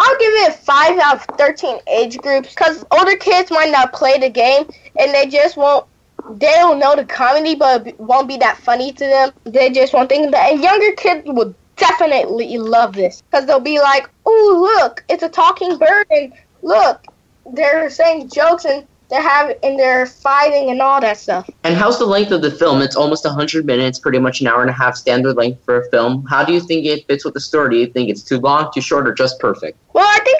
I'll 0.00 0.18
give 0.18 0.32
it 0.32 0.54
5 0.54 0.98
out 0.98 1.16
of 1.16 1.36
13 1.36 1.78
age 1.86 2.16
groups 2.16 2.48
because 2.48 2.86
older 2.90 3.16
kids 3.16 3.50
might 3.50 3.70
not 3.70 3.92
play 3.92 4.18
the 4.18 4.30
game 4.30 4.64
and 4.98 5.12
they 5.12 5.26
just 5.26 5.58
won't. 5.58 5.86
They 6.30 6.52
don't 6.52 6.78
know 6.78 6.96
the 6.96 7.04
comedy, 7.04 7.54
but 7.54 7.98
won't 8.00 8.26
be 8.26 8.38
that 8.38 8.56
funny 8.56 8.92
to 8.92 9.04
them. 9.04 9.32
They 9.44 9.68
just 9.68 9.92
won't 9.92 10.08
think 10.08 10.30
that. 10.30 10.52
And 10.52 10.62
younger 10.62 10.92
kids 10.92 11.24
would 11.26 11.54
definitely 11.76 12.56
love 12.56 12.94
this 12.94 13.20
because 13.22 13.44
they'll 13.44 13.60
be 13.60 13.78
like, 13.78 14.08
"Oh, 14.24 14.78
look, 14.80 15.04
it's 15.10 15.22
a 15.22 15.28
talking 15.28 15.76
bird, 15.76 16.06
and 16.10 16.32
look, 16.62 17.04
they're 17.52 17.90
saying 17.90 18.30
jokes, 18.30 18.64
and 18.64 18.86
they're 19.10 19.20
having 19.20 19.56
and 19.62 19.78
they're 19.78 20.06
fighting 20.06 20.70
and 20.70 20.80
all 20.80 21.00
that 21.00 21.18
stuff. 21.18 21.50
And 21.64 21.74
how's 21.74 21.98
the 21.98 22.06
length 22.06 22.30
of 22.30 22.42
the 22.42 22.50
film? 22.50 22.80
It's 22.80 22.96
almost 22.96 23.24
100 23.24 23.66
minutes, 23.66 23.98
pretty 23.98 24.20
much 24.20 24.40
an 24.40 24.46
hour 24.46 24.62
and 24.62 24.70
a 24.70 24.72
half 24.72 24.96
standard 24.96 25.36
length 25.36 25.62
for 25.64 25.80
a 25.80 25.90
film. 25.90 26.24
How 26.26 26.44
do 26.44 26.52
you 26.52 26.60
think 26.60 26.86
it 26.86 27.06
fits 27.06 27.24
with 27.24 27.34
the 27.34 27.40
story? 27.40 27.70
Do 27.70 27.76
you 27.76 27.86
think 27.88 28.08
it's 28.08 28.22
too 28.22 28.38
long, 28.38 28.70
too 28.72 28.80
short, 28.80 29.08
or 29.08 29.12
just 29.12 29.38
perfect? 29.40 29.78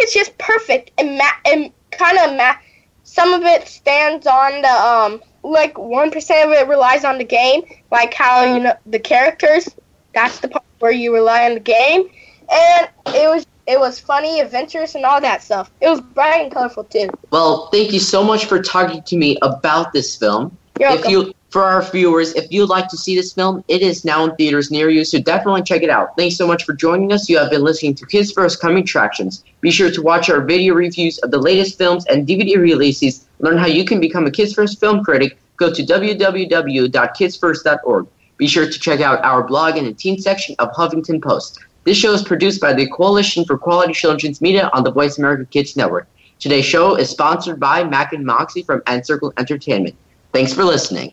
It's 0.00 0.14
just 0.14 0.36
perfect 0.38 0.90
and 0.98 1.18
ma- 1.18 1.40
and 1.46 1.72
kind 1.90 2.18
of 2.18 2.36
ma- 2.36 2.56
some 3.02 3.32
of 3.32 3.42
it 3.42 3.68
stands 3.68 4.26
on 4.26 4.62
the 4.62 4.68
um 4.68 5.22
like 5.42 5.78
one 5.78 6.10
percent 6.10 6.50
of 6.50 6.56
it 6.56 6.68
relies 6.68 7.04
on 7.04 7.18
the 7.18 7.24
game, 7.24 7.62
like 7.90 8.14
how 8.14 8.54
you 8.54 8.62
know 8.62 8.74
the 8.86 8.98
characters. 8.98 9.68
That's 10.14 10.40
the 10.40 10.48
part 10.48 10.64
where 10.80 10.92
you 10.92 11.14
rely 11.14 11.44
on 11.44 11.54
the 11.54 11.60
game, 11.60 12.08
and 12.50 12.88
it 13.08 13.28
was 13.28 13.46
it 13.66 13.78
was 13.78 14.00
funny, 14.00 14.40
adventurous, 14.40 14.94
and 14.94 15.04
all 15.04 15.20
that 15.20 15.42
stuff. 15.42 15.70
It 15.80 15.88
was 15.88 16.00
bright 16.00 16.42
and 16.42 16.52
colorful 16.52 16.84
too. 16.84 17.08
Well, 17.30 17.68
thank 17.68 17.92
you 17.92 18.00
so 18.00 18.24
much 18.24 18.46
for 18.46 18.60
talking 18.60 19.02
to 19.02 19.16
me 19.16 19.38
about 19.42 19.92
this 19.92 20.16
film. 20.16 20.56
You're 20.78 20.90
if 20.90 21.04
welcome. 21.04 21.10
you 21.10 21.32
for 21.50 21.64
our 21.64 21.82
viewers, 21.82 22.32
if 22.34 22.50
you'd 22.52 22.68
like 22.68 22.86
to 22.88 22.96
see 22.96 23.16
this 23.16 23.32
film, 23.32 23.64
it 23.66 23.82
is 23.82 24.04
now 24.04 24.22
in 24.24 24.36
theaters 24.36 24.70
near 24.70 24.88
you, 24.88 25.04
so 25.04 25.20
definitely 25.20 25.62
check 25.62 25.82
it 25.82 25.90
out. 25.90 26.16
Thanks 26.16 26.36
so 26.36 26.46
much 26.46 26.62
for 26.64 26.72
joining 26.72 27.12
us. 27.12 27.28
You 27.28 27.38
have 27.38 27.50
been 27.50 27.64
listening 27.64 27.96
to 27.96 28.06
Kids 28.06 28.30
First 28.30 28.60
Coming 28.60 28.84
Attractions. 28.84 29.42
Be 29.60 29.72
sure 29.72 29.90
to 29.90 30.00
watch 30.00 30.30
our 30.30 30.40
video 30.40 30.74
reviews 30.74 31.18
of 31.18 31.32
the 31.32 31.38
latest 31.38 31.76
films 31.76 32.06
and 32.06 32.24
DVD 32.26 32.56
releases. 32.56 33.26
Learn 33.40 33.58
how 33.58 33.66
you 33.66 33.84
can 33.84 34.00
become 34.00 34.26
a 34.26 34.30
Kids 34.30 34.54
First 34.54 34.78
film 34.78 35.02
critic. 35.04 35.38
Go 35.56 35.72
to 35.72 35.82
www.kidsfirst.org. 35.82 38.06
Be 38.36 38.46
sure 38.46 38.66
to 38.66 38.78
check 38.78 39.00
out 39.00 39.24
our 39.24 39.42
blog 39.42 39.76
in 39.76 39.84
the 39.84 39.92
teen 39.92 40.20
section 40.20 40.54
of 40.60 40.72
Huffington 40.72 41.20
Post. 41.20 41.58
This 41.82 41.96
show 41.96 42.12
is 42.12 42.22
produced 42.22 42.60
by 42.60 42.74
the 42.74 42.88
Coalition 42.88 43.44
for 43.44 43.58
Quality 43.58 43.92
Children's 43.92 44.40
Media 44.40 44.70
on 44.72 44.84
the 44.84 44.92
Voice 44.92 45.18
America 45.18 45.46
Kids 45.46 45.76
Network. 45.76 46.06
Today's 46.38 46.64
show 46.64 46.94
is 46.94 47.10
sponsored 47.10 47.58
by 47.58 47.82
Mack 47.82 48.12
and 48.12 48.24
Moxy 48.24 48.62
from 48.62 48.82
Encircle 48.86 49.32
Entertainment. 49.36 49.96
Thanks 50.32 50.54
for 50.54 50.62
listening. 50.64 51.12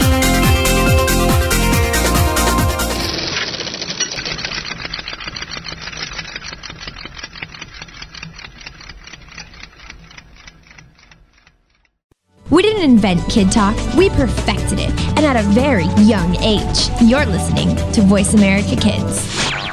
We 12.51 12.63
didn't 12.63 12.83
invent 12.83 13.29
Kid 13.29 13.49
Talk, 13.49 13.77
we 13.95 14.09
perfected 14.09 14.77
it, 14.77 14.89
and 15.15 15.19
at 15.19 15.37
a 15.37 15.43
very 15.51 15.85
young 16.03 16.35
age. 16.43 16.89
You're 17.01 17.25
listening 17.25 17.77
to 17.93 18.01
Voice 18.01 18.33
America 18.33 18.75
Kids. 18.75 19.70